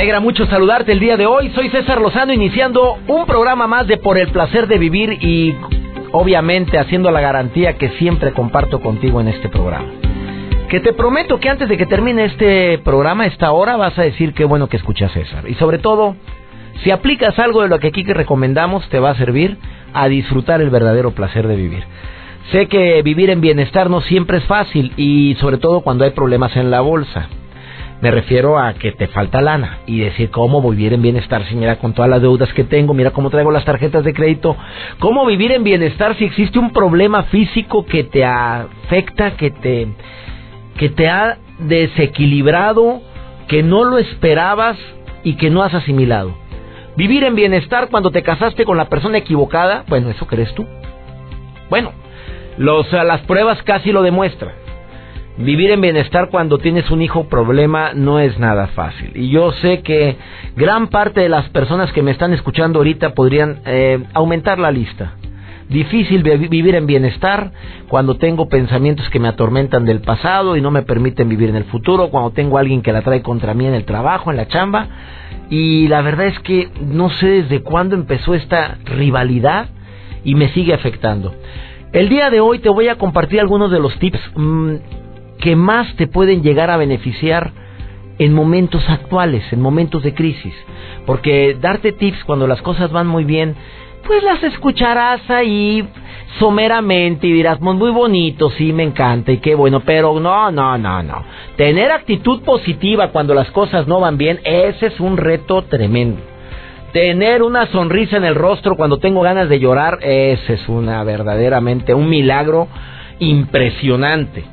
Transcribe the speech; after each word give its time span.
Alegra 0.00 0.20
mucho 0.20 0.46
saludarte 0.46 0.92
el 0.92 0.98
día 0.98 1.18
de 1.18 1.26
hoy. 1.26 1.50
Soy 1.50 1.68
César 1.68 2.00
Lozano 2.00 2.32
iniciando 2.32 2.96
un 3.06 3.26
programa 3.26 3.66
más 3.66 3.86
de 3.86 3.98
Por 3.98 4.16
el 4.16 4.28
placer 4.28 4.66
de 4.66 4.78
vivir 4.78 5.22
y 5.22 5.54
obviamente 6.12 6.78
haciendo 6.78 7.10
la 7.10 7.20
garantía 7.20 7.76
que 7.76 7.90
siempre 7.98 8.32
comparto 8.32 8.80
contigo 8.80 9.20
en 9.20 9.28
este 9.28 9.50
programa. 9.50 9.88
Que 10.70 10.80
te 10.80 10.94
prometo 10.94 11.38
que 11.38 11.50
antes 11.50 11.68
de 11.68 11.76
que 11.76 11.84
termine 11.84 12.24
este 12.24 12.78
programa, 12.78 13.26
esta 13.26 13.52
hora, 13.52 13.76
vas 13.76 13.98
a 13.98 14.02
decir 14.02 14.32
qué 14.32 14.46
bueno 14.46 14.68
que 14.68 14.78
escuchas 14.78 15.12
César. 15.12 15.46
Y 15.46 15.52
sobre 15.56 15.76
todo, 15.76 16.16
si 16.82 16.90
aplicas 16.90 17.38
algo 17.38 17.60
de 17.60 17.68
lo 17.68 17.78
que 17.78 17.88
aquí 17.88 18.02
que 18.02 18.14
recomendamos, 18.14 18.88
te 18.88 19.00
va 19.00 19.10
a 19.10 19.16
servir 19.16 19.58
a 19.92 20.08
disfrutar 20.08 20.62
el 20.62 20.70
verdadero 20.70 21.10
placer 21.10 21.46
de 21.46 21.56
vivir. 21.56 21.84
Sé 22.52 22.68
que 22.68 23.02
vivir 23.02 23.28
en 23.28 23.42
bienestar 23.42 23.90
no 23.90 24.00
siempre 24.00 24.38
es 24.38 24.44
fácil 24.44 24.94
y 24.96 25.36
sobre 25.40 25.58
todo 25.58 25.82
cuando 25.82 26.04
hay 26.04 26.12
problemas 26.12 26.56
en 26.56 26.70
la 26.70 26.80
bolsa. 26.80 27.28
Me 28.00 28.10
refiero 28.10 28.58
a 28.58 28.72
que 28.74 28.92
te 28.92 29.08
falta 29.08 29.42
lana 29.42 29.80
y 29.86 30.00
decir 30.00 30.30
cómo 30.30 30.62
vivir 30.70 30.94
en 30.94 31.02
bienestar 31.02 31.44
si 31.44 31.56
con 31.80 31.92
todas 31.92 32.10
las 32.10 32.22
deudas 32.22 32.52
que 32.54 32.64
tengo, 32.64 32.94
mira 32.94 33.10
cómo 33.10 33.28
traigo 33.28 33.50
las 33.50 33.66
tarjetas 33.66 34.04
de 34.04 34.14
crédito, 34.14 34.56
cómo 35.00 35.26
vivir 35.26 35.52
en 35.52 35.64
bienestar 35.64 36.16
si 36.16 36.24
existe 36.24 36.58
un 36.58 36.72
problema 36.72 37.24
físico 37.24 37.84
que 37.84 38.04
te 38.04 38.24
afecta, 38.24 39.32
que 39.32 39.50
te 39.50 39.88
que 40.78 40.88
te 40.88 41.10
ha 41.10 41.36
desequilibrado, 41.58 43.02
que 43.48 43.62
no 43.62 43.84
lo 43.84 43.98
esperabas 43.98 44.78
y 45.22 45.34
que 45.34 45.50
no 45.50 45.62
has 45.62 45.74
asimilado. 45.74 46.34
Vivir 46.96 47.22
en 47.24 47.34
bienestar 47.34 47.88
cuando 47.90 48.10
te 48.10 48.22
casaste 48.22 48.64
con 48.64 48.78
la 48.78 48.88
persona 48.88 49.18
equivocada, 49.18 49.84
bueno, 49.88 50.08
eso 50.08 50.26
crees 50.26 50.54
tú. 50.54 50.66
Bueno, 51.68 51.92
los, 52.56 52.90
las 52.92 53.20
pruebas 53.22 53.62
casi 53.62 53.92
lo 53.92 54.02
demuestran. 54.02 54.54
Vivir 55.40 55.70
en 55.70 55.80
bienestar 55.80 56.28
cuando 56.28 56.58
tienes 56.58 56.90
un 56.90 57.00
hijo 57.00 57.24
problema 57.24 57.94
no 57.94 58.18
es 58.18 58.38
nada 58.38 58.66
fácil. 58.68 59.10
Y 59.14 59.30
yo 59.30 59.52
sé 59.52 59.80
que 59.80 60.16
gran 60.54 60.88
parte 60.88 61.22
de 61.22 61.30
las 61.30 61.48
personas 61.48 61.90
que 61.92 62.02
me 62.02 62.10
están 62.10 62.34
escuchando 62.34 62.78
ahorita 62.78 63.14
podrían 63.14 63.60
eh, 63.64 64.04
aumentar 64.12 64.58
la 64.58 64.70
lista. 64.70 65.14
Difícil 65.70 66.22
vivir 66.22 66.74
en 66.74 66.86
bienestar 66.86 67.52
cuando 67.88 68.16
tengo 68.16 68.50
pensamientos 68.50 69.08
que 69.08 69.18
me 69.18 69.28
atormentan 69.28 69.86
del 69.86 70.00
pasado 70.00 70.56
y 70.56 70.60
no 70.60 70.70
me 70.70 70.82
permiten 70.82 71.30
vivir 71.30 71.48
en 71.48 71.56
el 71.56 71.64
futuro, 71.64 72.10
cuando 72.10 72.32
tengo 72.32 72.58
a 72.58 72.60
alguien 72.60 72.82
que 72.82 72.92
la 72.92 73.00
trae 73.00 73.22
contra 73.22 73.54
mí 73.54 73.66
en 73.66 73.74
el 73.74 73.86
trabajo, 73.86 74.30
en 74.30 74.36
la 74.36 74.46
chamba. 74.46 74.88
Y 75.48 75.88
la 75.88 76.02
verdad 76.02 76.26
es 76.26 76.38
que 76.40 76.68
no 76.84 77.08
sé 77.08 77.26
desde 77.26 77.62
cuándo 77.62 77.94
empezó 77.94 78.34
esta 78.34 78.76
rivalidad 78.84 79.68
y 80.22 80.34
me 80.34 80.50
sigue 80.50 80.74
afectando. 80.74 81.32
El 81.92 82.10
día 82.10 82.28
de 82.28 82.40
hoy 82.40 82.58
te 82.58 82.68
voy 82.68 82.88
a 82.88 82.98
compartir 82.98 83.40
algunos 83.40 83.70
de 83.70 83.80
los 83.80 83.98
tips 83.98 84.20
mmm, 84.36 84.74
que 85.40 85.56
más 85.56 85.94
te 85.96 86.06
pueden 86.06 86.42
llegar 86.42 86.70
a 86.70 86.76
beneficiar 86.76 87.52
en 88.18 88.34
momentos 88.34 88.86
actuales, 88.88 89.42
en 89.52 89.60
momentos 89.60 90.02
de 90.02 90.14
crisis. 90.14 90.54
Porque 91.06 91.56
darte 91.60 91.92
tips 91.92 92.22
cuando 92.24 92.46
las 92.46 92.60
cosas 92.60 92.92
van 92.92 93.06
muy 93.06 93.24
bien, 93.24 93.56
pues 94.06 94.22
las 94.22 94.42
escucharás 94.42 95.28
ahí 95.30 95.86
someramente 96.38 97.26
y 97.26 97.32
dirás, 97.32 97.60
muy 97.60 97.90
bonito, 97.90 98.50
sí, 98.50 98.72
me 98.72 98.82
encanta 98.82 99.32
y 99.32 99.38
qué 99.38 99.54
bueno, 99.54 99.80
pero 99.80 100.20
no, 100.20 100.50
no, 100.50 100.78
no, 100.78 101.02
no. 101.02 101.24
Tener 101.56 101.90
actitud 101.90 102.42
positiva 102.42 103.08
cuando 103.08 103.34
las 103.34 103.50
cosas 103.50 103.86
no 103.86 104.00
van 104.00 104.16
bien, 104.16 104.40
ese 104.44 104.86
es 104.86 105.00
un 105.00 105.16
reto 105.16 105.62
tremendo. 105.62 106.20
Tener 106.92 107.42
una 107.42 107.66
sonrisa 107.66 108.16
en 108.16 108.24
el 108.24 108.34
rostro 108.34 108.76
cuando 108.76 108.98
tengo 108.98 109.22
ganas 109.22 109.48
de 109.48 109.60
llorar, 109.60 109.98
ese 110.02 110.54
es 110.54 110.68
una 110.68 111.02
verdaderamente 111.04 111.94
un 111.94 112.08
milagro 112.08 112.68
impresionante. 113.18 114.44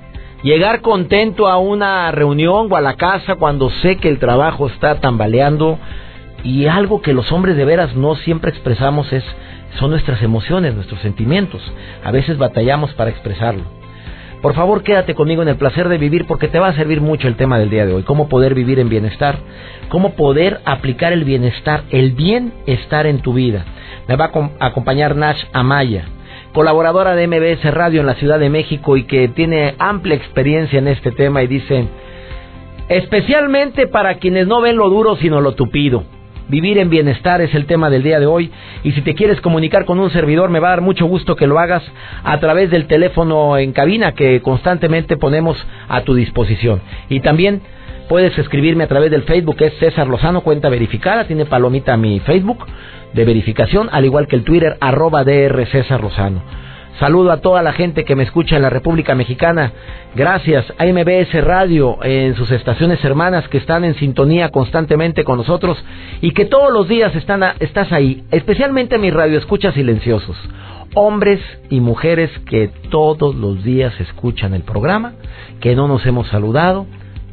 Llegar 0.44 0.82
contento 0.82 1.48
a 1.48 1.58
una 1.58 2.12
reunión 2.12 2.68
o 2.72 2.76
a 2.76 2.82
la 2.82 2.96
casa 2.96 3.36
cuando 3.36 3.72
sé 3.72 3.98
que 3.98 4.08
el 4.08 4.20
trabajo 4.20 4.68
está 4.68 5.00
tambaleando 5.00 5.80
y 6.44 6.68
algo 6.68 7.02
que 7.02 7.14
los 7.14 7.32
hombres 7.32 7.58
de 7.58 7.66
veras 7.66 7.96
no 7.96 8.16
siempre 8.16 8.52
expresamos 8.52 9.12
es 9.12 9.24
son 9.80 9.90
nuestras 9.92 10.22
emociones, 10.22 10.76
nuestros 10.76 11.02
sentimientos. 11.02 11.62
A 12.04 12.12
veces 12.12 12.38
batallamos 12.38 12.94
para 12.94 13.10
expresarlo. 13.10 13.64
Por 14.42 14.54
favor, 14.54 14.84
quédate 14.84 15.16
conmigo 15.16 15.42
en 15.42 15.48
el 15.48 15.56
placer 15.56 15.90
de 15.90 15.98
vivir 15.98 16.26
porque 16.28 16.48
te 16.48 16.60
va 16.60 16.68
a 16.68 16.76
servir 16.76 17.02
mucho 17.02 17.28
el 17.28 17.36
tema 17.36 17.58
del 17.58 17.72
día 17.72 17.88
de 17.88 17.94
hoy. 17.94 18.04
Cómo 18.04 18.30
poder 18.30 18.54
vivir 18.54 18.80
en 18.80 18.90
bienestar, 18.90 19.40
cómo 19.90 20.14
poder 20.14 20.62
aplicar 20.66 21.14
el 21.14 21.24
bienestar, 21.24 21.84
el 21.90 22.12
bienestar 22.12 23.08
en 23.08 23.20
tu 23.22 23.34
vida. 23.34 23.66
Me 24.08 24.16
va 24.16 24.32
a 24.60 24.66
acompañar 24.68 25.16
Nash 25.16 25.44
Amaya 25.52 26.06
colaboradora 26.54 27.16
de 27.16 27.28
MBS 27.28 27.74
Radio 27.74 28.02
en 28.02 28.08
la 28.08 28.16
Ciudad 28.16 28.40
de 28.40 28.50
México 28.50 28.98
y 28.98 29.04
que 29.04 29.28
tiene 29.30 29.76
amplia 29.80 30.16
experiencia 30.16 30.80
en 30.80 30.88
este 30.88 31.12
tema 31.12 31.44
y 31.44 31.48
dice, 31.48 31.88
especialmente 32.90 33.88
para 33.88 34.16
quienes 34.16 34.48
no 34.48 34.62
ven 34.62 34.78
lo 34.78 34.90
duro 34.90 35.16
sino 35.18 35.42
lo 35.42 35.54
tupido. 35.54 36.04
Vivir 36.50 36.78
en 36.78 36.90
bienestar 36.90 37.42
es 37.42 37.54
el 37.54 37.66
tema 37.66 37.90
del 37.90 38.04
día 38.04 38.22
de 38.22 38.26
hoy 38.26 38.50
y 38.82 38.94
si 38.94 39.02
te 39.02 39.16
quieres 39.16 39.42
comunicar 39.42 39.84
con 39.84 40.00
un 40.00 40.10
servidor 40.12 40.50
me 40.50 40.62
va 40.62 40.70
a 40.70 40.72
dar 40.72 40.82
mucho 40.82 41.06
gusto 41.06 41.36
que 41.36 41.46
lo 41.46 41.60
hagas 41.60 41.84
a 42.24 42.40
través 42.40 42.72
del 42.72 42.88
teléfono 42.88 43.58
en 43.58 43.74
cabina 43.74 44.14
que 44.14 44.42
constantemente 44.42 45.18
ponemos 45.18 45.58
a 45.90 46.02
tu 46.02 46.16
disposición. 46.16 46.80
Y 47.10 47.20
también 47.20 47.62
puedes 48.08 48.38
escribirme 48.38 48.86
a 48.86 48.88
través 48.88 49.12
del 49.12 49.24
Facebook, 49.24 49.58
es 49.60 49.74
César 49.80 50.08
Lozano, 50.08 50.42
cuenta 50.42 50.70
verificada, 50.70 51.26
tiene 51.26 51.46
palomita 51.46 51.98
mi 51.98 52.20
Facebook 52.20 52.66
de 53.14 53.26
verificación, 53.26 53.90
al 53.92 54.06
igual 54.06 54.28
que 54.28 54.36
el 54.36 54.44
Twitter 54.44 54.78
arroba 54.80 55.24
DR 55.24 55.66
César 55.68 56.02
Rosano. 56.02 56.42
Saludo 57.00 57.32
a 57.32 57.42
toda 57.42 57.62
la 57.62 57.74
gente 57.74 58.06
que 58.06 58.16
me 58.16 58.24
escucha 58.24 58.56
en 58.56 58.64
la 58.64 58.72
República 58.72 59.14
Mexicana. 59.14 59.72
Gracias 60.16 60.66
a 60.80 60.86
MBS 60.86 61.44
Radio 61.44 62.04
en 62.04 62.34
sus 62.34 62.50
estaciones 62.50 63.04
hermanas 63.06 63.48
que 63.50 63.60
están 63.60 63.84
en 63.84 63.94
sintonía 63.96 64.50
constantemente 64.50 65.24
con 65.24 65.38
nosotros 65.38 65.78
y 66.22 66.32
que 66.32 66.46
todos 66.46 66.74
los 66.74 66.88
días 66.88 67.16
están 67.16 67.44
estás 67.60 67.92
ahí, 67.92 68.24
especialmente 68.32 68.98
mis 68.98 69.14
radioescuchas 69.14 69.76
silenciosos. 69.76 70.36
Hombres 70.96 71.40
y 71.70 71.82
mujeres 71.82 72.32
que 72.50 72.72
todos 72.90 73.36
los 73.36 73.64
días 73.64 73.94
escuchan 74.00 74.56
el 74.56 74.64
programa, 74.64 75.14
que 75.60 75.76
no 75.76 75.88
nos 75.88 76.04
hemos 76.08 76.28
saludado, 76.30 76.88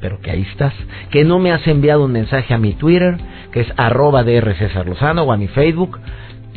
pero 0.04 0.20
que 0.20 0.30
ahí 0.30 0.42
estás, 0.50 0.74
que 1.10 1.24
no 1.24 1.38
me 1.38 1.50
has 1.50 1.66
enviado 1.66 2.04
un 2.04 2.12
mensaje 2.12 2.52
a 2.52 2.58
mi 2.58 2.74
Twitter, 2.74 3.16
que 3.52 3.60
es 3.60 3.72
arroba 3.78 4.22
DR 4.22 4.54
César 4.54 4.86
Lozano, 4.86 5.22
o 5.22 5.32
a 5.32 5.38
mi 5.38 5.48
Facebook, 5.48 5.98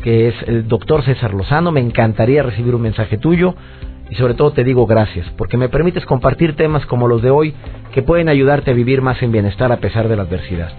que 0.03 0.28
es 0.28 0.35
el 0.47 0.68
doctor 0.68 1.02
César 1.03 1.34
Lozano, 1.34 1.72
me 1.72 1.80
encantaría 1.80 2.44
recibir 2.44 2.75
un 2.75 2.81
mensaje 2.81 3.18
tuyo 3.18 3.56
y 4.09 4.16
sobre 4.16 4.34
todo 4.34 4.52
te 4.52 4.66
digo 4.66 4.85
gracias, 4.85 5.25
porque 5.38 5.56
me 5.56 5.69
permites 5.69 6.06
compartir 6.06 6.58
temas 6.58 6.85
como 6.88 7.08
los 7.08 7.22
de 7.22 7.30
hoy 7.30 7.53
que 7.94 8.02
pueden 8.02 8.28
ayudarte 8.28 8.72
a 8.72 8.74
vivir 8.74 9.02
más 9.02 9.24
en 9.24 9.31
bienestar 9.31 9.72
a 9.72 9.78
pesar 9.78 10.09
de 10.09 10.18
la 10.18 10.24
adversidad. 10.24 10.74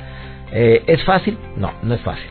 Eh, 0.53 0.83
¿Es 0.89 1.03
fácil? 1.05 1.39
No, 1.57 1.73
no 1.83 1.95
es 1.95 2.03
fácil. 2.03 2.29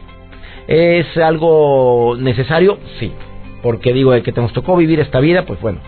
¿Es 0.68 1.18
algo 1.18 2.16
necesario? 2.19 2.78
Sí. 3.00 3.12
Porque 3.64 3.92
digo, 3.92 4.12
que 4.22 4.31
te 4.31 4.40
nos 4.40 4.54
tocó 4.54 4.78
vivir 4.78 5.00
esta 5.00 5.19
vida, 5.19 5.46
pues 5.46 5.59
bueno, 5.59 5.80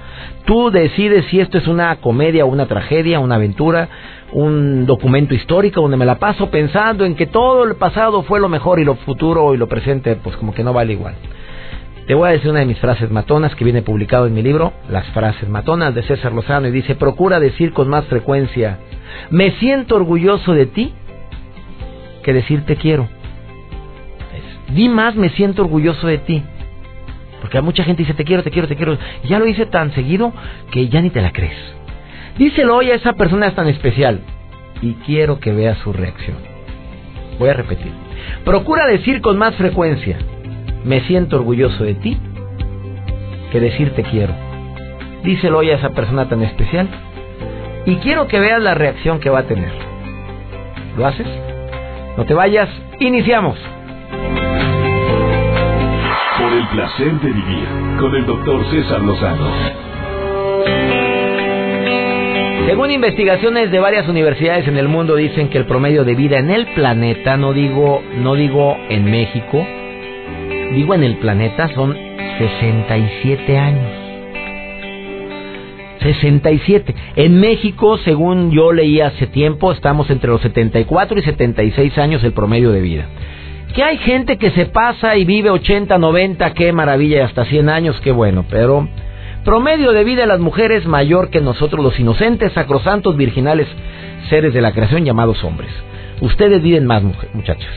tú 0.45 0.71
decides 0.71 1.25
si 1.25 1.39
esto 1.39 1.59
es 1.59 1.67
una 1.67 1.95
comedia, 1.97 2.45
una 2.45 2.65
tragedia, 2.65 3.19
una 3.19 3.35
aventura, 3.35 3.87
un 4.31 4.85
documento 4.85 5.33
histórico 5.33 5.81
donde 5.81 5.97
me 5.97 6.05
la 6.05 6.19
paso 6.19 6.49
pensando 6.49 7.05
en 7.05 7.15
que 7.15 7.27
todo 7.27 7.63
el 7.63 7.75
pasado 7.75 8.23
fue 8.23 8.39
lo 8.39 8.49
mejor 8.49 8.79
y 8.79 8.85
lo 8.85 8.95
futuro 8.95 9.53
y 9.53 9.57
lo 9.57 9.67
presente 9.67 10.15
pues 10.15 10.37
como 10.37 10.53
que 10.53 10.63
no 10.63 10.73
vale 10.73 10.93
igual. 10.93 11.15
Te 12.07 12.15
voy 12.15 12.29
a 12.29 12.31
decir 12.31 12.49
una 12.49 12.61
de 12.61 12.65
mis 12.65 12.79
frases 12.79 13.11
matonas 13.11 13.53
que 13.55 13.63
viene 13.63 13.83
publicado 13.83 14.25
en 14.25 14.33
mi 14.33 14.41
libro, 14.41 14.73
Las 14.89 15.05
frases 15.09 15.47
matonas 15.47 15.93
de 15.93 16.01
César 16.03 16.33
Lozano 16.33 16.67
y 16.67 16.71
dice, 16.71 16.95
procura 16.95 17.39
decir 17.39 17.71
con 17.71 17.87
más 17.87 18.05
frecuencia, 18.05 18.79
me 19.29 19.51
siento 19.59 19.95
orgulloso 19.95 20.53
de 20.53 20.65
ti 20.65 20.93
que 22.23 22.33
decir 22.33 22.65
te 22.65 22.77
quiero. 22.77 23.07
di 24.69 24.89
más, 24.89 25.15
me 25.15 25.29
siento 25.29 25.61
orgulloso 25.61 26.07
de 26.07 26.17
ti. 26.17 26.43
Porque 27.41 27.61
mucha 27.61 27.83
gente 27.83 28.01
dice 28.01 28.13
te 28.13 28.25
quiero, 28.25 28.43
te 28.43 28.51
quiero, 28.51 28.67
te 28.67 28.75
quiero. 28.75 28.97
ya 29.25 29.39
lo 29.39 29.47
hice 29.47 29.65
tan 29.67 29.93
seguido 29.93 30.33
que 30.71 30.89
ya 30.89 31.01
ni 31.01 31.11
te 31.11 31.21
la 31.21 31.31
crees. 31.31 31.78
Díselo 32.37 32.75
hoy 32.77 32.91
a 32.91 32.95
esa 32.95 33.13
persona 33.13 33.53
tan 33.53 33.67
especial 33.67 34.21
y 34.81 34.93
quiero 35.05 35.39
que 35.39 35.51
veas 35.51 35.77
su 35.79 35.93
reacción. 35.93 36.37
Voy 37.37 37.49
a 37.49 37.53
repetir. 37.53 37.91
Procura 38.45 38.85
decir 38.87 39.21
con 39.21 39.37
más 39.37 39.55
frecuencia, 39.55 40.17
me 40.83 41.01
siento 41.01 41.37
orgulloso 41.37 41.83
de 41.83 41.95
ti, 41.95 42.17
que 43.51 43.59
decir 43.59 43.93
te 43.95 44.03
quiero. 44.03 44.33
Díselo 45.23 45.59
hoy 45.59 45.71
a 45.71 45.75
esa 45.75 45.89
persona 45.89 46.29
tan 46.29 46.41
especial 46.43 46.87
y 47.85 47.95
quiero 47.97 48.27
que 48.27 48.39
veas 48.39 48.61
la 48.61 48.73
reacción 48.73 49.19
que 49.19 49.29
va 49.29 49.39
a 49.39 49.47
tener. 49.47 49.71
¿Lo 50.97 51.05
haces? 51.05 51.27
No 52.17 52.25
te 52.25 52.33
vayas, 52.33 52.69
iniciamos. 52.99 53.57
Por 56.37 56.53
el 56.53 56.67
placer 56.69 57.19
de 57.19 57.31
vivir 57.31 57.67
con 57.99 58.15
el 58.15 58.25
doctor 58.25 58.65
César 58.71 59.01
Lozano. 59.01 59.88
Según 62.65 62.91
investigaciones 62.91 63.71
de 63.71 63.79
varias 63.79 64.07
universidades 64.07 64.67
en 64.67 64.77
el 64.77 64.87
mundo 64.87 65.15
dicen 65.15 65.49
que 65.49 65.57
el 65.57 65.65
promedio 65.65 66.03
de 66.03 66.15
vida 66.15 66.37
en 66.37 66.51
el 66.51 66.67
planeta, 66.67 67.35
no 67.35 67.53
digo, 67.53 68.01
no 68.17 68.35
digo 68.35 68.77
en 68.89 69.05
México, 69.05 69.65
digo 70.73 70.93
en 70.93 71.03
el 71.03 71.17
planeta 71.17 71.67
son 71.73 71.97
67 72.37 73.57
años. 73.57 73.99
67. 75.99 76.95
En 77.15 77.39
México, 77.39 77.97
según 77.97 78.51
yo 78.51 78.71
leí 78.71 79.01
hace 79.01 79.27
tiempo, 79.27 79.71
estamos 79.71 80.09
entre 80.09 80.29
los 80.29 80.41
74 80.41 81.19
y 81.19 81.21
76 81.23 81.97
años 81.97 82.23
el 82.23 82.33
promedio 82.33 82.71
de 82.71 82.81
vida. 82.81 83.05
Que 83.75 83.83
hay 83.83 83.97
gente 83.97 84.37
que 84.37 84.51
se 84.51 84.65
pasa 84.65 85.17
y 85.17 85.25
vive 85.25 85.49
80, 85.49 85.97
90, 85.97 86.53
qué 86.53 86.71
maravilla, 86.73 87.25
hasta 87.25 87.45
100 87.45 87.69
años, 87.69 87.99
qué 88.01 88.11
bueno, 88.11 88.45
pero 88.49 88.87
promedio 89.49 89.93
de 89.93 90.03
vida 90.03 90.21
de 90.21 90.27
las 90.27 90.39
mujeres 90.39 90.85
mayor 90.85 91.31
que 91.31 91.41
nosotros 91.41 91.83
los 91.83 91.99
inocentes, 91.99 92.53
sacrosantos, 92.53 93.17
virginales, 93.17 93.67
seres 94.29 94.53
de 94.53 94.61
la 94.61 94.73
creación 94.73 95.05
llamados 95.05 95.43
hombres. 95.43 95.71
Ustedes 96.21 96.61
viven 96.61 96.85
más, 96.85 97.01
muchachos. 97.01 97.71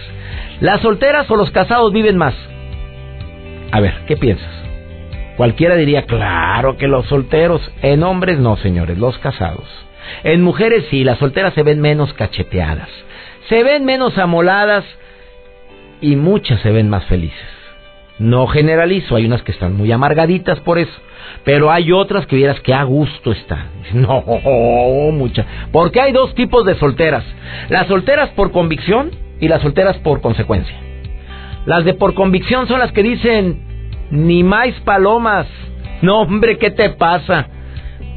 ¿Las 0.60 0.82
solteras 0.82 1.30
o 1.30 1.36
los 1.36 1.50
casados 1.50 1.90
viven 1.94 2.19
más? 2.19 2.34
A 3.70 3.80
ver, 3.80 3.94
¿qué 4.06 4.19
piensas? 4.19 4.50
Cualquiera 5.38 5.74
diría, 5.76 6.02
claro 6.02 6.76
que 6.76 6.88
los 6.88 7.06
solteros. 7.06 7.62
En 7.80 8.02
hombres 8.02 8.38
no, 8.38 8.58
señores, 8.58 8.98
los 8.98 9.16
casados. 9.16 9.64
En 10.24 10.42
mujeres 10.42 10.84
sí, 10.90 11.04
las 11.04 11.19
solteras 11.20 11.54
se 11.54 11.62
ven 11.62 11.80
menos 11.80 12.12
cacheteadas. 12.12 12.90
Se 13.48 13.62
ven 13.62 13.86
menos 13.86 14.19
amoladas 14.19 14.84
y 16.02 16.16
muchas 16.16 16.60
se 16.60 16.70
ven 16.70 16.90
más 16.90 17.06
felices. 17.06 17.51
No 18.22 18.46
generalizo, 18.46 19.16
hay 19.16 19.26
unas 19.26 19.42
que 19.42 19.50
están 19.50 19.76
muy 19.76 19.90
amargaditas 19.90 20.60
por 20.60 20.78
eso, 20.78 20.92
pero 21.44 21.72
hay 21.72 21.90
otras 21.90 22.24
que 22.26 22.36
vieras 22.36 22.60
que 22.60 22.72
a 22.72 22.84
gusto 22.84 23.32
están. 23.32 23.66
No, 23.94 24.22
muchas. 25.10 25.44
Porque 25.72 26.00
hay 26.00 26.12
dos 26.12 26.32
tipos 26.36 26.64
de 26.64 26.76
solteras. 26.76 27.24
Las 27.69 27.88
solteras 27.88 28.30
por 28.30 28.52
convicción 28.52 29.10
y 29.40 29.48
las 29.48 29.60
solteras 29.60 29.98
por 29.98 30.20
consecuencia. 30.20 30.74
Las 31.66 31.84
de 31.84 31.94
por 31.94 32.14
convicción 32.14 32.69
son 32.69 32.78
las 32.78 32.92
que 32.92 33.02
dicen, 33.02 33.60
ni 34.10 34.44
más 34.44 34.69
palomas. 34.84 35.46
No, 36.02 36.22
hombre, 36.22 36.58
¿qué 36.58 36.72
te 36.72 36.90
pasa? 36.90 37.46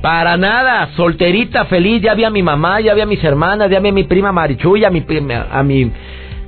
Para 0.02 0.38
nada, 0.38 0.90
solterita, 0.96 1.66
feliz, 1.66 2.02
ya 2.02 2.16
vi 2.16 2.24
a 2.24 2.32
mi 2.32 2.42
mamá, 2.42 2.82
ya 2.82 2.96
vi 2.96 3.02
a 3.02 3.06
mis 3.06 3.24
hermanas, 3.24 3.70
ya 3.70 3.80
vi 3.80 3.90
a 3.90 3.92
mi 3.92 4.06
prima 4.06 4.32
Marichuy, 4.32 4.84
a 4.86 4.90
mi, 4.90 5.06
a 5.52 5.62
mi 5.62 5.92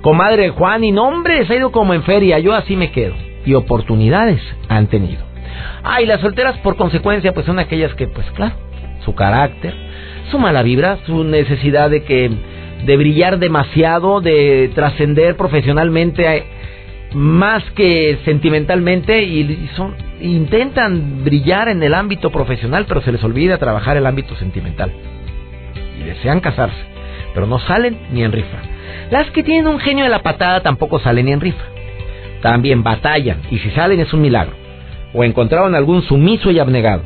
comadre 0.01 0.49
Juan, 0.49 0.83
y 0.83 0.91
no, 0.91 1.07
hombre, 1.07 1.45
se 1.45 1.53
ha 1.53 1.57
ido 1.57 1.71
como 1.71 1.93
en 1.93 2.01
feria, 2.01 2.39
yo 2.39 2.55
así 2.55 2.75
me 2.75 2.91
quedo. 2.91 3.26
Y 3.47 3.53
oportunidades 3.55 4.41
han 4.67 4.87
tenido. 4.87 5.23
Ah, 5.83 6.01
y 6.01 6.05
las 6.05 6.19
solteras 6.19 6.57
por 6.59 6.75
consecuencia, 6.75 7.33
pues 7.33 7.45
son 7.45 7.59
aquellas 7.59 7.93
que, 7.95 8.07
pues 8.07 8.29
claro, 8.31 8.55
su 9.05 9.15
carácter, 9.15 9.73
su 10.29 10.37
mala 10.37 10.61
vibra, 10.63 10.99
su 11.05 11.23
necesidad 11.23 11.89
de 11.89 12.03
que, 12.03 12.29
de 12.85 12.97
brillar 12.97 13.39
demasiado, 13.39 14.19
de 14.19 14.69
trascender 14.75 15.37
profesionalmente, 15.37 16.45
más 17.13 17.63
que 17.71 18.19
sentimentalmente 18.25 19.23
y 19.23 19.69
son 19.77 19.95
intentan 20.19 21.23
brillar 21.23 21.69
en 21.69 21.81
el 21.83 21.93
ámbito 21.93 22.31
profesional, 22.31 22.85
pero 22.87 23.01
se 23.01 23.11
les 23.11 23.23
olvida 23.23 23.57
trabajar 23.57 23.97
el 23.97 24.05
ámbito 24.05 24.35
sentimental. 24.35 24.91
Y 25.99 26.03
desean 26.03 26.39
casarse, 26.39 26.77
pero 27.33 27.45
no 27.45 27.59
salen 27.59 27.97
ni 28.11 28.23
en 28.23 28.31
rifa. 28.31 28.57
Las 29.11 29.29
que 29.31 29.43
tienen 29.43 29.67
un 29.67 29.79
genio 29.79 30.03
de 30.03 30.09
la 30.09 30.23
patada 30.23 30.61
tampoco 30.61 30.99
salen 30.99 31.25
ni 31.25 31.31
en 31.31 31.41
rifa. 31.41 31.63
También 32.41 32.83
batallan 32.83 33.41
y 33.49 33.57
si 33.59 33.69
salen 33.71 33.99
es 33.99 34.13
un 34.13 34.21
milagro. 34.21 34.55
O 35.13 35.23
encontraron 35.23 35.75
algún 35.75 36.03
sumiso 36.03 36.51
y 36.51 36.59
abnegado. 36.59 37.03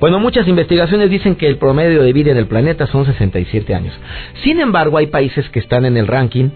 Bueno, 0.00 0.18
muchas 0.18 0.48
investigaciones 0.48 1.10
dicen 1.10 1.36
que 1.36 1.46
el 1.46 1.58
promedio 1.58 2.02
de 2.02 2.12
vida 2.12 2.32
en 2.32 2.36
el 2.36 2.46
planeta 2.46 2.86
son 2.88 3.06
67 3.06 3.74
años. 3.74 3.94
Sin 4.42 4.58
embargo, 4.60 4.98
hay 4.98 5.06
países 5.06 5.48
que 5.50 5.60
están 5.60 5.84
en 5.84 5.96
el 5.96 6.08
ranking 6.08 6.50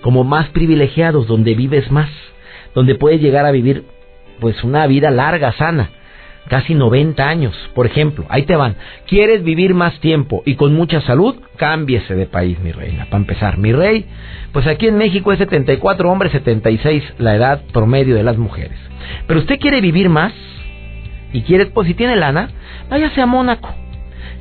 como 0.00 0.24
más 0.24 0.48
privilegiados, 0.48 1.26
donde 1.26 1.54
vives 1.54 1.90
más 1.92 2.08
donde 2.74 2.94
puedes 2.94 3.20
llegar 3.20 3.46
a 3.46 3.50
vivir 3.50 3.84
pues 4.40 4.62
una 4.62 4.86
vida 4.86 5.10
larga, 5.10 5.52
sana, 5.52 5.90
casi 6.48 6.74
90 6.74 7.28
años, 7.28 7.54
por 7.74 7.86
ejemplo. 7.86 8.24
Ahí 8.28 8.42
te 8.42 8.56
van. 8.56 8.76
¿Quieres 9.06 9.44
vivir 9.44 9.74
más 9.74 9.98
tiempo 10.00 10.42
y 10.44 10.56
con 10.56 10.74
mucha 10.74 11.00
salud? 11.02 11.36
Cámbiese 11.56 12.14
de 12.14 12.26
país, 12.26 12.58
mi 12.60 12.72
reina. 12.72 13.04
Para 13.06 13.18
empezar, 13.18 13.58
mi 13.58 13.72
rey, 13.72 14.06
pues 14.52 14.66
aquí 14.66 14.88
en 14.88 14.98
México 14.98 15.32
es 15.32 15.38
74 15.38 16.10
hombres, 16.10 16.32
76 16.32 17.02
la 17.18 17.36
edad 17.36 17.62
promedio 17.72 18.14
de 18.14 18.22
las 18.22 18.36
mujeres. 18.36 18.78
Pero 19.26 19.40
usted 19.40 19.58
quiere 19.58 19.80
vivir 19.80 20.08
más 20.08 20.32
y 21.32 21.42
quiere, 21.42 21.66
pues 21.66 21.86
si 21.86 21.94
tiene 21.94 22.16
lana, 22.16 22.50
váyase 22.88 23.20
a 23.20 23.26
Mónaco, 23.26 23.74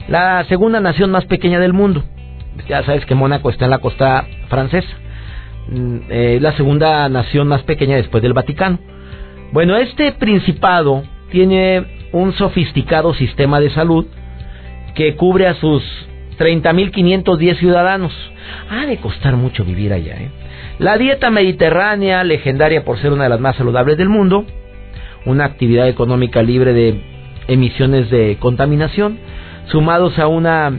la 0.07 0.44
segunda 0.45 0.80
nación 0.80 1.12
más 1.12 1.25
pequeña 1.25 1.59
del 1.59 1.74
mundo. 1.74 2.04
Ya 2.68 2.83
sabes 2.83 3.06
que 3.06 3.15
Mónaco 3.15 3.50
está 3.50 3.65
en 3.65 3.71
la 3.71 3.80
costa 3.80 4.25
francesa. 4.50 4.88
Mm, 5.69 5.98
eh, 6.09 6.39
la 6.42 6.54
segunda 6.54 7.07
nación 7.09 7.48
más 7.48 7.63
pequeña 7.63 7.98
después 7.98 8.24
del 8.24 8.33
Vaticano. 8.33 8.80
Bueno, 9.51 9.75
este 9.77 10.12
principado 10.13 11.04
tiene 11.31 11.96
un 12.12 12.33
sofisticado 12.33 13.13
sistema 13.13 13.59
de 13.59 13.69
salud 13.69 14.06
que 14.95 15.15
cubre 15.15 15.48
a 15.48 15.56
sus 15.56 15.83
30.510 16.39 17.57
ciudadanos. 17.59 18.13
Ha 18.69 18.86
de 18.86 18.98
costar 18.98 19.36
mucho 19.36 19.65
vivir 19.65 19.94
allá. 19.94 20.15
¿eh? 20.15 20.31
La 20.80 20.98
dieta 20.98 21.30
mediterránea, 21.30 22.24
legendaria 22.24 22.83
por 22.83 23.00
ser 23.00 23.12
una 23.12 23.24
de 23.24 23.30
las 23.30 23.39
más 23.39 23.56
saludables 23.56 23.98
del 23.98 24.09
mundo, 24.09 24.45
una 25.25 25.45
actividad 25.45 25.88
económica 25.88 26.42
libre 26.42 26.74
de 26.74 27.01
emisiones 27.48 28.09
de 28.09 28.38
contaminación, 28.39 29.18
sumados 29.65 30.18
a 30.19 30.27
una 30.27 30.71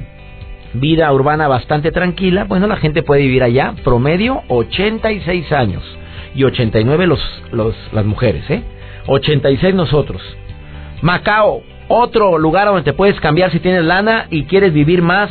vida 0.74 1.12
urbana 1.12 1.48
bastante 1.48 1.92
tranquila, 1.92 2.44
bueno, 2.44 2.66
la 2.66 2.76
gente 2.76 3.02
puede 3.02 3.22
vivir 3.22 3.42
allá, 3.42 3.74
promedio 3.84 4.42
86 4.48 5.50
años 5.52 5.82
y 6.34 6.44
89 6.44 7.06
los, 7.06 7.20
los, 7.52 7.74
las 7.92 8.04
mujeres, 8.04 8.48
¿eh? 8.50 8.62
86 9.06 9.74
nosotros. 9.74 10.20
Macao, 11.02 11.62
otro 11.88 12.38
lugar 12.38 12.66
donde 12.66 12.82
te 12.82 12.92
puedes 12.92 13.18
cambiar 13.20 13.50
si 13.52 13.60
tienes 13.60 13.84
lana 13.84 14.26
y 14.30 14.44
quieres 14.44 14.72
vivir 14.72 15.02
más. 15.02 15.30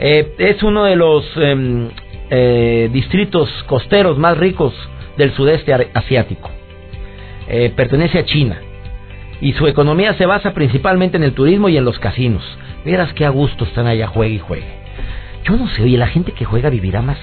Eh, 0.00 0.34
es 0.38 0.62
uno 0.62 0.84
de 0.84 0.96
los 0.96 1.24
em, 1.36 1.88
eh, 2.30 2.88
distritos 2.92 3.48
costeros 3.66 4.18
más 4.18 4.36
ricos 4.38 4.72
del 5.16 5.32
sudeste 5.32 5.72
asiático. 5.94 6.50
Eh, 7.48 7.72
pertenece 7.76 8.18
a 8.18 8.24
China 8.24 8.58
y 9.40 9.52
su 9.52 9.66
economía 9.66 10.14
se 10.14 10.26
basa 10.26 10.54
principalmente 10.54 11.16
en 11.16 11.22
el 11.22 11.34
turismo 11.34 11.68
y 11.68 11.76
en 11.76 11.84
los 11.84 11.98
casinos. 11.98 12.42
Verás 12.84 13.12
qué 13.14 13.24
a 13.24 13.30
gusto 13.30 13.64
están 13.64 13.86
allá, 13.86 14.06
juegue 14.06 14.34
y 14.34 14.38
juegue. 14.38 14.84
Yo 15.44 15.56
no 15.56 15.68
sé, 15.68 15.82
oye, 15.82 15.98
la 15.98 16.06
gente 16.06 16.32
que 16.32 16.44
juega 16.44 16.70
vivirá 16.70 17.02
más. 17.02 17.18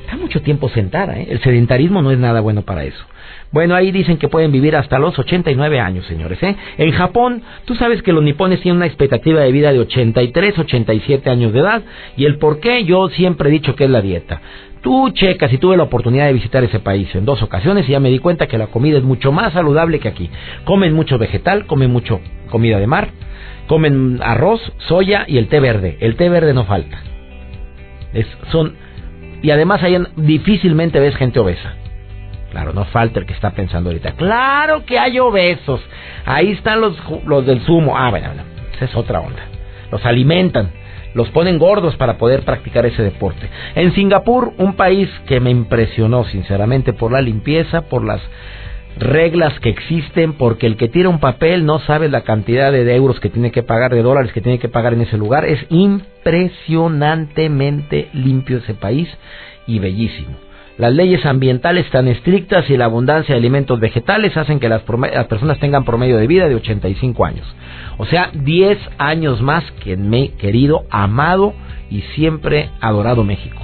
Está 0.00 0.16
mucho 0.16 0.42
tiempo 0.42 0.68
sentada, 0.68 1.18
¿eh? 1.18 1.26
El 1.30 1.40
sedentarismo 1.40 2.02
no 2.02 2.10
es 2.10 2.18
nada 2.18 2.40
bueno 2.40 2.62
para 2.62 2.84
eso. 2.84 3.04
Bueno, 3.52 3.74
ahí 3.74 3.92
dicen 3.92 4.16
que 4.16 4.28
pueden 4.28 4.50
vivir 4.50 4.74
hasta 4.76 4.98
los 4.98 5.18
89 5.18 5.78
años, 5.78 6.06
señores, 6.06 6.42
¿eh? 6.42 6.56
En 6.78 6.90
Japón, 6.92 7.42
tú 7.66 7.74
sabes 7.74 8.02
que 8.02 8.12
los 8.12 8.24
nipones 8.24 8.62
tienen 8.62 8.78
una 8.78 8.86
expectativa 8.86 9.40
de 9.40 9.52
vida 9.52 9.72
de 9.72 9.80
83, 9.80 10.58
87 10.58 11.28
años 11.28 11.52
de 11.52 11.60
edad. 11.60 11.82
Y 12.16 12.24
el 12.24 12.38
por 12.38 12.60
qué, 12.60 12.84
yo 12.84 13.08
siempre 13.10 13.50
he 13.50 13.52
dicho 13.52 13.74
que 13.76 13.84
es 13.84 13.90
la 13.90 14.00
dieta. 14.00 14.40
Tú 14.80 15.10
checas 15.10 15.52
y 15.52 15.58
tuve 15.58 15.76
la 15.76 15.84
oportunidad 15.84 16.26
de 16.26 16.32
visitar 16.32 16.64
ese 16.64 16.80
país 16.80 17.14
en 17.14 17.24
dos 17.24 17.42
ocasiones 17.42 17.88
y 17.88 17.92
ya 17.92 18.00
me 18.00 18.10
di 18.10 18.18
cuenta 18.18 18.48
que 18.48 18.58
la 18.58 18.66
comida 18.66 18.98
es 18.98 19.04
mucho 19.04 19.30
más 19.30 19.52
saludable 19.52 20.00
que 20.00 20.08
aquí. 20.08 20.30
Comen 20.64 20.94
mucho 20.94 21.18
vegetal, 21.18 21.66
comen 21.66 21.92
mucho 21.92 22.20
comida 22.50 22.80
de 22.80 22.86
mar, 22.86 23.10
comen 23.68 24.18
arroz, 24.22 24.60
soya 24.88 25.24
y 25.28 25.38
el 25.38 25.48
té 25.48 25.60
verde. 25.60 25.98
El 26.00 26.16
té 26.16 26.28
verde 26.28 26.52
no 26.54 26.64
falta. 26.64 27.00
Es, 28.12 28.26
son 28.50 28.74
y 29.42 29.50
además 29.50 29.82
ahí 29.82 29.96
difícilmente 30.16 31.00
ves 31.00 31.16
gente 31.16 31.38
obesa. 31.38 31.74
Claro, 32.52 32.72
no 32.74 32.84
falta 32.84 33.18
el 33.18 33.24
que 33.24 33.32
está 33.32 33.52
pensando 33.52 33.88
ahorita. 33.88 34.12
Claro 34.12 34.84
que 34.84 34.98
hay 34.98 35.18
obesos. 35.18 35.80
Ahí 36.26 36.50
están 36.50 36.82
los, 36.82 36.94
los 37.24 37.46
del 37.46 37.62
sumo. 37.62 37.96
Ah, 37.96 38.10
bueno, 38.10 38.28
esa 38.74 38.84
es 38.84 38.94
otra 38.94 39.20
onda. 39.20 39.42
Los 39.90 40.04
alimentan, 40.04 40.70
los 41.14 41.30
ponen 41.30 41.58
gordos 41.58 41.96
para 41.96 42.18
poder 42.18 42.42
practicar 42.42 42.84
ese 42.84 43.02
deporte. 43.02 43.48
En 43.74 43.94
Singapur, 43.94 44.52
un 44.58 44.74
país 44.74 45.08
que 45.26 45.40
me 45.40 45.48
impresionó 45.48 46.24
sinceramente 46.24 46.92
por 46.92 47.10
la 47.10 47.22
limpieza, 47.22 47.88
por 47.88 48.04
las 48.04 48.20
reglas 48.98 49.58
que 49.60 49.70
existen 49.70 50.34
porque 50.34 50.66
el 50.66 50.76
que 50.76 50.88
tira 50.88 51.08
un 51.08 51.20
papel 51.20 51.64
no 51.64 51.78
sabe 51.78 52.10
la 52.10 52.20
cantidad 52.20 52.70
de 52.70 52.94
euros 52.94 53.18
que 53.18 53.30
tiene 53.30 53.50
que 53.50 53.62
pagar, 53.62 53.94
de 53.94 54.02
dólares 54.02 54.30
que 54.34 54.42
tiene 54.42 54.58
que 54.58 54.68
pagar 54.68 54.92
en 54.92 55.00
ese 55.00 55.16
lugar. 55.16 55.46
Es 55.46 55.64
impresionantemente 55.70 58.10
limpio 58.12 58.58
ese 58.58 58.74
país 58.74 59.08
y 59.66 59.78
bellísimo. 59.78 60.51
Las 60.78 60.92
leyes 60.92 61.24
ambientales 61.26 61.88
tan 61.90 62.08
estrictas 62.08 62.68
y 62.70 62.76
la 62.76 62.86
abundancia 62.86 63.34
de 63.34 63.38
alimentos 63.38 63.78
vegetales 63.78 64.36
hacen 64.36 64.58
que 64.58 64.68
las, 64.68 64.82
las 65.12 65.26
personas 65.26 65.58
tengan 65.58 65.84
promedio 65.84 66.16
de 66.16 66.26
vida 66.26 66.48
de 66.48 66.54
85 66.54 67.24
años. 67.24 67.46
O 67.98 68.06
sea, 68.06 68.30
10 68.32 68.78
años 68.98 69.42
más 69.42 69.64
que 69.82 69.92
en 69.92 70.08
mi 70.08 70.30
querido, 70.30 70.84
amado 70.90 71.54
y 71.90 72.00
siempre 72.14 72.70
adorado 72.80 73.22
México. 73.22 73.60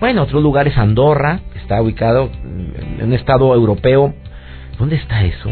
Bueno, 0.00 0.22
otro 0.22 0.40
lugar 0.40 0.66
es 0.66 0.76
Andorra, 0.76 1.40
que 1.52 1.58
está 1.58 1.80
ubicado 1.80 2.30
en 2.42 3.04
un 3.04 3.12
estado 3.12 3.54
europeo. 3.54 4.14
¿Dónde 4.78 4.96
está 4.96 5.24
eso? 5.24 5.50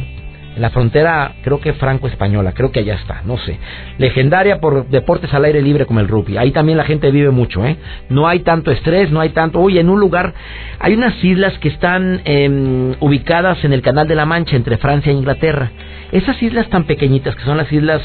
La 0.56 0.70
frontera, 0.70 1.32
creo 1.42 1.58
que 1.61 1.73
franco-española, 1.73 2.52
creo 2.52 2.70
que 2.70 2.80
allá 2.80 2.94
está, 2.94 3.23
no 3.25 3.37
sé. 3.38 3.58
Legendaria 3.99 4.61
por 4.61 4.88
deportes 4.88 5.34
al 5.34 5.44
aire 5.44 5.61
libre 5.61 5.84
como 5.84 5.99
el 5.99 6.06
rugby. 6.06 6.37
Ahí 6.37 6.52
también 6.52 6.78
la 6.78 6.84
gente 6.84 7.11
vive 7.11 7.30
mucho, 7.30 7.66
¿eh? 7.66 7.76
No 8.08 8.28
hay 8.28 8.40
tanto 8.40 8.70
estrés, 8.70 9.11
no 9.11 9.20
hay 9.20 9.30
tanto. 9.30 9.58
Uy, 9.58 9.78
en 9.78 9.88
un 9.88 9.99
lugar, 9.99 10.32
hay 10.78 10.94
unas 10.94 11.23
islas 11.25 11.58
que 11.58 11.68
están 11.68 12.20
em, 12.25 12.94
ubicadas 13.00 13.64
en 13.64 13.73
el 13.73 13.82
Canal 13.82 14.06
de 14.06 14.14
la 14.14 14.26
Mancha 14.26 14.54
entre 14.54 14.76
Francia 14.76 15.11
e 15.11 15.16
Inglaterra. 15.16 15.73
Esas 16.12 16.40
islas 16.40 16.68
tan 16.68 16.84
pequeñitas, 16.84 17.34
que 17.34 17.42
son 17.42 17.56
las 17.56 17.73
islas, 17.73 18.00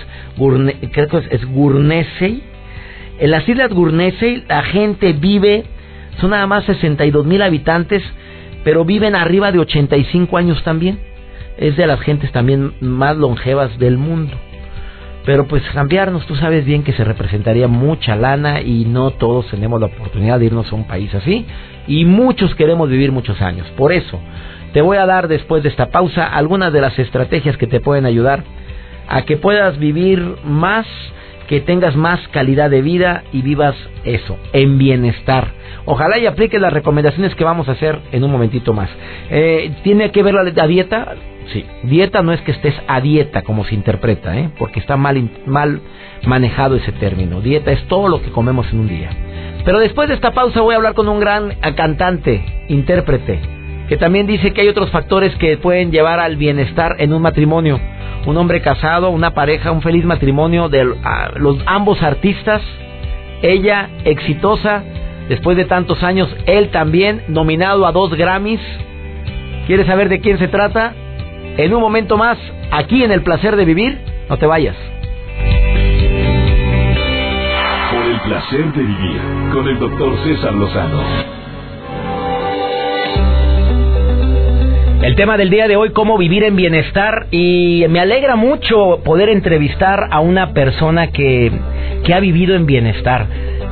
creo 0.91 1.07
que 1.07 1.17
es. 1.17 2.43
En 3.19 3.31
las 3.31 3.47
islas 3.47 3.69
Guernsey 3.69 4.45
la 4.47 4.63
gente 4.63 5.13
vive, 5.13 5.65
son 6.19 6.31
nada 6.31 6.47
más 6.47 6.63
62 6.65 7.27
mil 7.27 7.43
habitantes, 7.43 8.01
pero 8.63 8.85
viven 8.85 9.15
arriba 9.15 9.51
de 9.51 9.59
85 9.59 10.35
años 10.35 10.63
también 10.63 11.08
es 11.59 11.75
de 11.75 11.85
las 11.85 11.99
gentes 11.99 12.31
también 12.31 12.73
más 12.79 13.17
longevas 13.17 13.77
del 13.77 13.97
mundo. 13.97 14.33
Pero 15.25 15.45
pues 15.47 15.61
cambiarnos, 15.73 16.25
tú 16.25 16.35
sabes 16.35 16.65
bien 16.65 16.83
que 16.83 16.93
se 16.93 17.03
representaría 17.03 17.67
mucha 17.67 18.15
lana 18.15 18.61
y 18.61 18.85
no 18.85 19.11
todos 19.11 19.47
tenemos 19.51 19.79
la 19.79 19.87
oportunidad 19.87 20.39
de 20.39 20.45
irnos 20.45 20.71
a 20.71 20.75
un 20.75 20.87
país 20.87 21.13
así 21.13 21.45
y 21.85 22.05
muchos 22.05 22.55
queremos 22.55 22.89
vivir 22.89 23.11
muchos 23.11 23.41
años. 23.41 23.67
Por 23.75 23.91
eso, 23.91 24.19
te 24.73 24.81
voy 24.81 24.97
a 24.97 25.05
dar 25.05 25.27
después 25.27 25.61
de 25.61 25.69
esta 25.69 25.91
pausa 25.91 26.25
algunas 26.25 26.71
de 26.71 26.81
las 26.81 26.97
estrategias 26.97 27.57
que 27.57 27.67
te 27.67 27.81
pueden 27.81 28.05
ayudar 28.05 28.43
a 29.09 29.23
que 29.23 29.37
puedas 29.37 29.77
vivir 29.77 30.35
más, 30.45 30.87
que 31.49 31.61
tengas 31.61 31.95
más 31.95 32.19
calidad 32.27 32.69
de 32.69 32.83
vida 32.83 33.23
y 33.33 33.41
vivas 33.41 33.75
eso, 34.03 34.37
en 34.53 34.77
bienestar. 34.77 35.47
Ojalá 35.85 36.19
y 36.19 36.27
apliques 36.27 36.61
las 36.61 36.71
recomendaciones 36.71 37.33
que 37.33 37.43
vamos 37.43 37.67
a 37.67 37.71
hacer 37.71 37.97
en 38.11 38.23
un 38.23 38.29
momentito 38.29 38.71
más. 38.71 38.87
Eh, 39.31 39.71
¿Tiene 39.83 40.11
que 40.11 40.21
ver 40.21 40.35
la, 40.35 40.43
la 40.43 40.67
dieta? 40.67 41.15
Sí, 41.51 41.65
dieta 41.81 42.21
no 42.21 42.33
es 42.33 42.41
que 42.41 42.51
estés 42.51 42.75
a 42.87 43.01
dieta 43.01 43.41
como 43.41 43.65
se 43.65 43.73
interpreta, 43.73 44.37
¿eh? 44.37 44.51
porque 44.59 44.79
está 44.79 44.95
mal, 44.95 45.27
mal 45.47 45.81
manejado 46.23 46.75
ese 46.75 46.91
término. 46.91 47.41
Dieta 47.41 47.71
es 47.71 47.83
todo 47.87 48.09
lo 48.09 48.21
que 48.21 48.29
comemos 48.29 48.71
en 48.71 48.81
un 48.81 48.87
día. 48.87 49.09
Pero 49.65 49.79
después 49.79 50.07
de 50.07 50.13
esta 50.13 50.35
pausa 50.35 50.61
voy 50.61 50.75
a 50.75 50.77
hablar 50.77 50.93
con 50.93 51.09
un 51.09 51.19
gran 51.19 51.55
cantante, 51.75 52.45
intérprete, 52.67 53.39
que 53.89 53.97
también 53.97 54.27
dice 54.27 54.53
que 54.53 54.61
hay 54.61 54.67
otros 54.67 54.91
factores 54.91 55.35
que 55.35 55.57
pueden 55.57 55.91
llevar 55.91 56.19
al 56.19 56.37
bienestar 56.37 56.95
en 56.99 57.11
un 57.11 57.23
matrimonio. 57.23 57.79
Un 58.27 58.37
hombre 58.37 58.61
casado, 58.61 59.09
una 59.09 59.33
pareja, 59.33 59.71
un 59.71 59.81
feliz 59.81 60.05
matrimonio 60.05 60.69
de 60.69 60.85
los 61.35 61.57
ambos 61.65 62.01
artistas, 62.03 62.61
ella 63.41 63.89
exitosa, 64.05 64.83
después 65.27 65.57
de 65.57 65.65
tantos 65.65 66.03
años, 66.03 66.29
él 66.45 66.69
también 66.69 67.23
nominado 67.29 67.87
a 67.87 67.91
dos 67.91 68.13
Grammys. 68.13 68.61
¿Quieres 69.65 69.87
saber 69.87 70.07
de 70.07 70.19
quién 70.19 70.37
se 70.37 70.47
trata? 70.47 70.93
En 71.57 71.73
un 71.73 71.81
momento 71.81 72.15
más, 72.15 72.37
aquí 72.71 73.03
en 73.03 73.11
El 73.11 73.23
Placer 73.23 73.55
de 73.55 73.65
Vivir, 73.65 73.97
no 74.29 74.37
te 74.37 74.45
vayas. 74.45 74.75
Por 77.91 78.05
el 78.05 78.19
placer 78.19 78.71
de 78.71 78.83
vivir 78.83 79.21
con 79.51 79.67
el 79.67 79.79
doctor 79.79 80.15
César 80.23 80.53
Lozano. 80.53 81.01
El 85.01 85.15
tema 85.15 85.37
del 85.37 85.49
día 85.49 85.69
de 85.69 85.77
hoy, 85.77 85.91
cómo 85.91 86.17
vivir 86.17 86.43
en 86.43 86.57
bienestar 86.57 87.27
y 87.31 87.85
me 87.89 88.01
alegra 88.01 88.35
mucho 88.35 88.99
poder 89.05 89.29
entrevistar 89.29 90.09
a 90.11 90.19
una 90.19 90.53
persona 90.53 91.07
que, 91.07 91.53
que 92.03 92.13
ha 92.13 92.19
vivido 92.19 92.53
en 92.53 92.65
bienestar. 92.65 93.25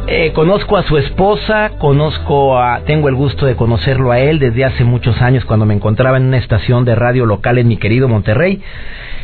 Eh, 0.07 0.31
conozco 0.33 0.77
a 0.77 0.83
su 0.83 0.97
esposa, 0.97 1.71
conozco 1.79 2.57
a, 2.57 2.79
tengo 2.85 3.09
el 3.09 3.15
gusto 3.15 3.45
de 3.45 3.57
conocerlo 3.57 4.13
a 4.13 4.19
él 4.19 4.39
desde 4.39 4.63
hace 4.63 4.85
muchos 4.85 5.21
años 5.21 5.43
cuando 5.43 5.65
me 5.65 5.73
encontraba 5.73 6.15
en 6.15 6.27
una 6.27 6.37
estación 6.37 6.85
de 6.85 6.95
radio 6.95 7.25
local 7.25 7.57
en 7.57 7.67
mi 7.67 7.75
querido 7.75 8.07
Monterrey. 8.07 8.61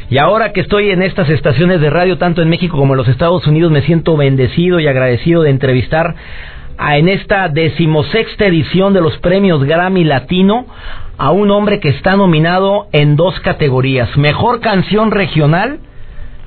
Y 0.10 0.18
ahora 0.18 0.52
que 0.52 0.60
estoy 0.60 0.92
en 0.92 1.02
estas 1.02 1.30
estaciones 1.30 1.80
de 1.80 1.90
radio, 1.90 2.18
tanto 2.18 2.42
en 2.42 2.50
México 2.50 2.78
como 2.78 2.94
en 2.94 2.98
los 2.98 3.08
Estados 3.08 3.48
Unidos, 3.48 3.72
me 3.72 3.82
siento 3.82 4.18
bendecido 4.18 4.82
y 4.82 4.88
agradecido 4.88 5.42
de 5.42 5.52
entrevistar 5.52 6.16
en 6.80 7.10
esta 7.10 7.48
decimosexta 7.50 8.46
edición 8.46 8.94
de 8.94 9.02
los 9.02 9.18
premios 9.20 9.64
Grammy 9.64 10.04
Latino 10.04 10.66
a 11.18 11.32
un 11.32 11.52
hombre 11.52 11.80
que 11.80 11.90
está 11.90 12.16
nominado 12.16 12.88
en 12.92 13.16
dos 13.16 13.40
categorías. 13.42 14.18
Mejor 14.18 14.60
canción 14.60 15.12
regional 15.12 15.80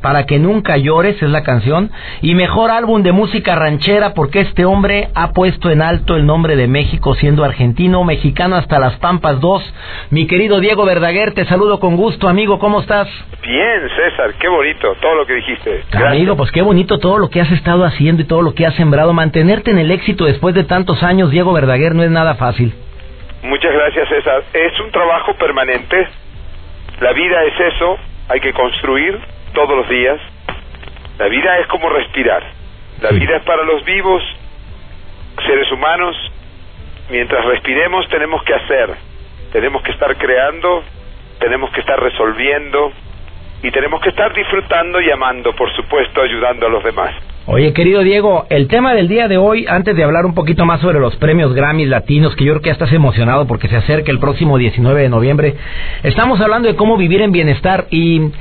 para 0.07 0.25
que 0.25 0.39
nunca 0.39 0.77
llores 0.77 1.21
es 1.21 1.29
la 1.29 1.43
canción 1.43 1.91
y 2.23 2.37
mejor 2.37 2.71
álbum 2.71 3.03
de 3.03 3.11
música 3.11 3.57
ranchera 3.57 4.15
porque 4.15 4.39
este 4.39 4.65
hombre 4.65 5.09
ha 5.17 5.33
puesto 5.33 5.69
en 5.69 5.83
alto 5.83 6.15
el 6.15 6.25
nombre 6.25 6.55
de 6.55 6.69
México 6.69 7.17
siendo 7.17 7.43
argentino, 7.43 8.05
mexicano 8.05 8.55
hasta 8.55 8.79
las 8.79 8.95
Pampas 9.01 9.41
2. 9.41 9.75
Mi 10.11 10.29
querido 10.29 10.61
Diego 10.61 10.85
Verdaguer, 10.85 11.35
te 11.35 11.45
saludo 11.47 11.81
con 11.81 11.97
gusto, 11.97 12.29
amigo, 12.29 12.61
¿cómo 12.61 12.83
estás? 12.83 13.09
Bien, 13.43 13.89
César, 13.97 14.35
qué 14.39 14.47
bonito 14.47 14.95
todo 15.01 15.17
lo 15.17 15.27
que 15.27 15.35
dijiste. 15.35 15.83
Amigo, 15.93 16.37
pues 16.37 16.53
qué 16.53 16.63
bonito 16.63 17.01
todo 17.01 17.19
lo 17.19 17.29
que 17.29 17.41
has 17.41 17.51
estado 17.51 17.85
haciendo 17.85 18.23
y 18.23 18.27
todo 18.27 18.43
lo 18.43 18.55
que 18.55 18.65
has 18.65 18.77
sembrado. 18.77 19.13
Mantenerte 19.13 19.73
en 19.73 19.79
el 19.79 19.91
éxito 19.91 20.27
después 20.27 20.55
de 20.55 20.63
tantos 20.63 21.03
años, 21.03 21.33
Diego 21.33 21.53
Verdaguer, 21.53 21.97
no 21.97 22.05
es 22.05 22.13
nada 22.13 22.37
fácil. 22.37 22.73
Muchas 23.43 23.73
gracias, 23.73 24.09
César. 24.09 24.45
Es 24.53 24.79
un 24.79 24.93
trabajo 24.93 25.35
permanente. 25.35 25.97
La 27.01 27.13
vida 27.13 27.43
es 27.43 27.75
eso, 27.75 27.99
hay 28.29 28.39
que 28.39 28.53
construir, 28.53 29.36
todos 29.57 29.75
los 29.75 29.89
días. 29.89 30.21
La 31.19 31.29
vida 31.29 31.59
es 31.59 31.67
como 31.69 31.89
respirar. 31.89 32.43
La 33.01 33.11
vida 33.11 33.39
es 33.39 33.43
para 33.43 33.65
los 33.65 33.83
vivos, 33.85 34.23
seres 35.47 35.73
humanos. 35.73 36.15
Mientras 37.11 37.45
respiremos 37.47 38.07
tenemos 38.09 38.43
que 38.45 38.55
hacer, 38.55 38.91
tenemos 39.53 39.83
que 39.83 39.93
estar 39.93 40.15
creando, 40.17 40.83
tenemos 41.41 41.71
que 41.71 41.81
estar 41.81 41.99
resolviendo 41.99 42.93
y 43.63 43.71
tenemos 43.71 44.03
que 44.03 44.11
estar 44.11 44.35
disfrutando 44.35 45.01
y 45.01 45.11
amando, 45.11 45.55
por 45.55 45.75
supuesto, 45.75 46.21
ayudando 46.21 46.67
a 46.67 46.69
los 46.69 46.85
demás. 46.85 47.15
Oye, 47.47 47.73
querido 47.73 48.03
Diego, 48.03 48.45
el 48.51 48.67
tema 48.67 48.93
del 48.93 49.09
día 49.09 49.29
de 49.29 49.39
hoy, 49.39 49.67
antes 49.69 49.97
de 49.97 50.03
hablar 50.03 50.27
un 50.27 50.35
poquito 50.35 50.67
más 50.67 50.81
sobre 50.81 50.99
los 50.99 51.17
premios 51.17 51.55
Grammy 51.55 51.87
latinos, 51.87 52.35
que 52.35 52.45
yo 52.45 52.53
creo 52.55 52.63
que 52.63 52.69
ya 52.69 52.73
estás 52.73 52.93
emocionado 52.93 53.47
porque 53.47 53.69
se 53.69 53.77
acerca 53.77 54.11
el 54.11 54.19
próximo 54.19 54.59
19 54.59 55.01
de 55.01 55.09
noviembre, 55.09 55.55
estamos 56.03 56.41
hablando 56.41 56.69
de 56.69 56.77
cómo 56.77 56.97
vivir 56.97 57.23
en 57.23 57.31
bienestar 57.31 57.87
y 57.91 58.33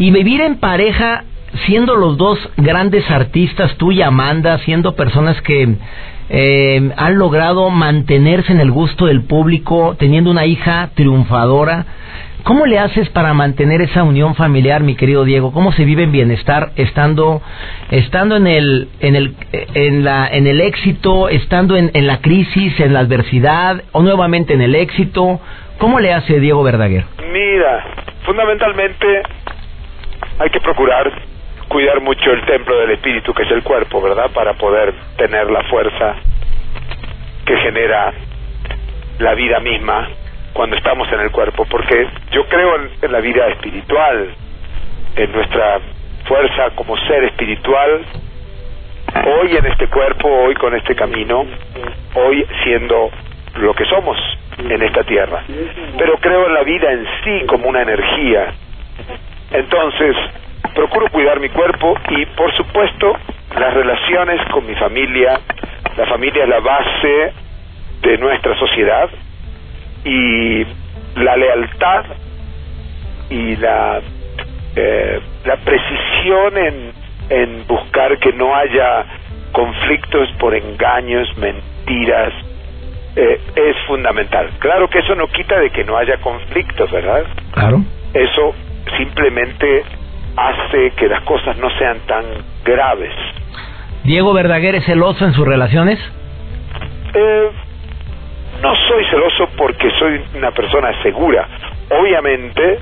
y 0.00 0.10
vivir 0.10 0.40
en 0.40 0.56
pareja 0.56 1.24
siendo 1.66 1.94
los 1.94 2.16
dos 2.16 2.38
grandes 2.56 3.08
artistas, 3.10 3.76
tú 3.76 3.92
y 3.92 4.00
Amanda, 4.00 4.56
siendo 4.60 4.96
personas 4.96 5.40
que 5.42 5.74
eh, 6.30 6.90
han 6.96 7.18
logrado 7.18 7.68
mantenerse 7.68 8.50
en 8.50 8.60
el 8.60 8.70
gusto 8.70 9.04
del 9.04 9.24
público, 9.24 9.96
teniendo 9.98 10.30
una 10.30 10.46
hija 10.46 10.88
triunfadora. 10.94 11.84
¿Cómo 12.44 12.64
le 12.64 12.78
haces 12.78 13.10
para 13.10 13.34
mantener 13.34 13.82
esa 13.82 14.02
unión 14.02 14.36
familiar, 14.36 14.82
mi 14.82 14.94
querido 14.94 15.24
Diego? 15.24 15.52
¿Cómo 15.52 15.70
se 15.72 15.84
vive 15.84 16.04
en 16.04 16.12
bienestar 16.12 16.70
estando 16.76 17.42
estando 17.90 18.36
en 18.36 18.46
el 18.46 18.88
en 19.00 19.16
el 19.16 19.34
en 19.52 20.02
la 20.02 20.26
en 20.28 20.46
el 20.46 20.62
éxito, 20.62 21.28
estando 21.28 21.76
en, 21.76 21.90
en 21.92 22.06
la 22.06 22.22
crisis, 22.22 22.80
en 22.80 22.94
la 22.94 23.00
adversidad 23.00 23.82
o 23.92 24.00
nuevamente 24.00 24.54
en 24.54 24.62
el 24.62 24.74
éxito? 24.76 25.40
¿Cómo 25.76 26.00
le 26.00 26.14
hace 26.14 26.40
Diego 26.40 26.62
Verdaguer? 26.62 27.04
Mira, 27.30 27.84
fundamentalmente 28.24 29.22
hay 30.40 30.48
que 30.48 30.60
procurar 30.60 31.12
cuidar 31.68 32.00
mucho 32.00 32.32
el 32.32 32.44
templo 32.46 32.76
del 32.80 32.92
espíritu, 32.92 33.32
que 33.34 33.42
es 33.42 33.50
el 33.50 33.62
cuerpo, 33.62 34.00
¿verdad? 34.00 34.30
Para 34.32 34.54
poder 34.54 34.92
tener 35.16 35.50
la 35.50 35.62
fuerza 35.64 36.16
que 37.44 37.56
genera 37.58 38.12
la 39.18 39.34
vida 39.34 39.60
misma 39.60 40.08
cuando 40.54 40.76
estamos 40.76 41.06
en 41.12 41.20
el 41.20 41.30
cuerpo, 41.30 41.66
porque 41.70 42.08
yo 42.32 42.46
creo 42.48 42.74
en, 43.02 43.12
la 43.12 43.20
vida 43.20 43.48
espiritual, 43.48 44.34
en 45.14 45.32
nuestra 45.32 45.78
fuerza 46.24 46.70
como 46.74 46.96
ser 47.06 47.24
espiritual, 47.24 48.00
hoy 49.26 49.56
en 49.56 49.66
este 49.66 49.88
cuerpo, 49.88 50.26
hoy 50.26 50.54
con 50.54 50.74
este 50.74 50.96
camino, 50.96 51.44
hoy 52.14 52.46
siendo 52.64 53.10
lo 53.56 53.74
que 53.74 53.84
somos 53.84 54.16
en 54.58 54.82
esta 54.82 55.04
tierra. 55.04 55.44
Pero 55.98 56.16
creo 56.16 56.46
en 56.46 56.54
la 56.54 56.62
vida 56.62 56.92
en 56.92 57.06
sí 57.22 57.46
como 57.46 57.68
una 57.68 57.82
energía 57.82 58.54
entonces, 59.50 60.16
procuro 60.74 61.08
cuidar 61.10 61.40
mi 61.40 61.48
cuerpo 61.48 61.94
y, 62.10 62.26
por 62.26 62.52
supuesto, 62.56 63.16
las 63.58 63.74
relaciones 63.74 64.40
con 64.52 64.66
mi 64.66 64.74
familia. 64.74 65.40
La 65.96 66.06
familia 66.06 66.44
es 66.44 66.48
la 66.48 66.60
base 66.60 67.32
de 68.02 68.18
nuestra 68.18 68.56
sociedad 68.56 69.10
y 70.04 70.64
la 71.16 71.36
lealtad 71.36 72.04
y 73.28 73.56
la, 73.56 74.00
eh, 74.76 75.20
la 75.44 75.56
precisión 75.56 76.58
en, 76.58 76.92
en 77.28 77.66
buscar 77.66 78.18
que 78.18 78.32
no 78.32 78.54
haya 78.54 79.04
conflictos 79.52 80.30
por 80.38 80.54
engaños, 80.54 81.36
mentiras, 81.36 82.32
eh, 83.16 83.40
es 83.56 83.76
fundamental. 83.86 84.50
Claro 84.60 84.88
que 84.88 85.00
eso 85.00 85.14
no 85.16 85.26
quita 85.26 85.58
de 85.58 85.70
que 85.70 85.84
no 85.84 85.96
haya 85.96 86.18
conflictos, 86.18 86.90
¿verdad? 86.90 87.24
Claro. 87.52 87.82
Eso 88.14 88.54
simplemente 88.96 89.84
hace 90.36 90.92
que 90.92 91.08
las 91.08 91.22
cosas 91.22 91.56
no 91.58 91.70
sean 91.78 91.98
tan 92.06 92.24
graves. 92.64 93.12
¿Diego 94.04 94.32
Verdaguer 94.32 94.76
es 94.76 94.84
celoso 94.84 95.24
en 95.24 95.34
sus 95.34 95.46
relaciones? 95.46 95.98
Eh, 97.14 97.50
no 98.62 98.74
soy 98.88 99.04
celoso 99.06 99.48
porque 99.56 99.90
soy 99.98 100.20
una 100.34 100.50
persona 100.52 100.90
segura. 101.02 101.46
Obviamente, 101.90 102.78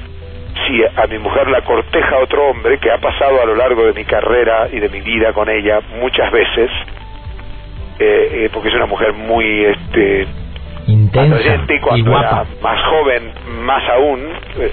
si 0.66 0.82
a 0.84 1.06
mi 1.06 1.18
mujer 1.18 1.48
la 1.48 1.62
corteja 1.62 2.18
otro 2.18 2.50
hombre, 2.50 2.78
que 2.78 2.90
ha 2.90 2.98
pasado 2.98 3.42
a 3.42 3.46
lo 3.46 3.54
largo 3.54 3.84
de 3.86 3.92
mi 3.92 4.04
carrera 4.04 4.68
y 4.72 4.80
de 4.80 4.88
mi 4.88 5.00
vida 5.00 5.32
con 5.32 5.48
ella 5.48 5.80
muchas 6.00 6.30
veces, 6.30 6.70
eh, 7.98 8.28
eh, 8.32 8.50
porque 8.52 8.68
es 8.68 8.74
una 8.74 8.86
mujer 8.86 9.12
muy 9.12 9.64
este 9.64 10.26
intensa 11.08 11.74
y 11.74 11.80
cuando 11.80 12.18
era 12.18 12.44
más 12.62 12.84
joven 12.84 13.32
más 13.62 13.82
aún 13.90 14.20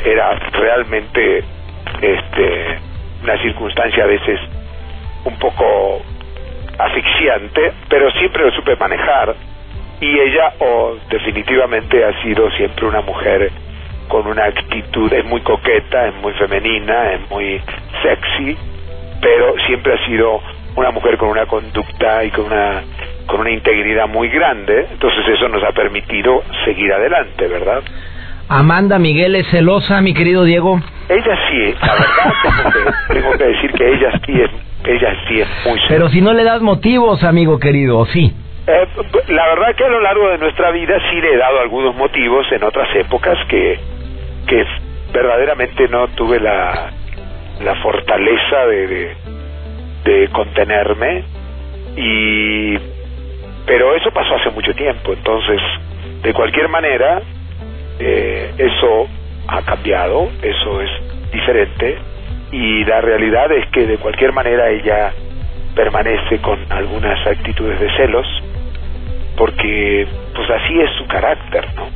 era 0.06 0.36
realmente 0.51 1.44
este 2.01 2.80
una 3.24 3.42
circunstancia 3.42 4.04
a 4.04 4.08
veces 4.08 4.39
un 5.24 5.38
poco 5.39 6.01
asfixiante 6.77 7.74
pero 7.89 8.12
siempre 8.12 8.44
lo 8.44 8.51
supe 8.51 8.75
manejar 8.75 9.36
y 10.01 10.20
ella 10.20 10.54
oh, 10.60 10.96
definitivamente 11.10 12.04
ha 12.04 12.22
sido 12.22 12.51
siempre 12.51 12.86
una 12.86 13.01
mujer 13.01 13.51
con 14.10 14.27
una 14.27 14.46
actitud 14.46 15.12
es 15.12 15.25
muy 15.25 15.42
coqueta 15.42 16.08
es 16.08 16.15
muy 16.15 16.34
femenina 16.34 17.13
es 17.13 17.30
muy 17.30 17.62
sexy 18.04 18.58
pero 19.22 19.56
siempre 19.65 19.94
ha 19.94 20.06
sido 20.06 20.42
una 20.75 20.92
mujer 20.92 21.18
con 21.18 21.30
una 21.30 21.46
conducta 21.46 22.24
y 22.24 22.32
con 22.32 22.46
una 22.46 22.84
con 23.25 23.41
una 23.41 23.51
integridad 23.51 24.08
muy 24.08 24.29
grande, 24.29 24.88
entonces 24.91 25.27
eso 25.27 25.48
nos 25.50 25.63
ha 25.63 25.72
permitido 25.72 26.44
seguir 26.63 26.91
adelante, 26.94 27.48
¿verdad? 27.48 27.82
Amanda 28.48 29.00
Miguel 29.00 29.36
es 29.36 29.48
celosa, 29.50 30.01
mi 30.01 30.13
querido 30.13 30.44
Diego. 30.44 30.79
Ella 31.10 31.38
sí, 31.50 31.75
la 31.82 31.94
verdad 31.94 32.94
tengo 33.08 33.32
que, 33.38 33.44
decir 33.46 33.72
que 33.74 33.94
ella 33.94 34.12
sí 34.25 34.41
es, 34.41 34.51
ella 34.86 35.15
sí 35.27 35.41
es 35.41 35.48
muy 35.65 35.79
celosa. 35.79 35.88
Pero 35.89 36.10
si 36.10 36.22
no 36.22 36.34
le 36.34 36.44
das 36.44 36.62
motivos, 36.62 37.24
amigo 37.24 37.60
querido, 37.60 38.05
sí. 38.05 38.32
Eh, 38.67 38.88
la 39.29 39.48
verdad 39.48 39.75
que 39.75 39.84
a 39.84 39.89
lo 39.89 40.01
largo 40.01 40.29
de 40.29 40.38
nuestra 40.38 40.72
vida 40.72 40.98
sí 41.10 41.22
le 41.22 41.34
he 41.34 41.38
dado 41.38 41.60
algunos 41.60 41.96
motivos 41.96 42.46
en 42.51 42.63
otras 42.63 42.96
épocas 42.96 43.38
que, 43.48 43.79
que 44.48 44.65
verdaderamente 45.12 45.88
no 45.88 46.08
tuve 46.10 46.39
la, 46.39 46.91
la 47.63 47.75
fortaleza 47.75 48.65
de, 48.67 48.88
de, 48.88 49.15
de 50.03 50.27
contenerme 50.29 51.24
y 51.96 52.77
pero 53.65 53.95
eso 53.95 54.12
pasó 54.12 54.36
hace 54.36 54.50
mucho 54.51 54.74
tiempo, 54.74 55.13
entonces, 55.13 55.62
de 56.22 56.34
cualquier 56.34 56.69
manera, 56.69 57.22
eh, 58.00 58.53
eso 58.57 59.07
ha 59.48 59.62
cambiado, 59.62 60.29
eso 60.41 60.81
es 60.81 60.89
diferente, 61.31 61.98
y 62.51 62.86
la 62.86 63.01
realidad 63.01 63.51
es 63.51 63.65
que 63.72 63.86
de 63.86 63.98
cualquier 63.98 64.31
manera 64.34 64.69
ella 64.69 65.12
permanece 65.75 66.39
con 66.39 66.60
algunas 66.72 67.25
actitudes 67.27 67.79
de 67.79 67.89
celos, 67.98 68.27
porque 69.38 70.07
pues 70.34 70.50
así 70.50 70.79
es 70.79 70.89
su 70.98 71.07
carácter, 71.07 71.67
¿no? 71.75 71.89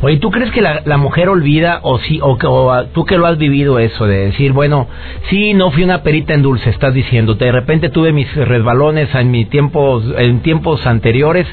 Oye, 0.00 0.18
¿tú 0.18 0.30
crees 0.30 0.50
que 0.52 0.60
la, 0.60 0.82
la 0.84 0.96
mujer 0.96 1.28
olvida 1.28 1.80
o 1.82 1.98
sí 1.98 2.20
o, 2.22 2.38
o, 2.40 2.84
tú 2.94 3.04
que 3.04 3.18
lo 3.18 3.26
has 3.26 3.36
vivido 3.36 3.78
eso 3.78 4.06
de 4.06 4.26
decir, 4.26 4.52
bueno, 4.52 4.86
sí, 5.28 5.54
no 5.54 5.70
fui 5.70 5.82
una 5.82 6.02
perita 6.02 6.34
en 6.34 6.42
dulce, 6.42 6.70
estás 6.70 6.94
diciendo, 6.94 7.34
de 7.34 7.50
repente 7.50 7.88
tuve 7.88 8.12
mis 8.12 8.32
resbalones 8.34 9.12
en 9.14 9.30
mi 9.30 9.44
tiempos 9.44 10.04
en 10.16 10.40
tiempos 10.42 10.86
anteriores. 10.86 11.46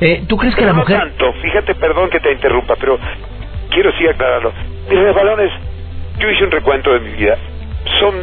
Eh, 0.00 0.24
¿Tú 0.26 0.36
crees 0.36 0.54
que 0.54 0.64
la 0.64 0.72
mujer 0.72 0.98
no 0.98 1.04
tanto, 1.04 1.32
fíjate, 1.42 1.74
perdón 1.74 2.08
que 2.10 2.20
te 2.20 2.32
interrumpa, 2.32 2.74
pero 2.80 2.98
quiero 3.70 3.92
sí 3.92 4.06
aclararlo. 4.06 4.52
Mis 4.88 4.98
resbalones, 4.98 5.50
yo 6.18 6.30
hice 6.30 6.44
un 6.44 6.50
recuento 6.50 6.92
de 6.92 7.00
mi 7.00 7.12
vida, 7.12 7.36
son 8.00 8.14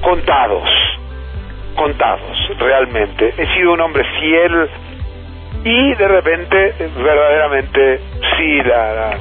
contados, 0.00 0.68
contados, 1.74 2.50
realmente. 2.58 3.34
He 3.36 3.46
sido 3.54 3.72
un 3.72 3.80
hombre 3.80 4.04
fiel 4.20 4.68
y 5.64 5.94
de 5.94 6.08
repente 6.08 6.74
verdaderamente 6.96 8.00
sí 8.36 8.62
la, 8.62 9.18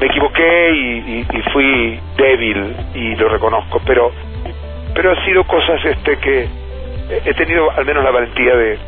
me 0.00 0.06
equivoqué 0.06 0.70
y, 0.72 1.26
fui 1.52 2.00
débil 2.16 2.76
y 2.94 3.16
lo 3.16 3.28
reconozco 3.28 3.80
pero 3.86 4.10
pero 4.94 5.12
ha 5.12 5.24
sido 5.24 5.44
cosas 5.44 5.84
este 5.84 6.18
que 6.18 6.48
he 7.24 7.34
tenido 7.34 7.70
al 7.70 7.84
menos 7.84 8.02
la 8.04 8.10
valentía 8.10 8.54
de, 8.56 8.78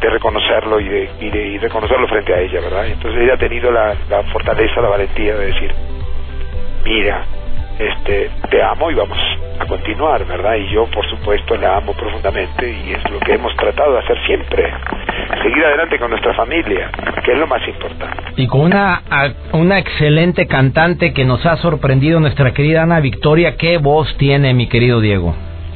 reconocerlo 0.00 0.80
y 0.80 0.88
de, 0.88 1.10
y 1.20 1.30
de 1.30 1.46
y 1.46 1.58
reconocerlo 1.58 2.08
frente 2.08 2.34
a 2.34 2.40
ella 2.40 2.60
verdad 2.60 2.86
entonces 2.86 3.20
ella 3.22 3.34
ha 3.34 3.38
tenido 3.38 3.70
la, 3.70 3.94
la 4.08 4.22
fortaleza 4.24 4.80
la 4.80 4.88
valentía 4.88 5.36
de 5.36 5.46
decir 5.46 5.74
mira 6.84 7.24
este 7.78 8.30
te 8.50 8.62
amo 8.62 8.90
y 8.90 8.94
vamos 8.94 9.18
a 9.60 9.66
continuar, 9.66 10.26
¿verdad? 10.26 10.56
Y 10.56 10.72
yo, 10.72 10.86
por 10.86 11.08
supuesto, 11.08 11.56
la 11.56 11.76
amo 11.76 11.92
profundamente 11.92 12.70
y 12.70 12.92
es 12.92 13.10
lo 13.10 13.18
que 13.20 13.34
hemos 13.34 13.54
tratado 13.56 13.92
de 13.92 13.98
hacer 14.00 14.16
siempre, 14.26 14.72
seguir 15.42 15.64
adelante 15.64 15.98
con 15.98 16.10
nuestra 16.10 16.34
familia, 16.34 16.90
que 17.24 17.32
es 17.32 17.38
lo 17.38 17.46
más 17.46 17.66
importante. 17.66 18.16
Y 18.36 18.46
con 18.46 18.60
una, 18.62 19.02
una 19.52 19.78
excelente 19.78 20.46
cantante 20.46 21.12
que 21.12 21.24
nos 21.24 21.44
ha 21.46 21.56
sorprendido, 21.56 22.20
nuestra 22.20 22.52
querida 22.52 22.82
Ana 22.82 23.00
Victoria, 23.00 23.56
¿qué 23.56 23.78
voz 23.78 24.16
tiene, 24.18 24.54
mi 24.54 24.68
querido 24.68 25.00
Diego? 25.00 25.34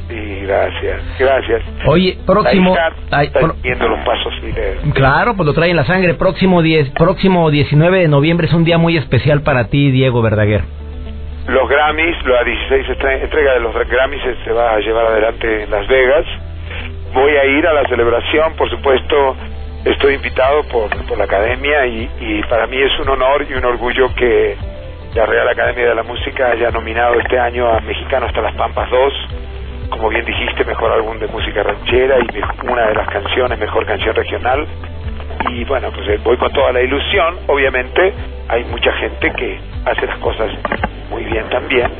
Sí, 0.09 0.41
gracias, 0.41 1.01
gracias. 1.17 1.61
Oye, 1.87 2.17
próximo... 2.25 2.75
Ay, 3.11 3.31
viendo 3.61 3.87
los 3.87 3.99
pasos. 4.05 4.33
Claro, 4.93 5.35
pues 5.35 5.47
lo 5.47 5.53
trae 5.53 5.69
en 5.69 5.77
la 5.77 5.85
sangre. 5.85 6.13
Próximo, 6.13 6.61
diez, 6.61 6.89
próximo 6.91 7.49
19 7.49 7.99
de 7.99 8.07
noviembre 8.07 8.47
es 8.47 8.53
un 8.53 8.63
día 8.63 8.77
muy 8.77 8.97
especial 8.97 9.41
para 9.41 9.69
ti, 9.69 9.91
Diego 9.91 10.21
Verdaguer 10.21 10.82
los 11.47 11.69
Grammys, 11.69 12.25
la 12.25 12.43
16 12.43 12.87
entrega 13.21 13.53
de 13.53 13.59
los 13.59 13.73
Grammys 13.73 14.21
se 14.45 14.51
va 14.51 14.75
a 14.75 14.79
llevar 14.79 15.07
adelante 15.07 15.63
en 15.63 15.71
Las 15.71 15.87
Vegas. 15.87 16.25
Voy 17.13 17.31
a 17.35 17.45
ir 17.45 17.67
a 17.67 17.73
la 17.73 17.83
celebración, 17.87 18.53
por 18.55 18.69
supuesto, 18.69 19.35
estoy 19.83 20.15
invitado 20.15 20.63
por, 20.63 20.89
por 21.05 21.17
la 21.17 21.25
Academia 21.25 21.85
y, 21.85 22.09
y 22.19 22.43
para 22.43 22.65
mí 22.67 22.77
es 22.81 22.97
un 22.99 23.09
honor 23.09 23.45
y 23.49 23.53
un 23.53 23.65
orgullo 23.65 24.13
que 24.15 24.55
la 25.13 25.25
Real 25.25 25.47
Academia 25.47 25.89
de 25.89 25.95
la 25.95 26.03
Música 26.03 26.51
haya 26.51 26.71
nominado 26.71 27.19
este 27.19 27.37
año 27.37 27.67
a 27.69 27.79
Mexicano 27.81 28.25
hasta 28.25 28.41
las 28.41 28.55
Pampas 28.55 28.89
2, 28.89 29.13
como 29.89 30.09
bien 30.09 30.25
dijiste, 30.25 30.63
mejor 30.63 30.91
álbum 30.91 31.19
de 31.19 31.27
música 31.27 31.61
ranchera 31.61 32.17
y 32.19 32.67
una 32.67 32.87
de 32.87 32.95
las 32.95 33.07
canciones, 33.09 33.59
mejor 33.59 33.85
canción 33.85 34.15
regional. 34.15 34.65
Y 35.49 35.63
bueno, 35.65 35.91
pues 35.91 36.07
eh, 36.09 36.19
voy 36.23 36.37
con 36.37 36.51
toda 36.53 36.71
la 36.71 36.81
ilusión, 36.81 37.39
obviamente 37.47 38.13
hay 38.47 38.63
mucha 38.65 38.91
gente 38.93 39.31
que 39.33 39.59
hace 39.85 40.05
las 40.05 40.17
cosas 40.19 40.51
muy 41.09 41.23
bien 41.25 41.49
también. 41.49 41.91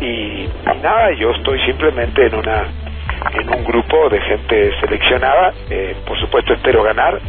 Y, 0.00 0.48
nada 0.82 1.12
yo 1.12 1.30
estoy 1.30 1.60
simplemente 1.64 2.26
en 2.26 2.34
una 2.34 2.66
en 3.34 3.48
un 3.48 3.64
grupo 3.64 4.08
de 4.08 4.20
gente 4.20 4.72
seleccionada. 4.80 5.52
Eh, 5.70 5.96
por 6.06 6.18
supuesto 6.20 6.54
espero 6.54 6.82
ganar. 6.82 7.20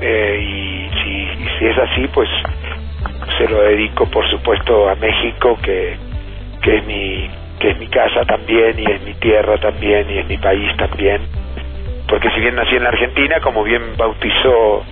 Eh, 0.00 0.38
y 0.40 0.90
si, 1.02 1.44
si 1.58 1.66
es 1.66 1.78
así 1.78 2.08
pues 2.08 2.28
se 3.38 3.48
lo 3.48 3.62
dedico 3.62 4.06
por 4.06 4.28
supuesto 4.30 4.88
a 4.88 4.94
México 4.94 5.58
que 5.62 5.96
que 6.62 6.76
es 6.76 6.86
mi 6.86 7.30
que 7.58 7.70
es 7.70 7.78
mi 7.78 7.86
casa 7.88 8.24
también 8.24 8.78
y 8.78 8.90
es 8.90 9.02
mi 9.02 9.12
tierra 9.14 9.58
también 9.58 10.10
y 10.10 10.18
es 10.18 10.26
mi 10.26 10.38
país 10.38 10.74
también 10.78 11.20
porque 12.10 12.28
si 12.30 12.40
bien 12.40 12.56
nací 12.56 12.74
en 12.74 12.82
la 12.82 12.90
Argentina 12.90 13.40
como 13.40 13.62
bien 13.62 13.96
bautizó 13.96 14.82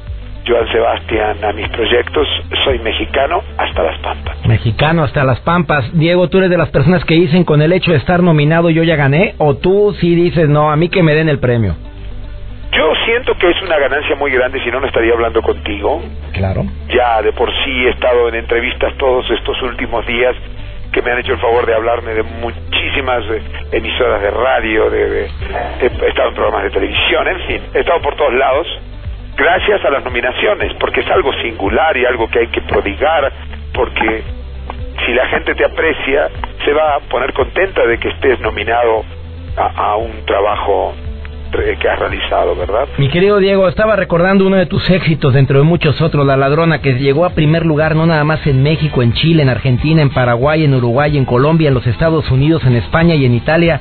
Joan 0.47 0.67
Sebastián 0.73 1.45
a 1.45 1.53
mis 1.53 1.69
proyectos, 1.69 2.27
soy 2.65 2.79
mexicano 2.79 3.43
hasta 3.59 3.83
las 3.83 3.99
pampas. 3.99 4.47
Mexicano 4.47 5.03
hasta 5.03 5.25
las 5.25 5.41
pampas. 5.41 5.91
Diego, 5.93 6.29
¿tú 6.29 6.39
eres 6.39 6.49
de 6.49 6.57
las 6.57 6.71
personas 6.71 7.05
que 7.05 7.15
dicen 7.15 7.45
con 7.45 7.61
el 7.61 7.73
hecho 7.73 7.91
de 7.91 7.99
estar 7.99 8.23
nominado 8.23 8.71
yo 8.71 8.83
ya 8.85 8.97
gané? 8.97 9.35
¿O 9.39 9.57
tú 9.57 9.95
sí 10.01 10.15
dices, 10.15 10.49
no, 10.49 10.71
a 10.71 10.77
mí 10.77 10.89
que 10.89 11.03
me 11.03 11.15
den 11.15 11.29
el 11.29 11.39
premio? 11.39 11.75
Yo 12.73 12.93
siento 13.05 13.35
que 13.37 13.51
es 13.51 13.61
una 13.63 13.79
ganancia 13.79 14.15
muy 14.15 14.31
grande, 14.31 14.63
si 14.63 14.71
no, 14.71 14.81
no 14.81 14.87
estaría 14.87 15.13
hablando 15.13 15.43
contigo. 15.43 16.01
Claro. 16.33 16.65
Ya 16.89 17.21
de 17.21 17.33
por 17.33 17.51
sí 17.65 17.71
he 17.87 17.91
estado 17.91 18.29
en 18.29 18.37
entrevistas 18.37 18.95
todos 18.97 19.29
estos 19.31 19.61
últimos 19.63 20.07
días 20.07 20.37
que 20.93 21.03
me 21.03 21.13
han 21.13 21.19
hecho 21.19 21.33
el 21.33 21.41
favor 21.41 21.67
de 21.67 21.75
hablarme 21.75 22.15
de 22.15 22.23
muchísimas 22.23 23.25
eh, 23.31 23.43
emisoras 23.73 24.23
de 24.23 24.31
radio, 24.31 24.91
de, 24.91 25.31
he 25.81 26.09
estado 26.09 26.29
en 26.29 26.35
programas 26.35 26.65
de 26.65 26.71
televisión, 26.71 27.29
en 27.29 27.41
fin, 27.47 27.63
he 27.75 27.81
estado 27.81 28.01
por 28.01 28.17
todos 28.17 28.35
lados 28.35 28.67
gracias 29.37 29.85
a 29.85 29.91
las 29.91 30.05
nominaciones, 30.05 30.75
porque 30.81 31.01
es 31.01 31.11
algo 31.11 31.33
singular 31.35 31.97
y 31.97 32.05
algo 32.05 32.29
que 32.29 32.41
hay 32.41 32.49
que 32.49 32.61
prodigar, 32.63 33.33
porque 33.73 34.23
si 35.07 35.13
la 35.13 35.27
gente 35.27 35.55
te 35.55 35.65
aprecia, 35.65 36.29
se 36.65 36.73
va 36.73 36.97
a 36.97 37.01
poner 37.01 37.33
contenta 37.33 37.87
de 37.87 37.99
que 37.99 38.09
estés 38.09 38.41
nominado 38.41 39.05
a, 39.57 39.91
a 39.91 39.97
un 39.97 40.27
trabajo 40.27 40.95
que 41.51 41.89
has 41.89 41.99
realizado, 41.99 42.55
¿verdad? 42.57 42.89
Mi 42.99 43.09
querido 43.09 43.39
Diego, 43.39 43.69
estaba 43.69 43.97
recordando 43.97 44.47
uno 44.47 44.57
de 44.57 44.67
tus 44.67 44.89
éxitos 44.91 45.33
dentro 45.33 45.59
de 45.59 45.65
muchos 45.65 46.01
otros, 46.01 46.27
La 46.27 46.37
Ladrona, 46.37 46.81
que 46.81 46.95
llegó 46.95 47.25
a 47.25 47.31
primer 47.31 47.65
lugar 47.65 47.95
no 47.95 48.07
nada 48.07 48.25
más 48.25 48.47
en 48.47 48.63
México, 48.63 49.03
en 49.03 49.13
Chile, 49.13 49.43
en 49.43 49.49
Argentina, 49.49 50.03
en 50.03 50.11
Paraguay, 50.11 50.65
en 50.65 50.75
Uruguay, 50.75 51.17
en 51.17 51.25
Colombia, 51.25 51.69
en 51.69 51.75
los 51.75 51.87
Estados 51.87 52.31
Unidos, 52.31 52.65
en 52.65 52.77
España 52.77 53.15
y 53.15 53.25
en 53.25 53.35
Italia. 53.35 53.81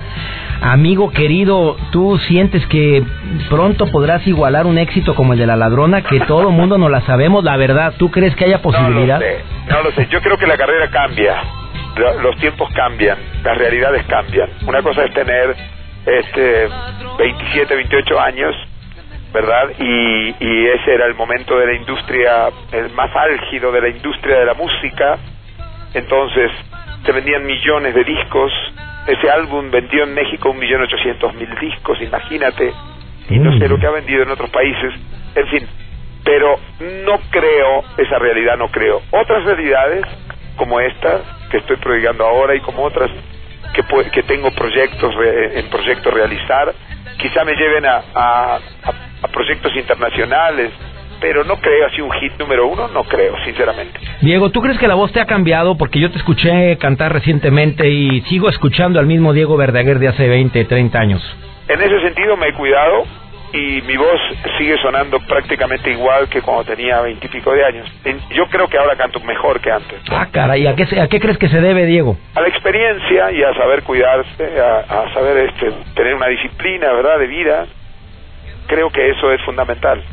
Amigo 0.61 1.11
querido, 1.11 1.77
¿tú 1.91 2.17
sientes 2.19 2.65
que 2.67 3.03
pronto 3.49 3.87
podrás 3.87 4.25
igualar 4.25 4.65
un 4.65 4.77
éxito 4.77 5.13
como 5.13 5.33
el 5.33 5.39
de 5.39 5.47
La 5.47 5.55
Ladrona? 5.55 6.01
Que 6.01 6.19
todo 6.21 6.49
mundo 6.51 6.77
no 6.77 6.89
la 6.89 7.01
sabemos, 7.01 7.43
la 7.43 7.57
verdad. 7.57 7.93
¿Tú 7.97 8.09
crees 8.11 8.35
que 8.35 8.45
haya 8.45 8.61
posibilidad? 8.61 9.19
No 9.19 9.25
lo 9.25 9.31
sé, 9.31 9.43
no 9.69 9.83
lo 9.83 9.91
sé. 9.91 10.07
Yo 10.09 10.21
creo 10.21 10.37
que 10.37 10.47
la 10.47 10.57
carrera 10.57 10.89
cambia, 10.89 11.35
los 12.21 12.37
tiempos 12.37 12.69
cambian, 12.73 13.17
las 13.43 13.57
realidades 13.57 14.05
cambian. 14.05 14.49
Una 14.65 14.81
cosa 14.81 15.05
es 15.05 15.13
tener 15.13 15.76
este 16.07 16.69
27, 17.17 17.75
28 17.75 18.19
años, 18.19 18.55
¿verdad? 19.33 19.69
Y, 19.77 20.35
y 20.39 20.67
ese 20.67 20.93
era 20.93 21.05
el 21.05 21.15
momento 21.15 21.57
de 21.57 21.67
la 21.67 21.73
industria, 21.73 22.49
el 22.71 22.91
más 22.91 23.13
álgido 23.15 23.71
de 23.71 23.81
la 23.81 23.89
industria 23.89 24.39
de 24.39 24.45
la 24.45 24.53
música. 24.53 25.17
Entonces 25.93 26.51
se 27.05 27.11
vendían 27.11 27.45
millones 27.45 27.93
de 27.93 28.03
discos, 28.03 28.51
ese 29.07 29.29
álbum 29.29 29.69
vendió 29.69 30.03
en 30.03 30.13
México 30.13 30.49
un 30.49 30.59
millón 30.59 30.81
ochocientos 30.81 31.33
mil 31.35 31.49
discos, 31.59 32.01
imagínate, 32.01 32.73
y 33.29 33.39
no 33.39 33.57
sé 33.57 33.67
lo 33.67 33.77
que 33.77 33.87
ha 33.87 33.91
vendido 33.91 34.23
en 34.23 34.31
otros 34.31 34.49
países, 34.49 34.93
en 35.35 35.47
fin, 35.47 35.67
pero 36.23 36.59
no 37.05 37.19
creo, 37.29 37.83
esa 37.97 38.19
realidad 38.19 38.57
no 38.57 38.67
creo. 38.67 39.01
Otras 39.11 39.45
realidades, 39.45 40.05
como 40.57 40.79
esta, 40.79 41.21
que 41.49 41.57
estoy 41.57 41.77
prodigando 41.77 42.25
ahora, 42.25 42.55
y 42.55 42.59
como 42.59 42.83
otras 42.83 43.09
que, 43.77 44.09
que 44.11 44.23
tengo 44.23 44.51
proyectos 44.51 45.13
en 45.53 45.69
proyecto 45.69 46.11
realizar, 46.11 46.73
quizá 47.17 47.43
me 47.43 47.53
lleven 47.53 47.85
a, 47.85 48.01
a, 48.13 48.59
a 49.21 49.27
proyectos 49.27 49.75
internacionales, 49.75 50.71
pero 51.19 51.43
no 51.43 51.57
creo 51.57 51.87
así 51.87 52.01
un 52.01 52.11
hit 52.11 52.33
número 52.39 52.67
uno, 52.67 52.87
no 52.87 53.03
creo, 53.03 53.35
sinceramente. 53.43 53.99
Diego, 54.21 54.49
¿tú 54.51 54.61
crees 54.61 54.77
que 54.77 54.87
la 54.87 54.95
voz 54.95 55.11
te 55.11 55.19
ha 55.19 55.25
cambiado? 55.25 55.77
Porque 55.77 55.99
yo 55.99 56.11
te 56.11 56.17
escuché 56.17 56.77
cantar 56.77 57.13
recientemente 57.13 57.89
y 57.89 58.21
sigo 58.21 58.49
escuchando 58.49 58.99
al 58.99 59.05
mismo 59.05 59.33
Diego 59.33 59.57
Verdaguer 59.57 59.99
de 59.99 60.09
hace 60.09 60.27
20, 60.27 60.65
30 60.65 60.99
años. 60.99 61.37
En 61.67 61.81
ese 61.81 61.99
sentido 62.01 62.37
me 62.37 62.47
he 62.47 62.53
cuidado 62.53 63.03
y 63.53 63.81
mi 63.81 63.95
voz 63.97 64.19
sigue 64.57 64.77
sonando 64.79 65.19
prácticamente 65.19 65.91
igual 65.91 66.27
que 66.29 66.41
cuando 66.41 66.63
tenía 66.65 67.01
veintipico 67.01 67.53
de 67.53 67.65
años. 67.65 67.91
Yo 68.31 68.47
creo 68.47 68.67
que 68.67 68.77
ahora 68.77 68.95
canto 68.95 69.19
mejor 69.21 69.59
que 69.61 69.71
antes. 69.71 70.01
Ah, 70.09 70.27
caray, 70.31 70.67
¿a 70.67 70.75
qué, 70.75 70.99
¿a 70.99 71.07
qué 71.07 71.19
crees 71.19 71.37
que 71.37 71.49
se 71.49 71.61
debe, 71.61 71.85
Diego? 71.85 72.17
A 72.35 72.41
la 72.41 72.47
experiencia 72.47 73.31
y 73.31 73.43
a 73.43 73.53
saber 73.53 73.83
cuidarse, 73.83 74.61
a, 74.61 75.03
a 75.03 75.13
saber 75.13 75.49
este, 75.49 75.71
tener 75.95 76.15
una 76.15 76.27
disciplina, 76.27 76.91
¿verdad?, 76.91 77.19
de 77.19 77.27
vida. 77.27 77.65
Creo 78.67 78.89
que 78.89 79.09
eso 79.09 79.31
es 79.31 79.41
fundamental. 79.43 80.03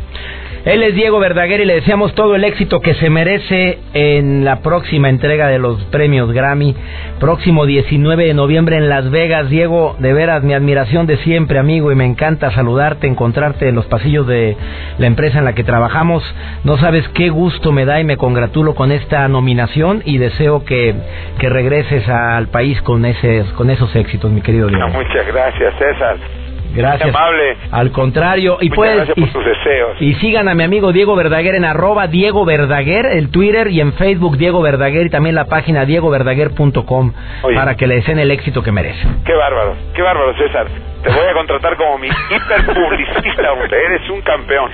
Él 0.65 0.83
es 0.83 0.95
Diego 0.95 1.19
Verdaguer 1.19 1.61
y 1.61 1.67
le 1.67 1.75
deseamos 1.75 2.15
todo 2.15 2.35
el 2.35 2.43
éxito 2.43 2.81
que 2.81 2.95
se 2.95 3.11
merece 3.11 3.81
en 3.93 4.47
la 4.47 4.61
próxima 4.61 5.11
entrega 5.11 5.49
de 5.49 5.59
los 5.59 5.85
premios 5.85 6.33
Grammy, 6.33 6.75
próximo 7.21 7.67
19 7.67 8.25
de 8.25 8.33
noviembre 8.33 8.79
en 8.79 8.89
Las 8.89 9.11
Vegas. 9.11 9.51
Diego, 9.51 9.95
de 9.99 10.15
veras, 10.15 10.43
mi 10.43 10.55
admiración 10.55 11.07
de 11.07 11.19
siempre, 11.19 11.59
amigo, 11.59 11.93
y 11.93 11.95
me 11.95 12.07
encanta 12.07 12.51
saludarte, 12.53 13.07
encontrarte 13.07 13.69
en 13.69 13.75
los 13.75 13.85
pasillos 13.87 14.27
de 14.27 14.57
la 14.97 15.07
empresa 15.07 15.39
en 15.39 15.45
la 15.45 15.53
que 15.53 15.65
trabajamos. 15.65 16.25
No 16.65 16.79
sabes 16.79 17.07
qué 17.11 17.29
gusto 17.29 17.71
me 17.71 17.85
da 17.85 18.01
y 18.01 18.05
me 18.05 18.17
congratulo 18.17 18.75
con 18.75 18.91
esta 18.91 19.29
nominación 19.29 20.01
y 20.07 20.17
deseo 20.17 20.65
que, 20.65 20.95
que 21.41 21.51
regreses 21.51 22.09
al 22.09 22.49
país 22.49 22.81
con, 22.81 23.05
ese, 23.05 23.45
con 23.55 23.69
esos 23.69 23.95
éxitos, 23.95 24.31
mi 24.31 24.41
querido 24.41 24.69
Diego. 24.69 24.89
muchas 24.89 25.27
gracias, 25.27 25.75
César. 25.79 26.44
Gracias. 26.75 27.09
amable. 27.15 27.57
Al 27.71 27.91
contrario. 27.93 28.59
Y 28.61 28.71
Muchas 28.71 28.97
gracias 28.97 29.17
por 29.19 29.33
tus 29.33 29.45
deseos. 29.45 29.97
Y 30.01 30.15
sigan 30.15 30.49
a 30.49 30.55
mi 30.55 30.65
amigo 30.65 30.93
Diego 30.93 31.15
Verdaguer 31.17 31.55
en 31.55 31.65
arroba 31.65 32.07
Diego 32.07 32.45
Verdaguer, 32.45 33.07
el 33.07 33.31
Twitter 33.31 33.69
y 33.69 33.81
en 33.81 33.93
Facebook 33.95 34.37
Diego 34.37 34.61
Verdaguer 34.63 35.07
y 35.07 35.11
también 35.11 35.35
la 35.35 35.47
página 35.47 35.85
diegoverdaguer.com 35.85 37.13
para 37.55 37.77
que 37.77 37.87
le 37.87 37.97
deseen 37.97 38.19
el 38.19 38.31
éxito 38.31 38.63
que 38.63 38.73
merece. 38.73 39.07
Qué 39.25 39.35
bárbaro, 39.35 39.75
qué 39.95 40.03
bárbaro 40.03 40.37
César. 40.37 40.67
Te 41.03 41.11
voy 41.11 41.27
a 41.29 41.35
contratar 41.35 41.77
como 41.77 41.99
mi 41.99 42.09
hiperpublicista, 42.09 43.43
eres 43.73 44.09
un 44.09 44.23
campeón. 44.23 44.71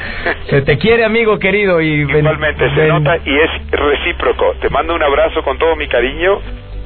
Se 0.49 0.63
te 0.63 0.79
quiere, 0.79 1.05
amigo 1.05 1.39
querido. 1.39 1.81
y 1.81 2.03
Igualmente, 2.03 2.73
se 2.75 2.87
nota 2.87 3.17
y 3.25 3.37
es 3.37 3.51
recíproco. 3.73 4.55
Te 4.61 4.71
mando 4.71 4.95
un 4.95 5.03
abrazo 5.03 5.43
con 5.43 5.59
todo 5.59 5.75
mi 5.75 5.89
cariño 5.89 6.41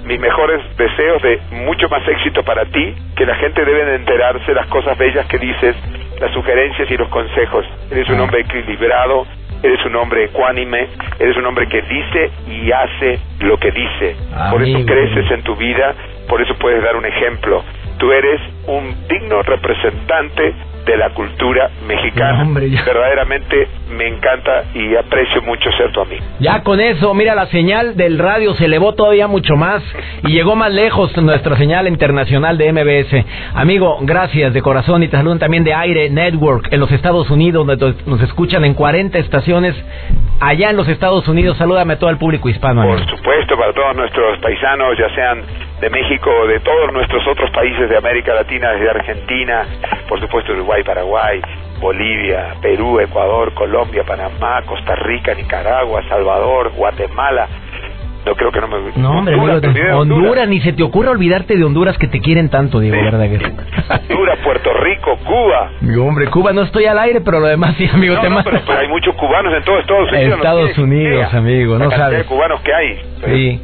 mis 0.05 0.21
mejores 0.21 0.61
deseos 0.77 1.23
de 1.23 1.41
mucho 1.51 1.89
más 1.89 2.07
éxito 2.09 2.43
para 2.43 2.65
ti, 2.67 2.95
que 3.17 3.27
la 3.27 3.35
gente 3.37 3.65
debe 3.65 3.85
de 3.85 3.97
enterarse 3.97 4.53
las 4.53 4.67
cosas 4.67 4.97
bellas 4.99 5.27
que 5.27 5.39
dices, 5.39 5.77
las 6.21 6.33
sugerencias 6.33 6.91
y 6.91 6.97
los 6.97 7.09
consejos. 7.09 7.67
Eres 7.91 8.09
un 8.09 8.21
ah. 8.21 8.23
hombre 8.25 8.41
equilibrado, 8.41 9.27
eres 9.63 9.85
un 9.87 9.97
hombre 9.97 10.25
ecuánime, 10.25 10.89
eres 11.19 11.37
un 11.37 11.47
hombre 11.47 11.67
que 11.69 11.81
dice 11.83 12.31
y 12.49 12.71
hace 12.71 13.19
lo 13.41 13.57
que 13.57 13.71
dice. 13.71 14.17
Por 14.51 14.63
eso 14.63 14.85
creces 14.85 15.31
en 15.31 15.43
tu 15.43 15.57
vida, 15.57 15.95
por 16.29 16.43
eso 16.43 16.55
puedes 16.57 16.83
dar 16.83 16.97
un 16.97 17.07
ejemplo. 17.07 17.65
Tú 17.99 18.13
eres 18.13 18.41
un 18.67 18.95
digno 19.09 19.43
representante 19.43 20.55
de 20.85 20.97
la 20.97 21.11
cultura 21.11 21.71
mexicana. 21.87 22.45
Verdaderamente 22.55 23.69
me 23.91 24.09
encanta 24.09 24.65
y 24.75 24.95
aprecio 24.97 25.43
mucho 25.43 25.71
ser 25.73 25.93
tu 25.93 26.01
amigo. 26.01 26.23
Ya 26.41 26.63
con 26.63 26.81
eso, 26.81 27.15
mira, 27.15 27.35
la 27.35 27.47
señal 27.47 27.97
del 27.97 28.19
radio 28.19 28.55
se 28.55 28.67
elevó 28.67 28.95
todavía 28.95 29.27
mucho 29.27 29.55
más 29.57 29.83
y 30.23 30.33
llegó 30.33 30.57
más 30.57 30.73
lejos 30.73 31.17
nuestra 31.17 31.57
señal 31.57 31.89
internacional 31.89 32.59
de 32.59 32.73
MBS. 32.73 33.25
Amigo, 33.55 33.99
gracias 34.03 34.53
de 34.53 34.63
corazón 34.63 35.03
y 35.03 35.09
te 35.09 35.17
saludan 35.17 35.39
también 35.39 35.65
de 35.65 35.75
Aire 35.75 36.11
Network 36.11 36.69
en 36.73 36.81
los 36.81 36.91
Estados 36.93 37.31
Unidos, 37.31 37.67
donde 37.67 37.95
nos 38.07 38.21
escuchan 38.23 38.65
en 38.65 38.75
40 38.75 39.19
estaciones 39.19 39.75
allá 40.41 40.71
en 40.71 40.77
los 40.77 40.89
Estados 40.89 41.27
Unidos. 41.29 41.57
Salúdame 41.57 41.95
a 41.95 41.99
todo 41.99 42.11
el 42.11 42.19
público 42.19 42.49
hispano. 42.49 42.83
Por 42.83 43.01
supuesto, 43.09 43.57
para 43.57 43.73
todos 43.73 43.97
nuestros 43.97 44.39
paisanos, 44.39 44.99
ya 44.99 45.15
sean 45.15 45.43
de 45.81 45.91
México, 45.91 46.31
de 46.47 46.61
todos 46.61 46.93
nuestros 46.93 47.27
otros 47.27 47.51
países 47.51 47.89
de 47.89 47.97
América 47.97 48.35
Latina, 48.35 48.73
desde 48.73 48.91
Argentina, 48.91 49.67
por 50.09 50.21
supuesto 50.21 50.53
Uruguay, 50.53 50.83
Paraguay, 50.83 51.41
Bolivia, 51.81 52.55
Perú, 52.63 53.01
Ecuador, 53.01 53.53
Colombia, 53.55 54.05
Panamá, 54.05 54.63
Costa 54.63 54.95
Rica, 54.95 55.35
Nicaragua, 55.35 56.03
Salvador, 56.09 56.73
Guatemala, 56.75 57.49
no 58.25 58.35
creo 58.35 58.51
que 58.51 58.61
no 58.61 58.69
me 58.69 58.77
No, 58.97 59.19
hombre, 59.19 59.35
Honduras, 59.93 60.49
ni 60.49 60.61
se 60.61 60.73
te 60.73 60.83
ocurra 60.83 61.11
olvidarte 61.11 61.57
de 61.57 61.65
Honduras 61.65 61.99
que 61.99 62.09
te 62.09 62.21
quieren 62.21 62.49
tanto, 62.49 62.81
Diego 62.81 62.97
sí. 62.97 63.45
Honduras, 64.09 64.39
Puerto 64.43 64.73
Rico, 64.73 65.19
Cuba. 65.25 65.73
Mi 65.81 65.97
hombre, 65.97 66.29
Cuba 66.29 66.53
no 66.55 66.63
estoy 66.63 66.87
al 66.87 66.99
aire, 66.99 67.21
pero 67.21 67.41
lo 67.41 67.47
demás 67.47 67.75
sí, 67.77 67.87
amigo. 67.93 68.15
No, 68.15 68.31
no, 68.31 68.43
pero, 68.43 68.61
hay 68.79 68.89
muchos 68.89 69.15
cubanos 69.17 69.53
en 69.55 69.63
todo 69.65 69.79
Estados 69.79 70.11
Unidos. 70.11 70.37
Estados 70.39 70.79
Unidos, 70.79 71.35
amigo, 71.35 71.79
no 71.79 71.91
sabes. 71.91 72.21
de 72.21 72.25
cubanos 72.25 72.61
que 72.63 72.73
hay. 72.73 73.03
Sí. 73.27 73.61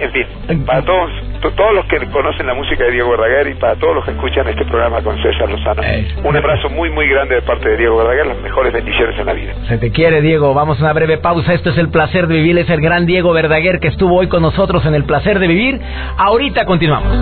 En 0.00 0.12
fin, 0.12 0.64
para 0.64 0.82
todos 0.82 1.10
todos 1.52 1.74
los 1.74 1.84
que 1.86 1.98
conocen 2.10 2.46
la 2.46 2.54
música 2.54 2.84
de 2.84 2.92
Diego 2.92 3.10
Verdaguer 3.10 3.48
y 3.48 3.54
para 3.54 3.76
todos 3.76 3.96
los 3.96 4.04
que 4.04 4.12
escuchan 4.12 4.48
este 4.48 4.64
programa 4.64 5.02
con 5.02 5.20
César 5.22 5.48
Lozano. 5.50 5.82
Un 6.22 6.36
abrazo 6.36 6.70
muy, 6.70 6.90
muy 6.90 7.08
grande 7.08 7.36
de 7.36 7.42
parte 7.42 7.68
de 7.68 7.76
Diego 7.76 7.98
Verdaguer, 7.98 8.26
las 8.26 8.38
mejores 8.38 8.72
bendiciones 8.72 9.18
en 9.18 9.26
la 9.26 9.32
vida. 9.32 9.54
Se 9.68 9.78
te 9.78 9.90
quiere, 9.90 10.22
Diego. 10.22 10.54
Vamos 10.54 10.80
a 10.80 10.84
una 10.84 10.92
breve 10.92 11.18
pausa. 11.18 11.52
Esto 11.52 11.70
es 11.70 11.78
El 11.78 11.90
Placer 11.90 12.26
de 12.26 12.36
Vivir. 12.36 12.58
Es 12.58 12.70
el 12.70 12.80
gran 12.80 13.06
Diego 13.06 13.32
Verdaguer 13.32 13.78
que 13.80 13.88
estuvo 13.88 14.16
hoy 14.16 14.28
con 14.28 14.42
nosotros 14.42 14.84
en 14.86 14.94
El 14.94 15.04
Placer 15.04 15.38
de 15.38 15.46
Vivir. 15.46 15.80
Ahorita 16.16 16.64
continuamos. 16.64 17.12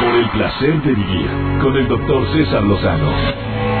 Por 0.00 0.14
el 0.16 0.28
placer 0.30 0.82
de 0.82 0.94
vivir 0.94 1.30
con 1.62 1.76
el 1.76 1.86
doctor 1.86 2.26
César 2.32 2.62
Lozano. 2.64 3.71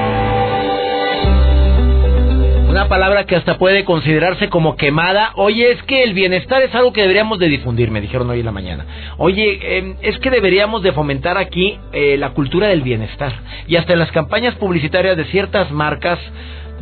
Palabra 2.92 3.24
que 3.24 3.36
hasta 3.36 3.56
puede 3.56 3.86
considerarse 3.86 4.50
como 4.50 4.76
quemada. 4.76 5.32
Oye, 5.36 5.72
es 5.72 5.82
que 5.84 6.02
el 6.02 6.12
bienestar 6.12 6.60
es 6.60 6.74
algo 6.74 6.92
que 6.92 7.00
deberíamos 7.00 7.38
de 7.38 7.48
difundir, 7.48 7.90
me 7.90 8.02
dijeron 8.02 8.28
hoy 8.28 8.40
en 8.40 8.44
la 8.44 8.52
mañana. 8.52 8.84
Oye, 9.16 9.78
em, 9.78 9.96
es 10.02 10.18
que 10.18 10.28
deberíamos 10.28 10.82
de 10.82 10.92
fomentar 10.92 11.38
aquí 11.38 11.78
eh, 11.94 12.18
la 12.18 12.34
cultura 12.34 12.66
del 12.66 12.82
bienestar. 12.82 13.32
Y 13.66 13.76
hasta 13.76 13.94
en 13.94 13.98
las 13.98 14.12
campañas 14.12 14.56
publicitarias 14.56 15.16
de 15.16 15.24
ciertas 15.24 15.70
marcas 15.70 16.18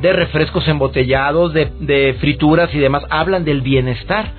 de 0.03 0.13
refrescos 0.13 0.67
embotellados, 0.67 1.55
de, 1.55 2.17
frituras 2.19 2.75
y 2.75 2.81
demás, 2.81 3.05
hablan 3.09 3.45
del 3.45 3.61
bienestar. 3.61 4.33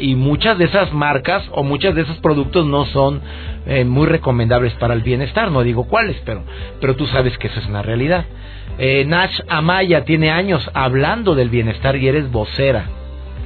Y 0.00 0.16
muchas 0.16 0.58
de 0.58 0.64
esas 0.64 0.92
marcas 0.92 1.44
o 1.52 1.62
muchos 1.62 1.94
de 1.94 2.02
esos 2.02 2.16
productos 2.16 2.66
no 2.66 2.86
son 2.86 3.20
eh, 3.66 3.84
muy 3.84 4.08
recomendables 4.08 4.72
para 4.80 4.94
el 4.94 5.02
bienestar. 5.02 5.52
No 5.52 5.62
digo 5.62 5.84
cuáles, 5.84 6.16
pero, 6.24 6.42
pero 6.80 6.96
tú 6.96 7.06
sabes 7.06 7.38
que 7.38 7.46
eso 7.46 7.60
es 7.60 7.66
una 7.66 7.82
realidad. 7.82 8.24
Eh, 8.78 9.04
Nash 9.06 9.40
Amaya 9.48 10.04
tiene 10.04 10.30
años 10.30 10.68
hablando 10.74 11.34
del 11.34 11.48
bienestar 11.48 11.96
y 11.96 12.08
eres 12.08 12.30
vocera. 12.30 12.86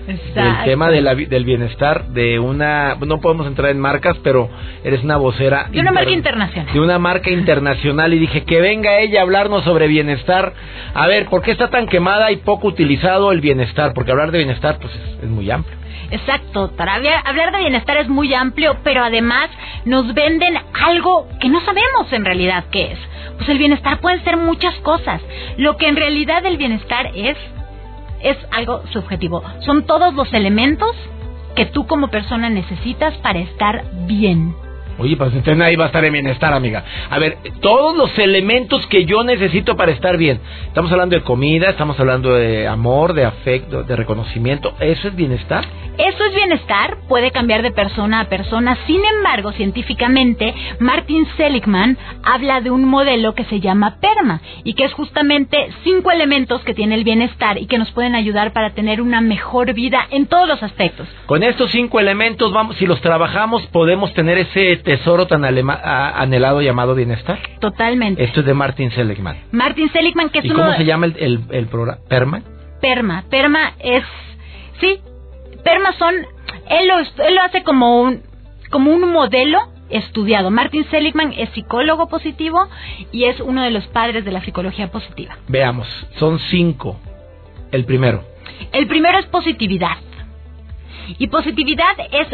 El 0.09 0.65
tema 0.65 0.91
del 0.91 1.45
bienestar 1.45 2.09
de 2.09 2.39
una, 2.39 2.95
no 2.95 3.21
podemos 3.21 3.47
entrar 3.47 3.71
en 3.71 3.79
marcas, 3.79 4.17
pero 4.23 4.49
eres 4.83 5.05
una 5.05 5.19
vocera. 5.19 5.69
De 5.71 5.81
una 5.81 5.93
marca 5.93 6.11
internacional. 6.11 6.73
De 6.73 6.81
una 6.81 6.99
marca 6.99 7.31
internacional 7.31 8.15
y 8.15 8.19
dije 8.19 8.45
que 8.45 8.61
venga 8.63 9.01
ella 9.01 9.21
a 9.21 9.23
hablarnos 9.25 9.65
sobre 9.65 9.87
bienestar. 9.87 10.55
A 10.95 11.07
ver, 11.07 11.27
¿por 11.27 11.43
qué 11.43 11.51
está 11.51 11.69
tan 11.69 11.87
quemada 11.89 12.33
y 12.33 12.37
poco 12.37 12.69
utilizado 12.69 13.33
el 13.33 13.43
bienestar? 13.43 13.93
Porque 13.93 14.11
hablar 14.11 14.31
de 14.31 14.39
bienestar 14.39 14.79
pues 14.81 14.93
es, 15.23 15.29
muy 15.29 15.51
amplio. 15.51 15.77
Exacto, 16.11 16.73
para 16.77 16.95
hablar 16.95 17.53
de 17.53 17.59
bienestar 17.59 17.99
es 17.99 18.09
muy 18.09 18.33
amplio, 18.33 18.79
pero 18.83 19.05
además 19.05 19.51
nos 19.85 20.15
venden 20.15 20.57
algo 20.73 21.29
que 21.41 21.49
no 21.49 21.61
sabemos 21.61 22.13
en 22.13 22.25
realidad 22.25 22.65
qué 22.71 22.93
es. 22.93 22.99
Pues 23.37 23.49
el 23.51 23.59
bienestar 23.59 24.01
puede 24.01 24.23
ser 24.23 24.37
muchas 24.37 24.75
cosas. 24.77 25.21
Lo 25.59 25.77
que 25.77 25.87
en 25.87 25.97
realidad 25.97 26.45
el 26.47 26.57
bienestar 26.57 27.11
es, 27.15 27.37
es 28.23 28.37
algo 28.53 28.83
subjetivo. 28.93 29.43
Son 29.61 29.87
todos 29.87 30.15
los 30.15 30.33
elementos 30.33 30.97
que 31.55 31.67
tú 31.67 31.87
como 31.87 32.09
persona 32.09 32.49
necesitas 32.49 33.15
para 33.19 33.41
estar 33.41 33.85
bien. 34.07 34.55
Oye, 34.99 35.17
pues 35.17 35.33
entonces 35.33 35.63
ahí 35.65 35.77
va 35.77 35.85
a 35.85 35.87
estar 35.87 36.05
en 36.05 36.13
bienestar, 36.13 36.53
amiga. 36.53 36.85
A 37.09 37.19
ver, 37.21 37.39
todos 37.61 37.97
los 37.97 38.19
elementos 38.19 38.85
que 38.89 39.05
yo 39.05 39.23
necesito 39.23 39.77
para 39.77 39.93
estar 39.93 40.17
bien. 40.17 40.41
Estamos 40.67 40.91
hablando 40.91 41.15
de 41.15 41.23
comida, 41.23 41.71
estamos 41.71 41.99
hablando 42.01 42.35
de 42.35 42.67
amor, 42.67 43.15
de 43.15 43.25
afecto, 43.25 43.85
de 43.85 43.95
reconocimiento. 43.95 44.75
¿Eso 44.81 45.09
es 45.09 45.15
bienestar? 45.15 45.65
Eso 45.99 46.25
es 46.25 46.35
bienestar, 46.35 46.99
puede 47.09 47.33
cambiar 47.33 47.63
de 47.63 47.73
persona 47.73 48.21
a 48.21 48.29
persona. 48.29 48.79
Sin 48.87 49.01
embargo, 49.05 49.51
científicamente, 49.53 50.55
Martin 50.79 51.27
Seligman 51.37 51.99
habla 52.23 52.61
de 52.61 52.71
un 52.71 52.85
modelo 52.85 53.35
que 53.35 53.45
se 53.45 53.59
llama 53.59 53.99
PERMA 54.01 54.41
y 54.63 54.75
que 54.75 54.85
es 54.85 54.93
justamente 54.93 55.69
cinco 55.83 56.13
elementos 56.13 56.63
que 56.63 56.75
tiene 56.75 56.95
el 56.95 57.03
bienestar 57.03 57.59
y 57.59 57.67
que 57.67 57.79
nos 57.79 57.91
pueden 57.91 58.15
ayudar 58.15 58.53
para 58.53 58.71
tener 58.75 59.01
una 59.01 59.21
mejor 59.21 59.75
vida 59.75 60.07
en 60.11 60.27
todos 60.27 60.47
los 60.47 60.63
aspectos. 60.63 61.09
Con 61.27 61.43
estos 61.43 61.73
cinco 61.73 61.99
elementos, 61.99 62.53
vamos, 62.53 62.77
si 62.77 62.87
los 62.87 63.01
trabajamos, 63.01 63.67
podemos 63.67 64.13
tener 64.15 64.39
ese 64.39 64.77
tesoro 64.89 65.27
tan 65.27 65.45
anhelado 65.45 66.63
llamado 66.63 66.95
bienestar. 66.95 67.39
Totalmente. 67.61 68.25
Esto 68.25 68.41
es 68.41 68.47
de 68.47 68.55
Martin 68.55 68.91
Seligman. 68.91 69.37
Martin 69.53 69.93
Seligman, 69.93 70.31
que 70.31 70.39
es 70.39 70.47
¿Y 70.47 70.49
cómo 70.49 70.73
se 70.73 70.87
llama 70.87 71.05
el, 71.05 71.45
el, 71.51 71.67
programa? 71.67 72.01
¿Perma? 72.09 72.41
Perma. 72.81 73.25
Perma 73.29 73.75
es, 73.81 74.03
sí, 74.81 74.99
Perma 75.63 75.93
son, 75.93 76.15
él 76.15 76.89
lo, 76.89 77.25
él 77.27 77.35
lo 77.35 77.43
hace 77.43 77.63
como 77.65 78.01
un, 78.01 78.23
como 78.71 78.91
un 78.91 79.13
modelo 79.13 79.59
estudiado. 79.91 80.51
Martin 80.51 80.87
Seligman 80.91 81.35
es 81.37 81.51
psicólogo 81.51 82.09
positivo 82.09 82.67
y 83.13 83.25
es 83.25 83.41
uno 83.41 83.65
de 83.65 83.71
los 83.71 83.87
padres 83.89 84.25
de 84.25 84.33
la 84.33 84.43
psicología 84.43 84.91
positiva. 84.91 85.37
Veamos, 85.49 85.87
son 86.19 86.39
cinco. 86.51 86.99
El 87.73 87.85
primero. 87.85 88.25
El 88.73 88.87
primero 88.87 89.19
es 89.19 89.27
positividad. 89.27 89.99
Y 91.19 91.27
positividad 91.27 91.93
es 92.11 92.29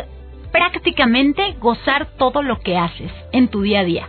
prácticamente 0.54 1.56
gozar 1.58 2.06
todo 2.16 2.40
lo 2.40 2.60
que 2.60 2.78
haces 2.78 3.10
en 3.32 3.48
tu 3.48 3.62
día 3.62 3.80
a 3.80 3.84
día. 3.84 4.08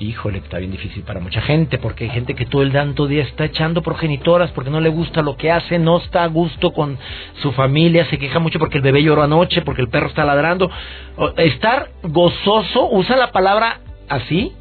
Híjole, 0.00 0.38
está 0.38 0.58
bien 0.58 0.72
difícil 0.72 1.04
para 1.04 1.20
mucha 1.20 1.40
gente, 1.42 1.78
porque 1.78 2.04
hay 2.04 2.10
gente 2.10 2.34
que 2.34 2.44
todo 2.44 2.62
el 2.62 2.72
tanto 2.72 3.06
día 3.06 3.22
está 3.22 3.44
echando 3.44 3.80
progenitoras 3.80 4.50
porque 4.50 4.70
no 4.70 4.80
le 4.80 4.88
gusta 4.88 5.22
lo 5.22 5.36
que 5.36 5.52
hace, 5.52 5.78
no 5.78 5.98
está 5.98 6.24
a 6.24 6.26
gusto 6.26 6.72
con 6.72 6.98
su 7.40 7.52
familia, 7.52 8.04
se 8.06 8.18
queja 8.18 8.40
mucho 8.40 8.58
porque 8.58 8.78
el 8.78 8.82
bebé 8.82 9.04
lloró 9.04 9.22
anoche, 9.22 9.62
porque 9.62 9.82
el 9.82 9.88
perro 9.88 10.08
está 10.08 10.24
ladrando. 10.24 10.68
Estar 11.36 11.90
gozoso, 12.02 12.88
usa 12.90 13.16
la 13.16 13.30
palabra 13.30 13.78
así, 14.08 14.52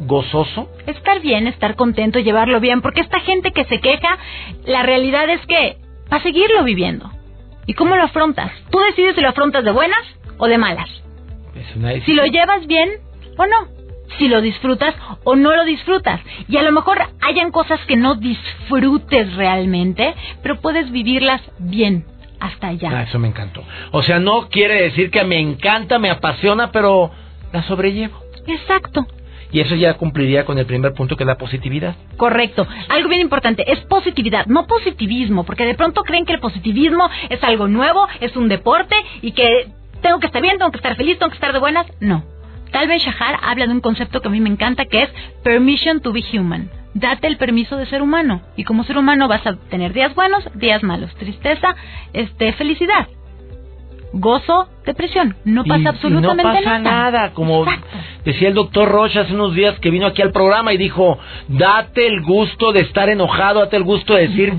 gozoso. 0.00 0.68
Estar 0.86 1.22
bien, 1.22 1.46
estar 1.46 1.74
contento, 1.74 2.18
llevarlo 2.18 2.60
bien, 2.60 2.82
porque 2.82 3.00
esta 3.00 3.20
gente 3.20 3.52
que 3.52 3.64
se 3.64 3.80
queja, 3.80 4.18
la 4.66 4.82
realidad 4.82 5.30
es 5.30 5.40
que 5.46 5.78
va 6.12 6.18
a 6.18 6.22
seguirlo 6.22 6.64
viviendo. 6.64 7.10
¿Y 7.64 7.72
cómo 7.72 7.96
lo 7.96 8.02
afrontas? 8.02 8.52
Tú 8.70 8.78
decides 8.80 9.14
si 9.14 9.22
lo 9.22 9.30
afrontas 9.30 9.64
de 9.64 9.70
buenas 9.70 10.19
o 10.40 10.48
de 10.48 10.58
malas. 10.58 10.88
si 12.04 12.14
lo 12.14 12.24
llevas 12.26 12.66
bien 12.66 12.90
o 13.36 13.46
no. 13.46 13.80
Si 14.18 14.26
lo 14.26 14.40
disfrutas 14.40 14.94
o 15.22 15.36
no 15.36 15.54
lo 15.54 15.64
disfrutas. 15.64 16.20
Y 16.48 16.56
a 16.56 16.62
lo 16.62 16.72
mejor 16.72 16.98
hayan 17.20 17.52
cosas 17.52 17.78
que 17.86 17.96
no 17.96 18.16
disfrutes 18.16 19.34
realmente, 19.36 20.14
pero 20.42 20.60
puedes 20.60 20.90
vivirlas 20.90 21.40
bien 21.58 22.04
hasta 22.40 22.68
allá. 22.68 22.90
Ah, 22.92 23.02
eso 23.02 23.18
me 23.18 23.28
encantó. 23.28 23.62
O 23.92 24.02
sea, 24.02 24.18
no 24.18 24.48
quiere 24.48 24.82
decir 24.82 25.10
que 25.10 25.22
me 25.22 25.38
encanta, 25.38 25.98
me 25.98 26.10
apasiona, 26.10 26.72
pero 26.72 27.12
la 27.52 27.62
sobrellevo. 27.64 28.18
Exacto. 28.46 29.06
Y 29.52 29.60
eso 29.60 29.74
ya 29.74 29.94
cumpliría 29.94 30.44
con 30.44 30.58
el 30.58 30.66
primer 30.66 30.94
punto 30.94 31.16
que 31.16 31.24
es 31.24 31.26
la 31.26 31.36
positividad. 31.38 31.96
Correcto. 32.16 32.66
Algo 32.88 33.08
bien 33.08 33.20
importante, 33.20 33.70
es 33.70 33.80
positividad, 33.80 34.46
no 34.46 34.66
positivismo, 34.66 35.44
porque 35.44 35.66
de 35.66 35.74
pronto 35.74 36.02
creen 36.02 36.24
que 36.24 36.32
el 36.32 36.40
positivismo 36.40 37.08
es 37.28 37.42
algo 37.42 37.66
nuevo, 37.66 38.06
es 38.20 38.36
un 38.36 38.48
deporte 38.48 38.94
y 39.22 39.32
que 39.32 39.68
tengo 40.00 40.18
que 40.18 40.26
estar 40.26 40.42
bien, 40.42 40.58
tengo 40.58 40.70
que 40.70 40.78
estar 40.78 40.96
feliz, 40.96 41.18
tengo 41.18 41.30
que 41.30 41.36
estar 41.36 41.52
de 41.52 41.58
buenas. 41.58 41.86
No. 42.00 42.24
Tal 42.72 42.86
vez 42.86 43.02
Shahar 43.02 43.38
habla 43.42 43.66
de 43.66 43.72
un 43.72 43.80
concepto 43.80 44.20
que 44.20 44.28
a 44.28 44.30
mí 44.30 44.40
me 44.40 44.50
encanta 44.50 44.84
que 44.84 45.02
es 45.02 45.10
permission 45.42 46.00
to 46.00 46.12
be 46.12 46.22
human. 46.32 46.70
Date 46.94 47.26
el 47.26 47.36
permiso 47.36 47.76
de 47.76 47.86
ser 47.86 48.02
humano. 48.02 48.42
Y 48.56 48.64
como 48.64 48.84
ser 48.84 48.98
humano 48.98 49.28
vas 49.28 49.46
a 49.46 49.56
tener 49.70 49.92
días 49.92 50.14
buenos, 50.14 50.44
días 50.54 50.82
malos, 50.82 51.14
tristeza, 51.16 51.74
este, 52.12 52.52
felicidad 52.52 53.08
gozo, 54.12 54.68
depresión. 54.84 55.36
No 55.44 55.64
pasa 55.64 55.90
absolutamente 55.90 56.44
nada. 56.44 56.60
No 56.60 56.64
pasa 56.64 56.78
nada. 56.78 57.32
Como 57.32 57.64
decía 58.24 58.48
el 58.48 58.54
doctor 58.54 58.88
Rocha 58.88 59.22
hace 59.22 59.34
unos 59.34 59.54
días 59.54 59.78
que 59.80 59.90
vino 59.90 60.06
aquí 60.06 60.22
al 60.22 60.32
programa 60.32 60.72
y 60.72 60.76
dijo, 60.76 61.18
date 61.48 62.06
el 62.06 62.22
gusto 62.22 62.72
de 62.72 62.80
estar 62.80 63.08
enojado, 63.08 63.60
date 63.60 63.76
el 63.76 63.84
gusto 63.84 64.14
de 64.14 64.28
decir, 64.28 64.52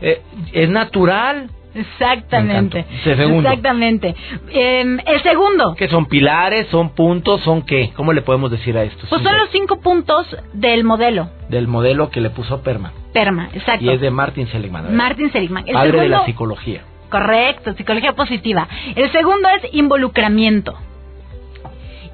eh, 0.00 0.22
es 0.52 0.68
natural. 0.68 1.50
Exactamente. 1.74 2.84
Exactamente. 3.04 4.14
Em, 4.50 5.00
el 5.04 5.22
segundo. 5.22 5.74
¿Qué 5.74 5.88
son 5.88 6.06
pilares? 6.06 6.68
¿Son 6.68 6.90
puntos? 6.90 7.40
¿Son 7.42 7.62
qué? 7.62 7.92
¿Cómo 7.96 8.12
le 8.12 8.22
podemos 8.22 8.50
decir 8.50 8.76
a 8.78 8.84
esto? 8.84 9.06
Pues 9.08 9.22
son 9.22 9.36
los 9.36 9.50
cinco 9.50 9.80
puntos 9.80 10.26
del 10.52 10.84
modelo. 10.84 11.30
Del 11.48 11.66
modelo 11.66 12.10
que 12.10 12.20
le 12.20 12.30
puso 12.30 12.62
Perma. 12.62 12.92
Perma, 13.12 13.48
exacto. 13.52 13.84
Y 13.84 13.90
es 13.90 14.00
de 14.00 14.10
Martin 14.10 14.46
Seligman. 14.48 14.94
Martin 14.94 15.32
Seligman. 15.32 15.64
El 15.66 15.74
padre 15.74 16.00
de 16.02 16.08
la 16.08 16.24
psicología. 16.24 16.82
Correcto, 17.10 17.74
psicología 17.74 18.12
positiva. 18.14 18.68
El 18.94 19.10
segundo 19.12 19.48
es 19.50 19.74
involucramiento. 19.74 20.74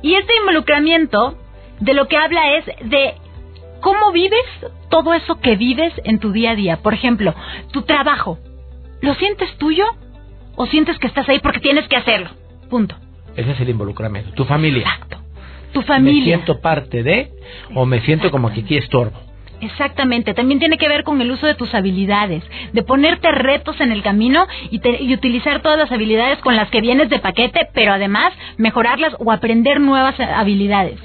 Y 0.03 0.15
este 0.15 0.33
involucramiento 0.41 1.37
de 1.81 1.95
lo 1.95 2.07
que 2.09 2.17
habla 2.17 2.57
es 2.57 2.67
de 2.89 3.15
cómo 3.81 4.13
vives 4.13 4.45
todo 4.91 5.15
eso 5.15 5.41
que 5.41 5.57
vives 5.57 5.93
en 6.05 6.19
tu 6.19 6.33
día 6.33 6.51
a 6.53 6.55
día. 6.55 6.77
Por 6.79 6.95
ejemplo, 6.95 7.35
tu 7.73 7.83
trabajo. 7.83 8.39
¿Lo 9.01 9.15
sientes 9.15 9.57
tuyo 9.57 9.85
o 10.57 10.67
sientes 10.67 10.99
que 10.99 11.07
estás 11.07 11.29
ahí 11.29 11.39
porque 11.41 11.61
tienes 11.61 11.89
que 11.89 11.97
hacerlo? 11.97 12.31
Punto. 12.69 12.97
Ese 13.37 13.53
es 13.53 13.61
el 13.61 13.71
involucramiento. 13.71 14.33
Tu 14.33 14.45
familia. 14.45 14.83
Exacto. 14.83 15.19
Tu 15.73 15.83
familia. 15.83 16.21
¿Me 16.21 16.43
siento 16.43 16.61
parte 16.61 17.03
de 17.03 17.31
o 17.75 17.87
me 17.87 18.01
siento 18.03 18.31
como 18.31 18.53
que 18.53 18.61
aquí 18.61 18.77
estorbo? 18.77 19.19
Exactamente, 19.61 20.33
también 20.33 20.59
tiene 20.59 20.79
que 20.79 20.89
ver 20.89 21.05
con 21.05 21.21
el 21.21 21.31
uso 21.31 21.47
de 21.47 21.55
tus 21.55 21.75
habilidades, 21.75 22.43
de 22.73 22.83
ponerte 22.83 23.31
retos 23.31 23.79
en 23.83 23.93
el 23.93 24.03
camino 24.03 24.47
y, 24.71 24.81
y, 24.83 25.13
utilizar 25.13 25.61
todas 25.61 25.79
las 25.79 25.93
habilidades 25.93 26.39
con 26.39 26.57
las 26.57 26.71
que 26.71 26.81
vienes 26.81 27.11
de 27.11 27.19
paquete, 27.19 27.69
pero 27.75 27.93
además 27.93 28.33
mejorarlas 28.57 29.15
o 29.19 29.31
aprender 29.31 29.79
nuevas 29.79 30.19
habilidades. 30.19 30.99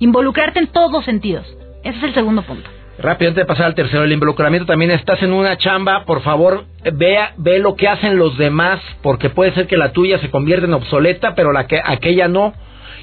Involucrarte 0.00 0.58
en 0.58 0.66
todos 0.66 0.90
los 0.90 1.04
sentidos. 1.04 1.46
Ese 1.84 1.98
es 1.98 2.02
el 2.02 2.14
segundo 2.14 2.42
punto. 2.42 2.68
Rápido, 3.02 3.30
antes 3.30 3.42
de 3.42 3.46
pasar 3.46 3.66
al 3.66 3.74
tercero, 3.74 4.04
el 4.04 4.12
involucramiento 4.12 4.66
también 4.66 4.90
estás 4.90 5.22
en 5.22 5.32
una 5.32 5.56
chamba, 5.56 6.04
por 6.04 6.22
favor, 6.22 6.64
vea, 6.92 7.32
ve 7.38 7.58
lo 7.58 7.74
que 7.74 7.88
hacen 7.88 8.18
los 8.18 8.36
demás, 8.36 8.80
porque 9.02 9.30
puede 9.30 9.52
ser 9.52 9.66
que 9.66 9.76
la 9.76 9.92
tuya 9.92 10.18
se 10.18 10.30
convierta 10.30 10.66
en 10.66 10.74
obsoleta, 10.74 11.34
pero 11.34 11.52
la 11.52 11.66
que 11.66 11.80
aquella 11.82 12.28
no 12.28 12.52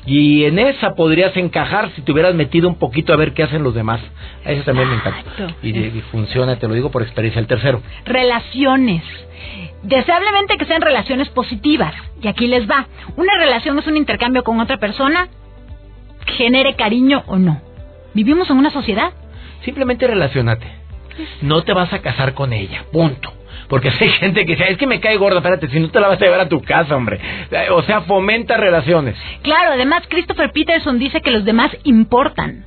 y 0.07 0.45
en 0.45 0.57
esa 0.57 0.95
podrías 0.95 1.35
encajar 1.35 1.91
si 1.93 2.01
te 2.01 2.13
hubieras 2.13 2.33
metido 2.33 2.69
un 2.69 2.75
poquito 2.75 3.11
a 3.11 3.17
ver 3.17 3.33
qué 3.33 3.43
hacen 3.43 3.61
los 3.61 3.75
demás. 3.75 3.99
Eso 4.45 4.63
también 4.63 4.89
me 4.89 4.95
encanta. 4.95 5.21
Y, 5.61 6.01
funciona, 6.11 6.57
te 6.57 6.67
lo 6.67 6.73
digo 6.73 6.89
por 6.89 7.01
experiencia. 7.01 7.41
El 7.41 7.47
tercero. 7.47 7.81
Relaciones. 8.05 9.03
Deseablemente 9.83 10.57
que 10.57 10.65
sean 10.65 10.81
relaciones 10.81 11.27
positivas. 11.29 11.93
Y 12.21 12.29
aquí 12.29 12.47
les 12.47 12.69
va. 12.69 12.87
Una 13.17 13.37
relación 13.37 13.77
es 13.79 13.87
un 13.87 13.97
intercambio 13.97 14.45
con 14.45 14.61
otra 14.61 14.77
persona, 14.77 15.27
genere 16.25 16.75
cariño 16.75 17.23
o 17.27 17.37
no. 17.37 17.61
Vivimos 18.13 18.49
en 18.49 18.57
una 18.57 18.71
sociedad. 18.71 19.11
Simplemente 19.63 20.07
relacionate. 20.07 20.67
No 21.41 21.63
te 21.63 21.73
vas 21.73 21.91
a 21.93 21.99
casar 21.99 22.33
con 22.33 22.53
ella. 22.53 22.85
Punto. 22.91 23.33
Porque 23.67 23.89
hay 23.89 24.09
gente 24.09 24.45
que 24.45 24.53
dice, 24.53 24.69
es 24.69 24.77
que 24.77 24.87
me 24.87 24.99
cae 24.99 25.17
gorda, 25.17 25.39
espérate, 25.39 25.67
si 25.67 25.79
no 25.79 25.89
te 25.89 25.99
la 25.99 26.07
vas 26.07 26.21
a 26.21 26.25
llevar 26.25 26.39
a 26.39 26.49
tu 26.49 26.61
casa, 26.61 26.95
hombre. 26.95 27.19
O 27.71 27.81
sea, 27.81 28.01
fomenta 28.01 28.55
relaciones. 28.55 29.15
Claro, 29.41 29.73
además 29.73 30.03
Christopher 30.07 30.51
Peterson 30.51 30.99
dice 30.99 31.21
que 31.21 31.31
los 31.31 31.43
demás 31.43 31.71
importan. 31.83 32.65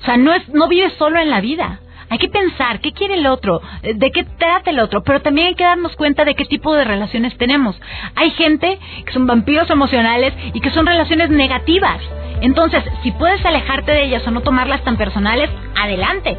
O 0.00 0.04
sea, 0.04 0.16
no, 0.16 0.34
es, 0.34 0.48
no 0.48 0.68
vives 0.68 0.92
solo 0.94 1.20
en 1.20 1.30
la 1.30 1.40
vida. 1.40 1.80
Hay 2.10 2.18
que 2.18 2.28
pensar 2.28 2.80
qué 2.80 2.92
quiere 2.92 3.14
el 3.14 3.26
otro, 3.26 3.60
de 3.82 4.10
qué 4.10 4.24
trata 4.24 4.70
el 4.70 4.78
otro, 4.78 5.02
pero 5.02 5.20
también 5.20 5.48
hay 5.48 5.54
que 5.54 5.64
darnos 5.64 5.96
cuenta 5.96 6.24
de 6.24 6.34
qué 6.34 6.44
tipo 6.44 6.74
de 6.74 6.84
relaciones 6.84 7.36
tenemos. 7.38 7.80
Hay 8.14 8.30
gente 8.30 8.78
que 9.04 9.12
son 9.12 9.26
vampiros 9.26 9.70
emocionales 9.70 10.32
y 10.52 10.60
que 10.60 10.70
son 10.70 10.86
relaciones 10.86 11.30
negativas. 11.30 12.00
Entonces, 12.40 12.82
si 13.02 13.12
puedes 13.12 13.44
alejarte 13.44 13.92
de 13.92 14.04
ellas 14.04 14.26
o 14.26 14.30
no 14.30 14.42
tomarlas 14.42 14.82
tan 14.84 14.96
personales, 14.96 15.50
adelante. 15.76 16.36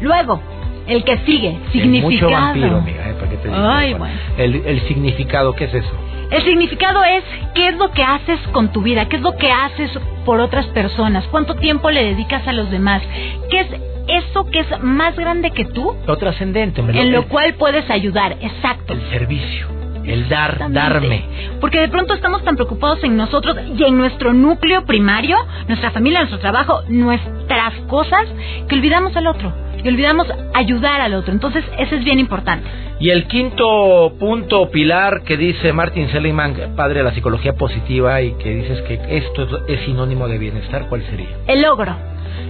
Luego, 0.00 0.40
el 0.86 1.04
que 1.04 1.18
sigue, 1.18 1.58
significado. 1.72 2.10
mucho 2.10 2.30
vampiro, 2.30 2.76
amiga, 2.78 3.10
¿eh? 3.10 3.14
¿Para 3.14 3.30
qué 3.30 3.36
te 3.36 3.50
Ay, 3.52 3.94
bueno. 3.94 4.14
el, 4.38 4.54
el 4.66 4.80
significado, 4.88 5.54
¿qué 5.54 5.64
es 5.64 5.74
eso? 5.74 5.90
El 6.30 6.42
significado 6.42 7.02
es 7.04 7.24
qué 7.54 7.68
es 7.68 7.76
lo 7.76 7.90
que 7.90 8.02
haces 8.02 8.38
con 8.52 8.70
tu 8.70 8.82
vida, 8.82 9.08
qué 9.08 9.16
es 9.16 9.22
lo 9.22 9.36
que 9.36 9.50
haces 9.50 9.90
por 10.26 10.40
otras 10.40 10.66
personas, 10.66 11.26
cuánto 11.30 11.54
tiempo 11.54 11.90
le 11.90 12.04
dedicas 12.04 12.46
a 12.46 12.52
los 12.52 12.70
demás, 12.70 13.02
qué 13.50 13.60
es 13.60 13.68
eso 14.08 14.46
que 14.50 14.60
es 14.60 14.66
más 14.82 15.16
grande 15.16 15.50
que 15.50 15.64
tú. 15.64 15.94
Lo 16.06 16.16
trascendente, 16.16 16.80
En 16.80 17.12
lo 17.12 17.28
cual 17.28 17.54
puedes 17.54 17.88
ayudar, 17.90 18.32
exacto. 18.40 18.92
El 18.94 19.02
servicio 19.10 19.66
El 20.04 20.28
dar, 20.28 20.72
darme. 20.72 21.22
Porque 21.60 21.80
de 21.80 21.88
pronto 21.88 22.14
estamos 22.14 22.42
tan 22.42 22.56
preocupados 22.56 23.02
en 23.04 23.16
nosotros 23.16 23.56
y 23.76 23.84
en 23.84 23.98
nuestro 23.98 24.32
núcleo 24.32 24.84
primario, 24.86 25.36
nuestra 25.68 25.90
familia, 25.90 26.20
nuestro 26.20 26.38
trabajo, 26.38 26.80
nuestras 26.88 27.74
cosas, 27.88 28.26
que 28.68 28.74
olvidamos 28.74 29.14
al 29.16 29.26
otro. 29.26 29.52
Y 29.84 29.88
olvidamos 29.88 30.26
ayudar 30.54 31.00
al 31.02 31.14
otro. 31.14 31.32
Entonces, 31.32 31.62
eso 31.78 31.94
es 31.94 32.04
bien 32.04 32.18
importante. 32.18 32.66
Y 33.00 33.10
el 33.10 33.28
quinto 33.28 34.12
punto 34.18 34.70
pilar 34.70 35.22
que 35.24 35.36
dice 35.36 35.72
Martin 35.72 36.08
Seligman, 36.10 36.54
padre 36.74 36.98
de 36.98 37.04
la 37.04 37.12
psicología 37.14 37.52
positiva, 37.52 38.20
y 38.22 38.32
que 38.38 38.50
dices 38.56 38.80
que 38.82 38.94
esto 39.18 39.42
es- 39.68 39.78
es 39.78 39.84
sinónimo 39.84 40.26
de 40.26 40.38
bienestar, 40.38 40.86
¿cuál 40.88 41.02
sería? 41.10 41.28
El 41.46 41.62
logro. 41.62 41.94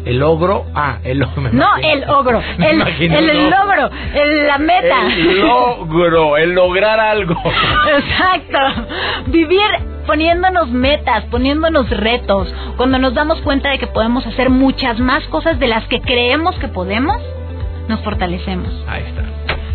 El 0.04 0.18
logro, 0.18 0.66
ah, 0.74 0.98
el 1.04 1.18
logro. 1.18 1.40
me 1.42 1.50
No 1.52 1.76
el 1.76 2.04
ogro, 2.08 2.40
Me 2.58 2.70
el, 2.70 2.82
el 2.82 3.50
logro, 3.50 3.90
el- 4.14 4.46
la 4.46 4.58
meta. 4.58 5.06
El 5.16 5.40
logro, 5.40 6.36
el 6.36 6.52
lograr 6.54 6.98
algo. 7.00 7.34
Exacto. 7.98 8.58
Vivir 9.26 9.68
poniéndonos 10.06 10.68
metas, 10.70 11.24
poniéndonos 11.24 11.90
retos. 11.90 12.52
Cuando 12.76 12.98
nos 12.98 13.14
damos 13.14 13.40
cuenta 13.42 13.70
de 13.70 13.78
que 13.78 13.86
podemos 13.86 14.26
hacer 14.26 14.48
muchas 14.50 14.98
más 14.98 15.22
cosas 15.28 15.58
de 15.58 15.68
las 15.68 15.84
que 15.88 16.00
creemos 16.00 16.56
que 16.58 16.68
podemos, 16.68 17.16
nos 17.88 18.00
fortalecemos. 18.00 18.72
Ahí 18.88 19.02
está. 19.06 19.22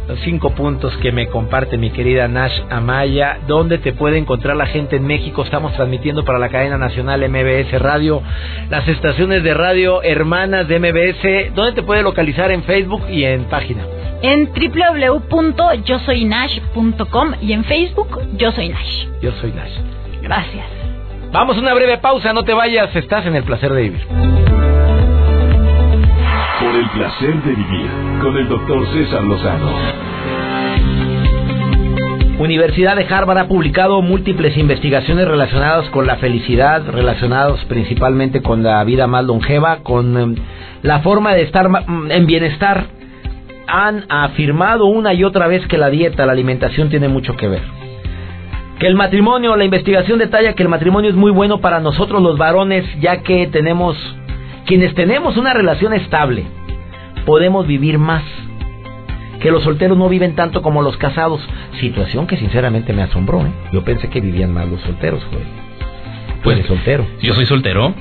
Los 0.08 0.20
cinco 0.20 0.50
puntos 0.50 0.96
que 0.98 1.14
me 1.14 1.28
comparte 1.28 1.78
mi 1.78 1.90
querida 1.90 2.28
Nash 2.28 2.60
Amaya. 2.70 3.40
¿Dónde 3.48 3.78
te 3.78 3.94
puede 3.94 4.18
encontrar 4.18 4.58
la 4.58 4.66
gente 4.66 4.98
en 4.98 5.06
México? 5.06 5.44
Estamos 5.44 5.72
transmitiendo 5.74 6.26
para 6.26 6.40
la 6.40 6.50
cadena 6.50 6.78
nacional 6.78 7.22
MBS 7.30 7.80
Radio, 7.80 8.22
las 8.70 8.86
estaciones 8.88 9.44
de 9.44 9.54
radio 9.54 10.02
hermanas 10.04 10.68
de 10.68 10.80
MBS. 10.80 11.54
¿Dónde 11.56 11.72
te 11.72 11.84
puede 11.84 12.04
localizar 12.04 12.52
en 12.52 12.64
Facebook 12.64 13.04
y 13.10 13.24
en 13.24 13.46
página? 13.46 13.86
En 14.22 14.50
www.yosoynash.com 14.54 17.32
y 17.42 17.54
en 17.54 17.64
Facebook, 17.64 18.20
Yo 18.38 18.52
Soy 18.52 18.68
Nash. 18.70 19.08
Yo 19.22 19.32
soy 19.40 19.52
Nash. 19.52 19.72
Gracias. 20.22 20.66
Vamos 21.32 21.56
a 21.58 21.62
una 21.62 21.74
breve 21.74 21.98
pausa, 21.98 22.34
no 22.34 22.44
te 22.44 22.54
vayas, 22.54 22.96
estás 22.96 23.26
en 23.26 23.36
el 23.36 23.44
placer 23.44 23.74
de 23.74 23.82
vivir. 23.82 24.53
Por 26.64 26.76
el 26.76 26.90
placer 26.92 27.44
de 27.44 27.56
vivir 27.56 27.90
con 28.22 28.38
el 28.38 28.48
doctor 28.48 28.88
César 28.94 29.22
Lozano. 29.24 29.70
Universidad 32.40 32.96
de 32.96 33.06
Harvard 33.06 33.38
ha 33.38 33.48
publicado 33.48 34.02
múltiples 34.02 34.56
investigaciones 34.58 35.28
relacionadas 35.28 35.90
con 35.90 36.08
la 36.08 36.16
felicidad, 36.16 36.82
relacionadas 36.90 37.66
principalmente 37.66 38.42
con 38.42 38.64
la 38.64 38.82
vida 38.86 39.08
más 39.08 39.26
longeva, 39.26 39.80
con 39.84 40.18
em, 40.18 40.36
la 40.84 41.02
forma 41.02 41.34
de 41.34 41.42
estar 41.42 41.68
mm, 41.68 42.12
en 42.12 42.26
bienestar. 42.26 42.86
Han 43.68 44.06
afirmado 44.08 44.86
una 44.86 45.14
y 45.14 45.26
otra 45.26 45.48
vez 45.48 45.68
que 45.68 45.78
la 45.78 45.90
dieta, 45.90 46.26
la 46.26 46.32
alimentación 46.32 46.90
tiene 46.90 47.10
mucho 47.10 47.36
que 47.36 47.50
ver. 47.50 47.64
Que 48.80 48.88
el 48.88 48.96
matrimonio, 48.96 49.58
la 49.58 49.66
investigación 49.66 50.18
detalla 50.18 50.54
que 50.54 50.64
el 50.64 50.70
matrimonio 50.70 51.10
es 51.10 51.16
muy 51.16 51.32
bueno 51.32 51.60
para 51.60 51.82
nosotros 51.82 52.22
los 52.22 52.38
varones, 52.38 52.86
ya 53.02 53.18
que 53.22 53.48
tenemos, 53.48 53.98
quienes 54.66 54.94
tenemos 54.96 55.38
una 55.38 55.54
relación 55.54 55.94
estable, 55.94 56.46
podemos 57.26 57.68
vivir 57.68 57.98
más 57.98 58.24
que 59.42 59.52
los 59.52 59.64
solteros 59.64 59.98
no 59.98 60.08
viven 60.08 60.36
tanto 60.36 60.62
como 60.62 60.82
los 60.82 60.96
casados. 60.98 61.42
Situación 61.82 62.28
que 62.28 62.38
sinceramente 62.38 62.94
me 62.94 63.02
asombró. 63.02 63.42
¿eh? 63.42 63.52
Yo 63.74 63.84
pensé 63.84 64.10
que 64.10 64.22
vivían 64.22 64.54
más 64.54 64.68
los 64.70 64.80
solteros, 64.82 65.22
joder. 65.26 65.46
Pues, 66.44 66.58
eres 66.58 66.68
soltero 66.68 67.06
Yo 67.22 67.34
soy 67.34 67.46
soltero. 67.46 67.94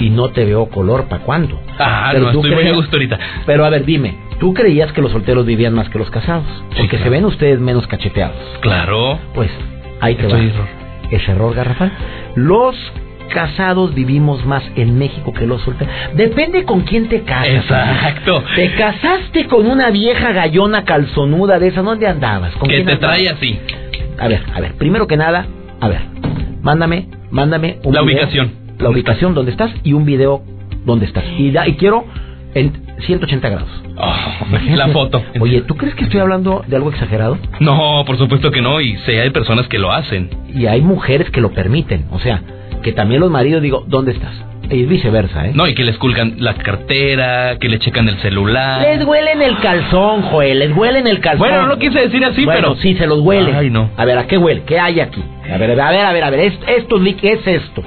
y 0.00 0.10
no 0.10 0.30
te 0.30 0.44
veo 0.44 0.66
color 0.66 1.04
para 1.04 1.22
cuándo. 1.22 1.60
Ah, 1.78 2.08
Pero 2.12 2.26
no, 2.26 2.32
tú 2.32 2.38
estoy 2.44 2.54
muy 2.54 2.68
a 2.68 2.74
gusto 2.74 2.96
ahorita. 2.96 3.18
Pero 3.46 3.64
a 3.64 3.70
ver, 3.70 3.84
dime, 3.84 4.16
¿tú 4.40 4.52
creías 4.52 4.92
que 4.92 5.00
los 5.00 5.12
solteros 5.12 5.46
vivían 5.46 5.74
más 5.74 5.88
que 5.90 5.98
los 5.98 6.10
casados? 6.10 6.44
Sí, 6.70 6.76
Porque 6.80 6.98
se 6.98 7.08
ven 7.08 7.24
ustedes 7.24 7.60
menos 7.60 7.86
cacheteados. 7.86 8.36
Claro. 8.60 9.18
Pues 9.34 9.50
ahí 10.00 10.16
te 10.16 10.22
Esto 10.22 10.34
va. 10.36 10.42
error. 10.42 10.66
Es 11.10 11.28
error 11.28 11.54
garrafal. 11.54 11.92
Los 12.34 12.74
casados 13.32 13.94
vivimos 13.94 14.44
más 14.46 14.62
en 14.76 14.98
México 14.98 15.32
que 15.32 15.46
los 15.46 15.62
solteros. 15.62 15.92
Depende 16.14 16.64
con 16.64 16.82
quién 16.82 17.08
te 17.08 17.22
casas. 17.22 17.48
Exacto. 17.48 18.42
Te 18.54 18.72
casaste 18.74 19.46
con 19.46 19.66
una 19.66 19.90
vieja 19.90 20.32
gallona 20.32 20.84
calzonuda 20.84 21.58
de 21.58 21.68
esa, 21.68 21.82
¿dónde 21.82 22.06
andabas? 22.06 22.52
¿Con 22.56 22.68
Que 22.68 22.76
quién 22.76 22.86
te 22.86 22.92
andabas? 22.94 23.16
trae 23.16 23.28
así. 23.30 23.58
A 24.18 24.28
ver, 24.28 24.42
a 24.54 24.60
ver, 24.60 24.74
primero 24.74 25.06
que 25.06 25.16
nada, 25.16 25.46
a 25.80 25.88
ver, 25.88 26.00
mándame, 26.62 27.08
mándame 27.30 27.78
un 27.84 27.94
La 27.94 28.02
video, 28.02 28.16
ubicación. 28.18 28.52
La 28.78 28.90
ubicación 28.90 29.34
donde 29.34 29.50
estás 29.52 29.70
y 29.82 29.92
un 29.92 30.04
video 30.04 30.42
donde 30.84 31.06
estás. 31.06 31.24
Y, 31.38 31.50
da- 31.50 31.66
y 31.66 31.74
quiero 31.74 32.04
en 32.54 32.72
180 33.06 33.48
grados. 33.48 33.68
Oh, 33.96 34.14
la 34.76 34.88
foto. 34.88 35.22
Oye, 35.40 35.62
¿tú 35.62 35.76
crees 35.76 35.94
que 35.96 36.04
estoy 36.04 36.20
hablando 36.20 36.62
de 36.66 36.76
algo 36.76 36.90
exagerado? 36.90 37.38
No, 37.58 38.04
por 38.06 38.16
supuesto 38.18 38.50
que 38.52 38.60
no. 38.62 38.80
Y 38.80 38.96
sé, 38.98 39.20
hay 39.20 39.30
personas 39.30 39.66
que 39.68 39.78
lo 39.78 39.90
hacen. 39.90 40.30
Y 40.54 40.66
hay 40.66 40.80
mujeres 40.80 41.30
que 41.30 41.40
lo 41.40 41.50
permiten. 41.52 42.06
O 42.12 42.20
sea, 42.20 42.40
que 42.84 42.92
también 42.92 43.20
los 43.20 43.30
maridos 43.30 43.60
digo, 43.62 43.82
¿dónde 43.88 44.12
estás? 44.12 44.32
Y 44.70 44.84
viceversa, 44.84 45.46
¿eh? 45.48 45.52
No, 45.54 45.66
y 45.66 45.74
que 45.74 45.84
les 45.84 45.98
culcan 45.98 46.36
la 46.38 46.54
cartera, 46.54 47.58
que 47.58 47.68
le 47.68 47.78
checan 47.78 48.08
el 48.08 48.16
celular. 48.20 48.80
Les 48.80 49.04
huelen 49.04 49.42
el 49.42 49.58
calzón, 49.58 50.22
Joel, 50.22 50.58
les 50.60 50.74
huelen 50.76 51.06
el 51.06 51.20
calzón. 51.20 51.40
Bueno, 51.48 51.62
no 51.62 51.66
lo 51.68 51.78
quise 51.78 51.98
decir 52.00 52.24
así, 52.24 52.44
Bueno, 52.44 52.60
pero. 52.60 52.76
sí, 52.76 52.94
se 52.94 53.06
los 53.06 53.20
huele. 53.20 53.52
Ay, 53.54 53.68
no. 53.70 53.90
A 53.96 54.04
ver, 54.06 54.16
¿a 54.16 54.26
qué 54.26 54.38
huele? 54.38 54.62
¿Qué 54.64 54.78
hay 54.78 55.00
aquí? 55.00 55.22
A 55.52 55.58
ver, 55.58 55.70
a 55.78 55.90
ver, 55.90 56.00
a 56.06 56.12
ver, 56.12 56.24
a 56.24 56.30
ver, 56.30 56.40
es- 56.40 56.58
esto, 56.66 56.96
¿qué 57.20 57.32
es 57.32 57.46
esto? 57.46 57.82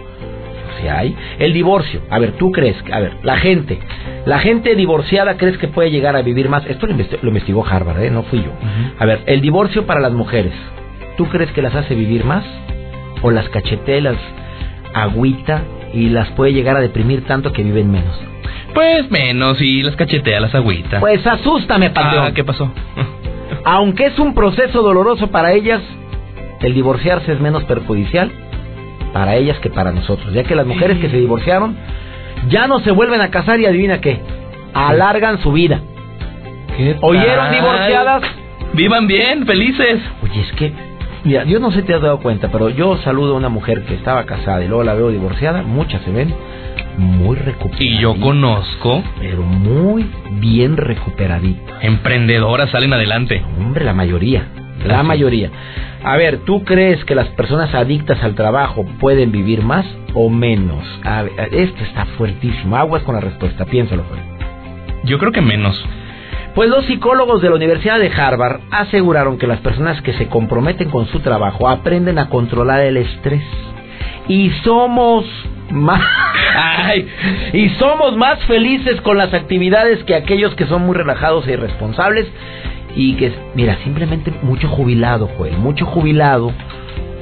Si 0.81 0.88
hay. 0.88 1.15
El 1.39 1.53
divorcio. 1.53 2.01
A 2.12 2.19
ver, 2.19 2.33
¿tú 2.33 2.51
crees? 2.51 2.75
A 2.91 2.99
ver, 2.99 3.13
la 3.23 3.38
gente. 3.38 3.79
La 4.27 4.38
gente 4.38 4.75
divorciada 4.75 5.36
crees 5.38 5.57
que 5.57 5.67
puede 5.67 5.89
llegar 5.89 6.15
a 6.15 6.21
vivir 6.21 6.47
más. 6.49 6.63
Esto 6.67 6.86
lo, 6.86 6.93
investi- 6.93 7.17
lo 7.23 7.29
investigó 7.29 7.65
Harvard, 7.65 8.03
¿eh? 8.03 8.12
No 8.12 8.21
fui 8.23 8.39
yo. 8.43 8.51
A 8.99 9.05
ver, 9.05 9.21
el 9.25 9.41
divorcio 9.41 9.88
para 9.88 9.99
las 9.99 10.12
mujeres. 10.12 10.53
¿Tú 11.17 11.25
crees 11.29 11.49
que 11.53 11.63
las 11.63 11.73
hace 11.73 11.95
vivir 11.95 12.23
más? 12.25 12.43
¿O 13.23 13.31
las 13.31 13.49
cachetea, 13.49 14.01
las 14.01 14.17
agüita 15.03 15.63
y 15.93 16.10
las 16.10 16.29
puede 16.31 16.53
llegar 16.53 16.75
a 16.75 16.81
deprimir 16.81 17.25
tanto 17.25 17.53
que 17.53 17.63
viven 17.63 17.91
menos? 17.91 18.15
Pues 18.73 19.10
menos, 19.10 19.62
y 19.62 19.81
las 19.81 19.95
cachetea, 19.95 20.39
las 20.39 20.53
agüitas. 20.53 20.99
Pues 20.99 21.25
asústame, 21.25 21.89
patrón. 21.89 22.25
ah, 22.27 22.31
¿qué 22.33 22.43
pasó? 22.43 22.71
Aunque 23.65 24.05
es 24.05 24.19
un 24.19 24.33
proceso 24.33 24.81
doloroso 24.81 25.27
para 25.29 25.53
ellas, 25.53 25.81
el 26.62 26.73
divorciarse 26.73 27.33
es 27.33 27.39
menos 27.39 27.63
perjudicial 27.65 28.31
para 29.13 29.36
ellas 29.36 29.57
que 29.60 29.69
para 29.69 29.91
nosotros, 29.91 30.33
ya 30.33 30.43
que 30.43 30.55
las 30.55 30.65
mujeres 30.65 30.97
que 30.99 31.10
se 31.10 31.17
divorciaron 31.17 31.77
ya 32.49 32.67
no 32.67 32.79
se 32.79 32.91
vuelven 32.91 33.21
a 33.21 33.29
casar 33.29 33.60
y 33.60 33.65
adivina 33.65 33.99
qué, 33.99 34.19
alargan 34.73 35.41
su 35.41 35.51
vida. 35.51 35.81
¿Qué 36.75 36.95
¿Oyeron 37.01 37.51
divorciadas? 37.51 38.23
Vivan 38.73 39.07
bien, 39.07 39.45
felices. 39.45 40.01
Oye, 40.23 40.41
es 40.41 40.51
que, 40.53 40.73
mira, 41.27 41.43
yo 41.43 41.59
no 41.59 41.71
sé 41.71 41.81
si 41.81 41.85
te 41.87 41.93
has 41.93 42.01
dado 42.01 42.19
cuenta, 42.19 42.49
pero 42.51 42.69
yo 42.69 42.97
saludo 42.97 43.33
a 43.33 43.37
una 43.37 43.49
mujer 43.49 43.83
que 43.85 43.93
estaba 43.95 44.25
casada 44.25 44.63
y 44.63 44.67
luego 44.67 44.83
la 44.83 44.93
veo 44.93 45.09
divorciada, 45.09 45.61
muchas 45.61 46.01
se 46.03 46.11
ven 46.11 46.33
muy 46.97 47.35
recuperadas. 47.35 47.81
Y 47.81 47.99
yo 47.99 48.19
conozco 48.19 49.03
Pero 49.19 49.43
muy 49.43 50.05
bien 50.39 50.77
recuperaditas. 50.77 51.83
emprendedoras 51.83 52.69
salen 52.71 52.93
adelante. 52.93 53.43
Hombre, 53.59 53.85
la 53.85 53.93
mayoría. 53.93 54.47
La 54.85 54.99
Así. 54.99 55.07
mayoría. 55.07 55.51
A 56.03 56.15
ver, 56.17 56.39
¿tú 56.39 56.63
crees 56.63 57.03
que 57.05 57.15
las 57.15 57.27
personas 57.29 57.73
adictas 57.73 58.23
al 58.23 58.35
trabajo 58.35 58.85
pueden 58.99 59.31
vivir 59.31 59.61
más 59.63 59.85
o 60.13 60.29
menos? 60.29 60.83
A 61.03 61.23
ver, 61.23 61.33
esto 61.51 61.83
está 61.83 62.05
fuertísimo. 62.17 62.77
Aguas 62.77 63.03
con 63.03 63.15
la 63.15 63.21
respuesta. 63.21 63.65
Piénsalo. 63.65 64.03
Yo 65.03 65.17
creo 65.19 65.31
que 65.31 65.41
menos. 65.41 65.83
Pues 66.55 66.69
los 66.69 66.86
psicólogos 66.86 67.41
de 67.41 67.49
la 67.49 67.55
Universidad 67.55 67.99
de 67.99 68.12
Harvard 68.12 68.62
aseguraron 68.71 69.38
que 69.38 69.47
las 69.47 69.60
personas 69.60 70.01
que 70.01 70.13
se 70.13 70.27
comprometen 70.27 70.89
con 70.89 71.05
su 71.07 71.19
trabajo 71.19 71.69
aprenden 71.69 72.17
a 72.17 72.29
controlar 72.29 72.81
el 72.81 72.97
estrés. 72.97 73.43
Y 74.27 74.49
somos 74.63 75.25
más... 75.71 76.01
Y 77.53 77.69
somos 77.71 78.17
más 78.17 78.43
felices 78.45 78.99
con 79.01 79.17
las 79.17 79.33
actividades 79.33 80.03
que 80.05 80.15
aquellos 80.15 80.55
que 80.55 80.65
son 80.65 80.81
muy 80.83 80.95
relajados 80.95 81.47
e 81.47 81.53
irresponsables 81.53 82.27
y 82.95 83.13
que, 83.13 83.31
mira, 83.53 83.77
simplemente 83.83 84.33
mucho 84.41 84.67
jubilado, 84.67 85.29
Joel, 85.38 85.57
mucho 85.57 85.86
jubilado, 85.86 86.51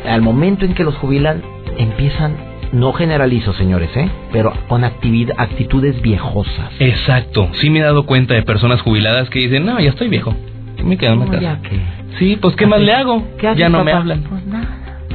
al 0.07 0.21
momento 0.21 0.63
en 0.63 0.73
que 0.73 0.85
los 0.85 0.95
jubilan, 0.95 1.43
empiezan, 1.77 2.37
no 2.73 2.93
generalizo, 2.93 3.53
señores, 3.53 3.89
¿eh? 3.95 4.09
Pero 4.31 4.53
con 4.67 4.83
actividad, 4.83 5.35
actitudes 5.37 6.01
viejosas. 6.01 6.71
exacto. 6.79 7.49
Sí 7.61 7.69
me 7.69 7.79
he 7.79 7.83
dado 7.83 8.05
cuenta 8.05 8.33
de 8.33 8.43
personas 8.43 8.81
jubiladas 8.81 9.29
que 9.29 9.39
dicen, 9.39 9.65
no, 9.65 9.79
ya 9.79 9.89
estoy 9.89 10.09
viejo. 10.09 10.35
Me 10.83 10.97
quedo 10.97 11.13
en 11.13 11.19
la 11.19 11.25
casa. 11.25 11.41
ya 11.41 11.61
que... 11.61 11.79
Sí, 12.19 12.37
pues 12.41 12.55
¿qué 12.55 12.65
más 12.65 12.81
le 12.81 12.93
hago? 12.93 13.23
¿Qué 13.37 13.47
haces, 13.47 13.59
ya 13.59 13.69
no 13.69 13.83
me 13.83 13.91
hablan. 13.91 14.23
Pues 14.23 14.45
nada, 14.45 14.67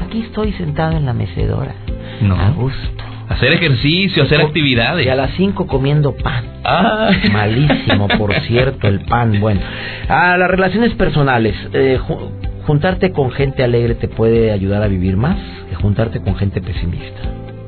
aquí 0.06 0.20
estoy 0.22 0.52
sentado 0.52 0.96
en 0.96 1.06
la 1.06 1.12
mecedora, 1.12 1.74
No. 2.22 2.34
a 2.36 2.50
gusto. 2.50 3.04
Hacer 3.28 3.52
ejercicio, 3.52 4.24
hacer 4.24 4.40
actividades. 4.40 5.06
Y 5.06 5.08
a 5.08 5.14
las 5.14 5.30
5 5.36 5.66
comiendo 5.68 6.16
pan. 6.16 6.44
Ay. 6.64 7.28
Malísimo, 7.32 8.08
por 8.18 8.34
cierto, 8.40 8.88
el 8.88 9.00
pan. 9.04 9.38
Bueno, 9.40 9.60
a 10.08 10.36
las 10.36 10.50
relaciones 10.50 10.92
personales. 10.94 11.54
eh, 11.72 11.98
ju- 12.00 12.28
juntarte 12.66 13.12
con 13.12 13.30
gente 13.30 13.62
alegre 13.62 13.94
te 13.94 14.08
puede 14.08 14.50
ayudar 14.50 14.82
a 14.82 14.88
vivir 14.88 15.16
más 15.16 15.36
que 15.68 15.76
juntarte 15.76 16.20
con 16.20 16.34
gente 16.36 16.60
pesimista. 16.60 17.20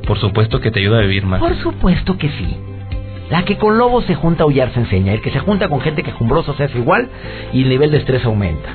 Por 0.06 0.18
supuesto 0.18 0.60
que 0.60 0.70
te 0.70 0.80
ayuda 0.80 0.98
a 0.98 1.02
vivir 1.02 1.24
más. 1.24 1.40
Por 1.40 1.56
supuesto 1.56 2.18
que 2.18 2.28
sí. 2.30 2.56
La 3.30 3.44
que 3.44 3.56
con 3.56 3.78
lobos 3.78 4.04
se 4.04 4.14
junta 4.14 4.42
a 4.42 4.44
aullar 4.44 4.72
se 4.74 4.80
enseña. 4.80 5.12
El 5.14 5.22
que 5.22 5.30
se 5.30 5.38
junta 5.38 5.68
con 5.68 5.80
gente 5.80 6.02
quejumbrosa 6.02 6.54
se 6.54 6.64
hace 6.64 6.78
igual 6.78 7.08
y 7.52 7.62
el 7.62 7.68
nivel 7.70 7.90
de 7.90 7.98
estrés 7.98 8.24
aumenta. 8.24 8.68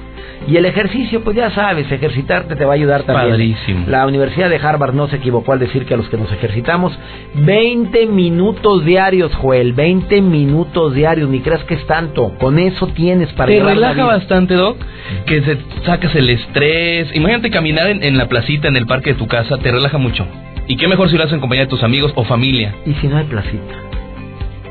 Y 0.47 0.55
el 0.55 0.65
ejercicio, 0.65 1.23
pues 1.23 1.35
ya 1.35 1.51
sabes, 1.51 1.91
ejercitarte 1.91 2.55
te 2.55 2.63
va 2.63 2.71
a 2.71 2.75
ayudar 2.75 3.03
también. 3.03 3.31
Padrísimo. 3.31 3.85
La 3.87 4.05
Universidad 4.07 4.49
de 4.49 4.57
Harvard 4.57 4.93
no 4.93 5.07
se 5.07 5.17
equivocó 5.17 5.51
al 5.51 5.59
decir 5.59 5.85
que 5.85 5.93
a 5.95 5.97
los 5.97 6.07
que 6.09 6.17
nos 6.17 6.31
ejercitamos 6.31 6.97
20 7.35 8.05
minutos 8.07 8.85
diarios, 8.85 9.33
Joel, 9.35 9.73
20 9.73 10.21
minutos 10.21 10.93
diarios, 10.93 11.29
ni 11.29 11.41
creas 11.41 11.63
que 11.65 11.73
es 11.73 11.85
tanto. 11.85 12.33
Con 12.39 12.59
eso 12.59 12.87
tienes 12.87 13.31
para 13.33 13.51
Te 13.51 13.59
la 13.59 13.73
relaja 13.73 13.93
vida. 13.95 14.05
bastante, 14.05 14.53
Doc, 14.53 14.77
que 15.25 15.41
se 15.41 15.57
sacas 15.85 16.15
el 16.15 16.29
estrés. 16.29 17.13
Imagínate 17.15 17.49
caminar 17.49 17.89
en, 17.89 18.03
en 18.03 18.17
la 18.17 18.27
placita, 18.27 18.67
en 18.67 18.77
el 18.77 18.85
parque 18.85 19.13
de 19.13 19.19
tu 19.19 19.27
casa, 19.27 19.57
te 19.57 19.71
relaja 19.71 19.97
mucho. 19.97 20.25
Y 20.67 20.75
qué 20.75 20.87
mejor 20.87 21.09
si 21.09 21.17
lo 21.17 21.23
haces 21.23 21.33
en 21.33 21.39
compañía 21.39 21.63
de 21.63 21.69
tus 21.69 21.83
amigos 21.83 22.11
o 22.15 22.25
familia. 22.25 22.75
¿Y 22.85 22.93
si 22.95 23.07
no 23.07 23.17
hay 23.17 23.25
placita? 23.25 23.75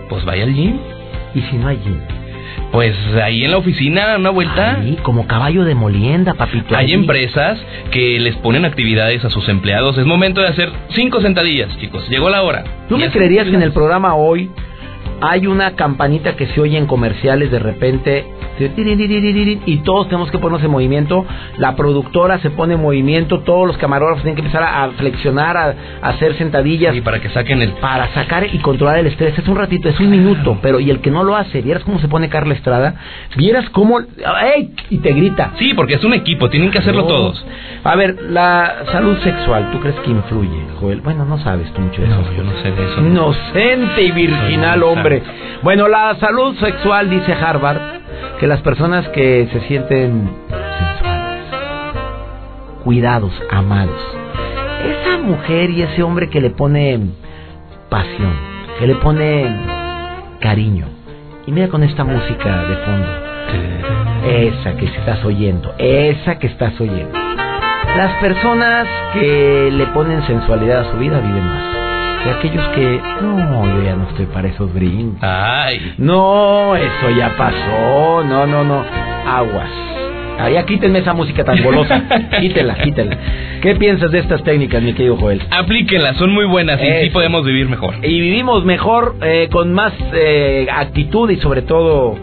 Pues 0.09 0.25
vaya 0.25 0.45
al 0.45 0.55
gym. 0.55 0.79
¿Y 1.35 1.41
si 1.41 1.57
no 1.57 1.69
hay 1.69 1.79
gym? 1.79 1.99
Pues 2.73 2.95
ahí 3.23 3.45
en 3.45 3.51
la 3.51 3.59
oficina, 3.59 4.17
una 4.19 4.31
vuelta. 4.31 4.77
Ahí, 4.81 4.99
como 5.03 5.27
caballo 5.27 5.65
de 5.65 5.75
molienda, 5.75 6.35
papito. 6.35 6.77
Hay 6.77 6.87
ahí. 6.87 6.93
empresas 6.93 7.59
que 7.91 8.19
les 8.21 8.37
ponen 8.37 8.65
actividades 8.65 9.25
a 9.25 9.31
sus 9.31 9.49
empleados. 9.49 9.97
Es 9.97 10.05
momento 10.05 10.41
de 10.41 10.49
hacer 10.49 10.71
cinco 10.91 11.21
sentadillas, 11.21 11.77
chicos. 11.79 12.09
Llegó 12.11 12.29
la 12.29 12.43
hora. 12.43 12.65
¿Tú 12.89 12.99
me 12.99 13.11
creerías 13.11 13.47
que 13.47 13.55
en 13.55 13.63
el 13.63 13.73
programa 13.73 14.15
hoy 14.15 14.51
hay 15.21 15.47
una 15.47 15.73
campanita 15.77 16.37
que 16.37 16.47
se 16.49 16.61
oye 16.61 16.77
en 16.79 16.87
comerciales 16.87 17.51
de 17.51 17.59
repente 17.59 18.27
y 19.67 19.79
todos 19.79 20.09
tenemos 20.09 20.31
que 20.31 20.39
ponernos 20.39 20.65
en 20.65 20.71
movimiento? 20.71 21.27
La 21.59 21.77
productora 21.77 22.39
se 22.39 22.51
pone 22.51 22.75
en 22.75 22.83
movimiento, 22.83 23.41
todos 23.41 23.67
los 23.67 23.77
camarógrafos 23.77 24.23
tienen 24.23 24.37
que 24.37 24.43
empezar 24.47 24.63
a 24.63 24.89
flexionar, 24.97 25.57
a, 25.57 25.75
a 26.03 26.09
hacer 26.09 26.35
sentadillas. 26.37 26.95
Y 26.95 27.01
para 27.03 27.21
que 27.21 27.29
saquen 27.31 27.61
el... 27.61 27.73
para 27.73 28.09
sacar 28.15 28.47
y 28.53 28.59
controlar 28.59 28.99
el 28.99 29.07
estrés. 29.09 29.39
Es 29.39 29.47
un 29.49 29.57
ratito, 29.57 29.89
es 29.89 30.01
un 30.01 30.11
minuto, 30.11 30.59
pero 30.63 30.81
y 30.81 30.91
el 30.91 31.01
que 31.01 31.11
no 31.11 31.23
lo 31.25 31.37
hace, 31.37 31.61
vieras 31.61 31.85
cómo 31.85 31.99
se 31.99 32.09
pone 32.09 32.29
Carla 32.29 32.55
Estrada, 32.55 32.95
vieras 33.37 33.69
cómo 33.71 34.01
¡ey! 34.01 34.73
y 34.91 34.99
te 34.99 35.13
grita. 35.13 35.53
Sí, 35.59 35.75
porque 35.75 35.95
es 35.95 36.05
un 36.05 36.15
equipo, 36.15 36.49
tienen 36.49 36.71
que 36.71 36.79
hacerlo 36.79 37.03
No. 37.03 37.09
todos. 37.09 37.45
A 37.85 37.95
ver, 37.95 38.17
la 38.31 38.85
salud 38.91 39.19
sexual, 39.23 39.71
¿tú 39.71 39.81
crees 39.81 39.97
que 39.97 40.11
influye, 40.11 40.65
Joel? 40.81 41.01
Bueno, 41.03 41.25
no 41.25 41.39
sabes 41.39 41.71
tú 41.73 41.81
mucho 41.83 42.01
de 42.03 42.09
eso. 42.09 42.17
No, 42.23 42.33
yo 42.37 42.43
no 42.43 42.53
sé 42.63 42.73
de 42.73 42.85
eso. 42.85 43.01
Inocente 43.01 44.03
y 44.03 44.11
virginal, 44.13 44.81
Soy 44.81 44.89
Bueno, 45.63 45.89
la 45.89 46.17
salud 46.17 46.57
sexual, 46.59 47.09
dice 47.09 47.33
Harvard, 47.33 47.79
que 48.41 48.47
las 48.47 48.61
personas 48.63 49.09
que 49.11 49.49
se 49.53 49.61
sienten 49.69 50.31
sensuales, 50.49 51.45
cuidados, 52.85 53.33
amados, 53.51 54.01
esa 54.85 55.19
mujer 55.19 55.71
y 55.71 55.83
ese 55.83 56.03
hombre 56.03 56.29
que 56.29 56.41
le 56.41 56.51
pone 56.51 57.01
pasión, 57.89 58.33
que 58.79 58.87
le 58.87 58.95
pone 58.97 59.57
cariño, 60.41 60.87
y 61.47 61.53
mira 61.53 61.69
con 61.69 61.83
esta 61.85 62.05
música 62.05 62.65
de 62.65 62.77
fondo, 62.77 63.09
esa 64.27 64.77
que 64.77 64.87
estás 64.87 65.25
oyendo, 65.25 65.73
esa 65.79 66.39
que 66.39 66.49
estás 66.49 66.81
oyendo. 66.81 67.17
Las 67.97 68.13
personas 68.21 68.89
que 69.15 69.71
le 69.73 69.87
ponen 69.87 70.27
sensualidad 70.27 70.81
a 70.81 70.91
su 70.91 70.99
vida 70.99 71.21
viven 71.21 71.47
más. 71.47 71.76
Que 72.27 72.33
aquellos 72.33 72.69
que, 72.71 73.01
no, 73.23 73.67
yo 73.77 73.85
ya 73.85 73.95
no 73.95 74.09
estoy 74.09 74.27
para 74.27 74.49
esos 74.49 74.75
brincos. 74.75 75.23
Ay. 75.23 75.95
No, 75.99 76.75
eso 76.75 77.11
ya 77.17 77.37
pasó. 77.37 78.25
No, 78.25 78.49
no, 78.49 78.65
no. 78.65 78.85
Aguas. 79.29 79.71
Ah, 80.37 80.51
ya 80.51 80.67
quítenme 80.67 80.99
esa 80.99 81.15
música 81.15 81.45
tan 81.45 81.63
golosa. 81.63 82.03
quítela, 82.41 82.75
quítela. 82.75 83.17
¿Qué 83.63 83.77
piensas 83.77 84.11
de 84.11 84.19
estas 84.19 84.43
técnicas, 84.43 84.83
mi 84.83 84.93
querido 84.93 85.17
Joel? 85.17 85.41
Aplíquenlas, 85.53 86.17
son 86.17 86.33
muy 86.33 86.47
buenas 86.47 86.81
y 86.83 86.85
sí 86.85 86.91
Eso. 86.91 87.13
podemos 87.13 87.45
vivir 87.45 87.69
mejor. 87.69 87.95
Y 88.03 88.21
vivimos 88.21 88.65
mejor, 88.65 89.15
eh, 89.23 89.49
con 89.53 89.73
más 89.73 89.93
eh, 90.13 90.67
actitud 90.69 91.31
y 91.31 91.37
sobre 91.37 91.63
todo 91.63 92.17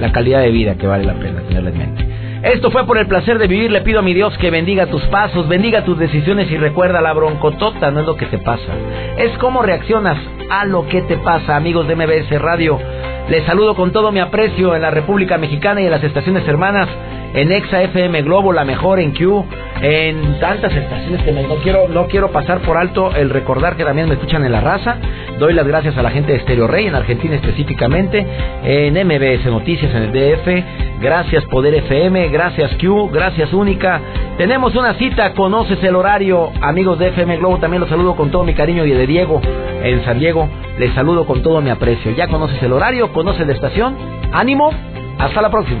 la 0.00 0.10
calidad 0.10 0.40
de 0.40 0.50
vida 0.50 0.74
que 0.74 0.88
vale 0.88 1.04
la 1.04 1.14
pena 1.14 1.42
tenerla 1.42 1.70
en 1.70 1.78
mente. 1.78 2.15
Esto 2.46 2.70
fue 2.70 2.86
por 2.86 2.96
el 2.96 3.08
placer 3.08 3.38
de 3.38 3.48
vivir. 3.48 3.72
Le 3.72 3.80
pido 3.80 3.98
a 3.98 4.02
mi 4.02 4.14
Dios 4.14 4.38
que 4.38 4.52
bendiga 4.52 4.86
tus 4.86 5.02
pasos, 5.06 5.48
bendiga 5.48 5.84
tus 5.84 5.98
decisiones 5.98 6.48
y 6.48 6.56
recuerda 6.56 7.00
la 7.00 7.12
broncotota 7.12 7.90
no 7.90 7.98
es 8.00 8.06
lo 8.06 8.16
que 8.16 8.26
te 8.26 8.38
pasa, 8.38 8.72
es 9.18 9.36
cómo 9.38 9.62
reaccionas 9.62 10.16
a 10.48 10.64
lo 10.64 10.86
que 10.86 11.02
te 11.02 11.16
pasa, 11.18 11.56
amigos 11.56 11.88
de 11.88 11.96
MBS 11.96 12.40
Radio. 12.40 12.78
Les 13.28 13.44
saludo 13.46 13.74
con 13.74 13.90
todo 13.90 14.12
mi 14.12 14.20
aprecio 14.20 14.76
en 14.76 14.82
la 14.82 14.90
República 14.90 15.38
Mexicana 15.38 15.80
y 15.80 15.86
en 15.86 15.90
las 15.90 16.04
estaciones 16.04 16.46
hermanas, 16.46 16.88
en 17.36 17.52
Exa 17.52 17.82
FM 17.82 18.22
Globo, 18.22 18.52
la 18.52 18.64
mejor 18.64 18.98
en 18.98 19.12
Q, 19.12 19.44
en 19.82 20.40
tantas 20.40 20.74
estaciones 20.74 21.22
que 21.22 21.32
me- 21.32 21.42
no 21.44 21.56
quiero 21.56 21.86
no 21.88 22.06
quiero 22.08 22.32
pasar 22.32 22.58
por 22.60 22.76
alto 22.76 23.14
el 23.14 23.30
recordar 23.30 23.76
que 23.76 23.84
también 23.84 24.08
me 24.08 24.14
escuchan 24.14 24.44
en 24.44 24.50
La 24.52 24.60
Raza. 24.60 24.96
Doy 25.38 25.52
las 25.52 25.66
gracias 25.66 25.96
a 25.98 26.02
la 26.02 26.10
gente 26.10 26.32
de 26.32 26.40
Stereo 26.40 26.66
Rey, 26.66 26.86
en 26.86 26.94
Argentina 26.94 27.34
específicamente, 27.36 28.26
en 28.64 28.94
MBS 29.06 29.44
Noticias 29.50 29.94
en 29.94 30.02
el 30.04 30.12
DF, 30.12 30.64
gracias 31.02 31.44
Poder 31.44 31.74
FM, 31.74 32.28
gracias 32.28 32.74
Q, 32.80 33.10
gracias 33.12 33.52
Única. 33.52 34.00
Tenemos 34.38 34.74
una 34.74 34.94
cita, 34.94 35.32
conoces 35.34 35.82
el 35.84 35.94
horario, 35.94 36.50
amigos 36.62 36.98
de 36.98 37.08
FM 37.08 37.36
Globo, 37.36 37.58
también 37.58 37.80
los 37.80 37.88
saludo 37.90 38.16
con 38.16 38.30
todo 38.30 38.44
mi 38.44 38.54
cariño 38.54 38.84
y 38.86 38.90
de 38.92 39.06
Diego 39.06 39.40
en 39.82 40.02
San 40.04 40.18
Diego, 40.18 40.48
les 40.78 40.92
saludo 40.94 41.26
con 41.26 41.42
todo 41.42 41.60
mi 41.60 41.68
aprecio. 41.70 42.12
Ya 42.12 42.28
conoces 42.28 42.62
el 42.62 42.72
horario, 42.72 43.12
conoces 43.12 43.46
la 43.46 43.52
estación, 43.52 43.94
ánimo, 44.32 44.70
hasta 45.18 45.42
la 45.42 45.50
próxima. 45.50 45.80